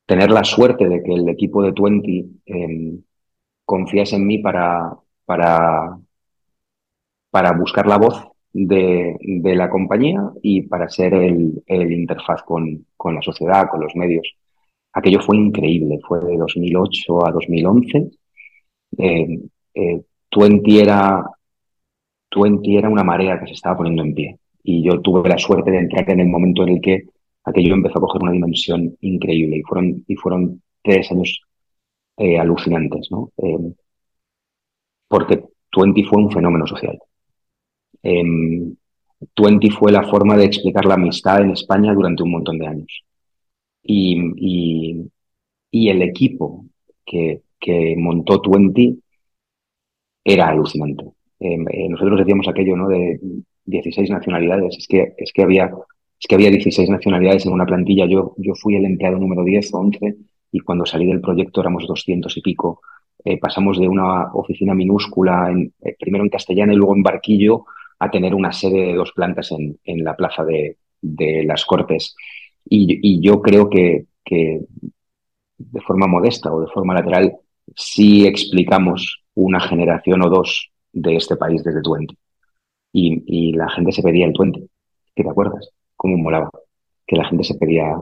tener 0.07 0.31
la 0.31 0.43
suerte 0.43 0.87
de 0.89 1.03
que 1.03 1.13
el 1.13 1.29
equipo 1.29 1.61
de 1.61 1.73
Twenty 1.73 2.41
eh, 2.45 2.99
confiase 3.65 4.15
en 4.15 4.25
mí 4.25 4.39
para, 4.39 4.97
para, 5.25 5.99
para 7.29 7.51
buscar 7.51 7.85
la 7.85 7.97
voz 7.97 8.25
de, 8.53 9.17
la 9.55 9.69
compañía 9.69 10.31
y 10.41 10.63
para 10.63 10.89
ser 10.89 11.13
el, 11.13 11.61
interfaz 11.67 12.41
con, 12.43 12.85
con, 12.95 13.15
la 13.15 13.21
sociedad, 13.21 13.67
con 13.69 13.81
los 13.81 13.95
medios. 13.95 14.27
Aquello 14.93 15.21
fue 15.21 15.35
increíble, 15.37 15.99
fue 16.07 16.19
de 16.21 16.37
2008 16.37 17.27
a 17.27 17.31
2011. 17.31 18.09
Eh, 18.97 19.39
eh, 19.75 20.01
Twenty, 20.29 20.79
era, 20.79 21.23
Twenty 22.29 22.77
era 22.77 22.89
una 22.89 23.03
marea 23.03 23.39
que 23.39 23.47
se 23.47 23.53
estaba 23.53 23.77
poniendo 23.77 24.03
en 24.03 24.15
pie 24.15 24.39
y 24.63 24.83
yo 24.83 25.01
tuve 25.01 25.27
la 25.29 25.37
suerte 25.37 25.71
de 25.71 25.79
entrar 25.79 26.09
en 26.09 26.21
el 26.21 26.27
momento 26.27 26.63
en 26.63 26.69
el 26.69 26.81
que 26.81 27.03
aquello 27.47 27.73
empezó 27.73 27.97
a 27.99 28.01
coger 28.01 28.21
una 28.23 28.31
dimensión 28.33 28.95
increíble 29.01 29.57
y 29.57 29.63
fueron, 29.63 30.03
y 30.07 30.15
fueron 30.15 30.61
tres 30.83 31.11
años 31.11 31.41
eh, 32.17 32.37
alucinantes, 32.39 33.09
¿no? 33.11 33.31
Eh, 33.37 33.73
porque 35.07 35.43
Twenty 35.69 36.03
fue 36.03 36.21
un 36.23 36.31
fenómeno 36.31 36.67
social. 36.67 36.97
Eh, 38.03 38.23
Twenty 39.33 39.69
fue 39.69 39.91
la 39.91 40.03
forma 40.03 40.37
de 40.37 40.45
explicar 40.45 40.85
la 40.85 40.95
amistad 40.95 41.41
en 41.41 41.51
España 41.51 41.93
durante 41.93 42.23
un 42.23 42.31
montón 42.31 42.59
de 42.59 42.67
años. 42.67 43.03
Y, 43.83 45.09
y, 45.71 45.89
el 45.89 46.01
equipo 46.01 46.65
que, 47.05 47.41
que, 47.59 47.95
montó 47.97 48.41
Twenty 48.41 49.01
era 50.23 50.49
alucinante. 50.49 51.05
Em, 51.39 51.65
eh, 51.69 51.89
nosotros 51.89 52.19
decíamos 52.19 52.47
aquello, 52.47 52.75
¿no? 52.75 52.87
De 52.89 53.19
16 53.65 54.09
nacionalidades. 54.09 54.77
Es 54.77 54.87
que, 54.87 55.13
es 55.17 55.31
que 55.33 55.43
había 55.43 55.71
es 56.19 56.27
que 56.27 56.35
había 56.35 56.49
16 56.49 56.89
nacionalidades 56.89 57.45
en 57.45 57.53
una 57.53 57.65
plantilla. 57.65 58.05
Yo, 58.05 58.33
yo 58.37 58.53
fui 58.55 58.75
el 58.75 58.85
empleado 58.85 59.17
número 59.17 59.43
10 59.43 59.73
o 59.73 59.79
11 59.79 60.15
y 60.51 60.59
cuando 60.59 60.85
salí 60.85 61.05
del 61.05 61.21
proyecto 61.21 61.61
éramos 61.61 61.87
200 61.87 62.35
y 62.37 62.41
pico. 62.41 62.81
Eh, 63.23 63.37
pasamos 63.37 63.79
de 63.79 63.87
una 63.87 64.33
oficina 64.33 64.73
minúscula, 64.73 65.51
eh, 65.51 65.95
primero 65.99 66.23
en 66.23 66.29
Castellana 66.29 66.73
y 66.73 66.77
luego 66.77 66.95
en 66.95 67.03
Barquillo, 67.03 67.65
a 67.99 68.09
tener 68.09 68.33
una 68.33 68.51
sede 68.51 68.87
de 68.87 68.93
dos 68.93 69.11
plantas 69.11 69.51
en, 69.51 69.79
en 69.83 70.03
la 70.03 70.15
plaza 70.15 70.43
de, 70.43 70.77
de 71.01 71.43
las 71.43 71.65
Cortes. 71.65 72.15
Y, 72.69 73.21
yo 73.21 73.41
creo 73.41 73.69
que, 73.69 74.05
que 74.23 74.61
de 75.57 75.81
forma 75.81 76.07
modesta 76.07 76.53
o 76.53 76.61
de 76.61 76.71
forma 76.71 76.93
lateral 76.93 77.33
sí 77.75 78.25
explicamos 78.25 79.23
una 79.35 79.59
generación 79.59 80.21
o 80.23 80.29
dos 80.29 80.71
de 80.91 81.15
este 81.15 81.35
país 81.37 81.63
desde 81.63 81.81
Twente. 81.81 82.15
Y, 82.91 83.23
y 83.25 83.53
la 83.53 83.69
gente 83.69 83.91
se 83.91 84.03
pedía 84.03 84.25
el 84.25 84.33
Twente. 84.33 84.67
¿Qué 85.15 85.23
te 85.23 85.29
acuerdas? 85.29 85.69
Cómo 85.97 86.17
molaba, 86.17 86.49
que 87.05 87.17
la 87.17 87.25
gente 87.25 87.43
se 87.43 87.55
pedía 87.55 87.95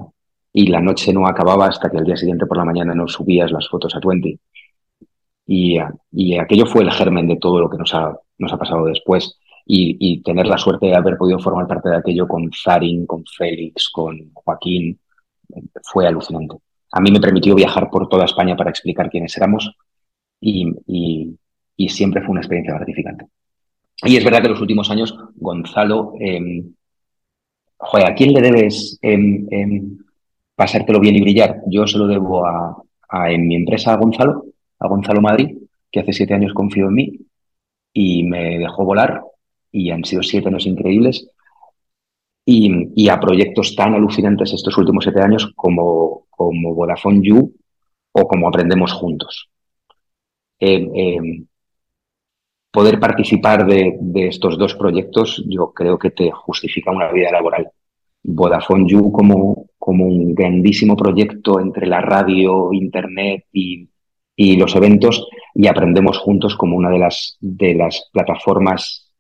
y 0.54 0.68
la 0.68 0.82
noche 0.82 1.12
no 1.12 1.28
acababa 1.28 1.68
hasta 1.68 1.90
que 1.90 1.98
al 1.98 2.06
día 2.06 2.16
siguiente 2.16 2.46
por 2.46 2.58
la 2.58 2.66
mañana 2.66 2.94
no 2.94 3.08
subías 3.08 3.52
las 3.52 3.68
fotos 3.68 3.96
a 3.96 4.00
Twenty. 4.00 4.40
Y, 5.48 5.78
y 6.12 6.38
aquello 6.38 6.66
fue 6.66 6.84
el 6.84 6.92
germen 6.92 7.28
de 7.28 7.38
todo 7.38 7.60
lo 7.60 7.70
que 7.70 7.78
nos 7.78 7.94
ha, 7.94 8.18
nos 8.38 8.54
ha 8.54 8.58
pasado 8.58 8.86
después. 8.86 9.40
Y, 9.68 10.22
tener 10.22 10.46
la 10.46 10.58
suerte 10.60 10.86
de 10.88 10.96
haber 10.96 11.18
podido 11.18 11.40
formar 11.40 11.68
parte 11.68 11.90
de 11.90 11.98
aquello 11.98 12.28
con 12.28 12.52
Zarin, 12.54 13.08
con 13.08 13.24
Félix, 13.26 13.90
con 13.90 14.32
Joaquín, 14.34 15.00
fue 15.84 16.08
alucinante. 16.08 16.58
A 16.92 17.02
mí 17.02 17.12
me 17.12 17.20
permitió 17.20 17.56
viajar 17.56 17.90
por 17.90 18.08
toda 18.08 18.26
España 18.26 18.56
para 18.56 18.70
explicar 18.70 19.10
quiénes 19.10 19.36
éramos 19.38 19.76
y, 20.40 20.72
y 21.76 21.90
siempre 21.90 22.22
fue 22.22 22.32
una 22.32 22.42
experiencia 22.42 22.76
gratificante. 22.76 23.26
Y 24.04 24.18
es 24.18 24.24
verdad 24.24 24.40
que 24.40 24.48
en 24.48 24.52
los 24.54 24.62
últimos 24.62 24.90
años 24.92 25.18
Gonzalo 25.36 26.14
eh, 26.20 26.64
joder, 27.86 28.08
¿a 28.08 28.16
quién 28.16 28.34
le 28.34 28.42
debes 28.42 29.00
pasártelo 30.56 31.00
bien 31.00 31.16
y 31.16 31.22
brillar? 31.22 31.62
Yo 31.68 31.88
se 31.88 31.98
lo 31.98 32.08
debo 32.08 32.46
a, 32.46 32.84
en 33.30 33.48
mi 33.48 33.56
empresa 33.56 33.94
a 33.94 33.98
Gonzalo, 33.98 34.46
a 34.80 34.88
Gonzalo 34.88 35.22
Madrid, 35.22 35.58
que 35.92 36.00
hace 36.00 36.14
siete 36.14 36.34
años 36.34 36.54
confió 36.54 36.88
en 36.88 36.94
mí 36.94 37.20
y 37.94 38.24
me 38.24 38.60
dejó 38.60 38.84
volar 38.84 39.22
y 39.72 39.92
han 39.92 40.04
sido 40.04 40.24
siete 40.24 40.50
años 40.50 40.66
increíbles 40.66 41.30
y, 42.46 43.10
a 43.10 43.20
proyectos 43.20 43.76
tan 43.76 43.94
alucinantes 43.94 44.54
estos 44.54 44.78
últimos 44.78 45.04
siete 45.04 45.22
años 45.22 45.52
como, 45.56 46.28
como 46.30 46.76
Vodafone 46.76 47.22
You 47.24 47.56
o 48.12 48.28
como 48.28 48.48
Aprendemos 48.48 48.94
Juntos. 48.94 49.50
Em, 50.60 50.90
em, 50.96 51.48
poder 52.72 53.00
participar 53.00 53.66
de, 53.66 53.98
estos 54.28 54.58
dos 54.58 54.76
proyectos, 54.76 55.44
yo 55.48 55.72
creo 55.74 55.98
que 55.98 56.12
te 56.12 56.30
justifica 56.32 56.92
una 56.92 57.12
vida 57.12 57.32
laboral. 57.32 57.72
Vodafone 58.28 58.88
You 58.88 59.12
como, 59.12 59.68
como 59.78 60.06
un 60.06 60.34
grandísimo 60.34 60.96
proyecto 60.96 61.60
entre 61.60 61.88
la 61.88 62.02
radio, 62.02 62.74
internet 62.74 63.46
y, 63.52 63.90
los 64.38 64.76
eventos 64.76 65.28
y 65.54 65.68
aprendemos 65.68 66.18
juntos 66.18 66.56
como 66.58 66.76
una 66.76 66.90
de 66.90 67.00
las, 67.00 67.38
de 67.40 67.74
las 67.76 68.10
plataformas 68.12 69.14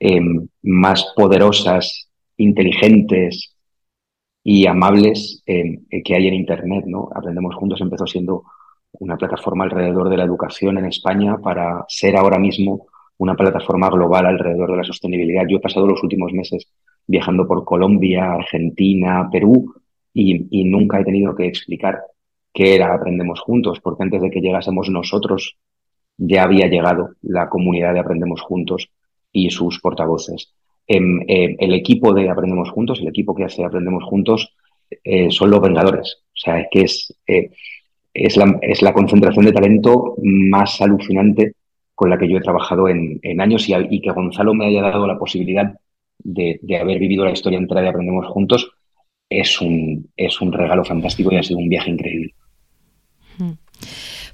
em, 0.00 0.48
más 0.62 1.12
poderosas, 1.14 2.10
inteligentes 2.36 3.54
y 4.42 4.66
amables 4.66 5.42
eh, 5.46 5.82
que 6.04 6.14
hay 6.16 6.26
en 6.28 6.34
Internet. 6.34 6.84
¿no? 6.86 7.08
Aprendemos 7.14 7.54
Juntos 7.54 7.80
empezó 7.80 8.06
siendo 8.06 8.42
una 8.92 9.16
plataforma 9.16 9.64
alrededor 9.64 10.08
de 10.08 10.16
la 10.16 10.24
educación 10.24 10.78
en 10.78 10.86
España 10.86 11.38
para 11.38 11.84
ser 11.88 12.16
ahora 12.16 12.38
mismo 12.38 12.86
una 13.18 13.34
plataforma 13.34 13.88
global 13.90 14.26
alrededor 14.26 14.72
de 14.72 14.76
la 14.78 14.84
sostenibilidad. 14.84 15.44
Yo 15.48 15.58
he 15.58 15.60
pasado 15.60 15.86
los 15.86 16.02
últimos 16.02 16.32
meses 16.32 16.68
viajando 17.06 17.46
por 17.46 17.64
Colombia, 17.64 18.32
Argentina, 18.32 19.28
Perú 19.30 19.74
y, 20.12 20.64
nunca 20.64 21.00
he 21.00 21.04
tenido 21.04 21.34
que 21.34 21.46
explicar 21.46 22.00
qué 22.52 22.76
era 22.76 22.94
Aprendemos 22.94 23.40
Juntos, 23.40 23.80
porque 23.80 24.04
antes 24.04 24.22
de 24.22 24.30
que 24.30 24.40
llegásemos 24.40 24.88
nosotros 24.88 25.56
ya 26.16 26.44
había 26.44 26.68
llegado 26.68 27.10
la 27.22 27.48
comunidad 27.48 27.92
de 27.92 28.00
Aprendemos 28.00 28.40
Juntos 28.40 28.88
y 29.32 29.50
sus 29.50 29.80
portavoces. 29.80 30.54
Em, 30.86 31.22
eh, 31.26 31.56
el 31.58 31.74
equipo 31.74 32.14
de 32.14 32.30
Aprendemos 32.30 32.70
Juntos, 32.70 33.00
el 33.00 33.08
equipo 33.08 33.34
que 33.34 33.44
hace 33.44 33.64
Aprendemos 33.64 34.04
Juntos, 34.04 34.54
eh, 35.02 35.30
son 35.30 35.50
los 35.50 35.60
vengadores. 35.60 36.18
O 36.26 36.36
sea, 36.36 36.60
es 36.60 36.68
que 36.70 36.80
es, 36.82 37.14
eh, 37.26 37.50
es, 38.12 38.36
la, 38.36 38.92
concentración 38.92 39.44
de 39.46 39.52
talento 39.52 40.14
más 40.22 40.80
alucinante 40.80 41.54
con 41.94 42.10
la 42.10 42.18
que 42.18 42.28
yo 42.28 42.38
he 42.38 42.42
trabajado 42.42 42.88
en, 42.88 43.18
en 43.22 43.40
años 43.40 43.68
y, 43.68 43.74
y, 43.74 44.00
que 44.00 44.12
Gonzalo 44.12 44.54
me 44.54 44.66
haya 44.66 44.82
dado 44.82 45.06
la 45.06 45.18
posibilidad 45.18 45.74
de, 46.18 46.58
de, 46.62 46.76
haber 46.78 46.98
vivido 46.98 47.24
la 47.24 47.32
historia 47.32 47.58
entera 47.58 47.82
de 47.82 47.88
Aprendemos 47.88 48.26
Juntos 48.26 48.70
es 49.28 49.60
un, 49.60 50.10
es 50.16 50.40
un 50.40 50.52
regalo 50.52 50.84
fantástico 50.84 51.32
y 51.32 51.36
ha 51.36 51.42
sido 51.42 51.58
un 51.58 51.68
viaje 51.68 51.90
increíble. 51.90 52.34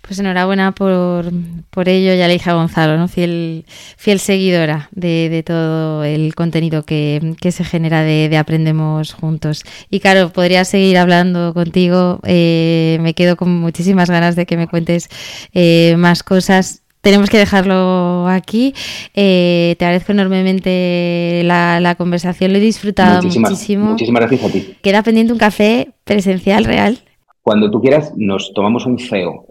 Pues 0.03 0.19
enhorabuena 0.19 0.73
por, 0.73 1.31
por 1.71 1.89
ello, 1.89 2.15
ya 2.15 2.27
le 2.27 2.33
dije 2.33 2.51
a 2.51 2.55
Gonzalo, 2.55 2.97
¿no? 2.97 3.07
fiel, 3.07 3.65
fiel 3.97 4.19
seguidora 4.19 4.89
de, 4.91 5.29
de 5.29 5.43
todo 5.43 6.03
el 6.03 6.35
contenido 6.35 6.83
que, 6.83 7.35
que 7.41 7.53
se 7.53 7.65
genera 7.65 8.03
de, 8.03 8.29
de, 8.29 8.37
Aprendemos 8.37 9.13
Juntos. 9.13 9.63
Y 9.89 10.01
claro, 10.01 10.33
podría 10.33 10.65
seguir 10.65 10.99
hablando 10.99 11.55
contigo, 11.55 12.19
eh, 12.25 12.99
me 13.03 13.15
quedo 13.15 13.37
con 13.37 13.51
muchísimas 13.61 14.11
ganas 14.11 14.35
de 14.35 14.47
que 14.47 14.57
me 14.57 14.67
cuentes 14.67 15.09
eh, 15.53 15.95
más 15.97 16.25
cosas 16.25 16.83
tenemos 17.01 17.31
que 17.31 17.39
dejarlo 17.39 18.27
aquí. 18.29 18.75
Eh, 19.15 19.77
te 19.79 19.85
agradezco 19.85 20.13
enormemente 20.13 21.43
la, 21.45 21.81
la, 21.81 21.95
conversación, 21.95 22.53
lo 22.53 22.59
he 22.59 22.61
disfrutado 22.61 23.23
muchísimas, 23.23 23.51
muchísimo. 23.51 23.87
Muchísimas 23.91 24.21
gracias 24.21 24.45
a 24.45 24.53
ti. 24.53 24.77
Queda 24.83 25.03
pendiente 25.03 25.33
un 25.33 25.39
café 25.39 25.93
presencial 26.05 26.65
real. 26.65 26.99
Cuando 27.43 27.71
tú 27.71 27.81
quieras, 27.81 28.13
nos 28.17 28.53
tomamos 28.55 28.87
un 28.87 28.99
feo 28.99 29.47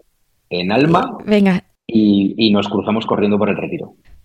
en 0.49 0.71
Alma. 0.71 1.17
Venga. 1.25 1.63
Y, 1.87 2.35
y, 2.37 2.51
nos 2.51 2.69
cruzamos 2.69 3.05
corriendo 3.07 3.39
por 3.39 3.49
el 3.49 3.57
retiro. 3.57 3.95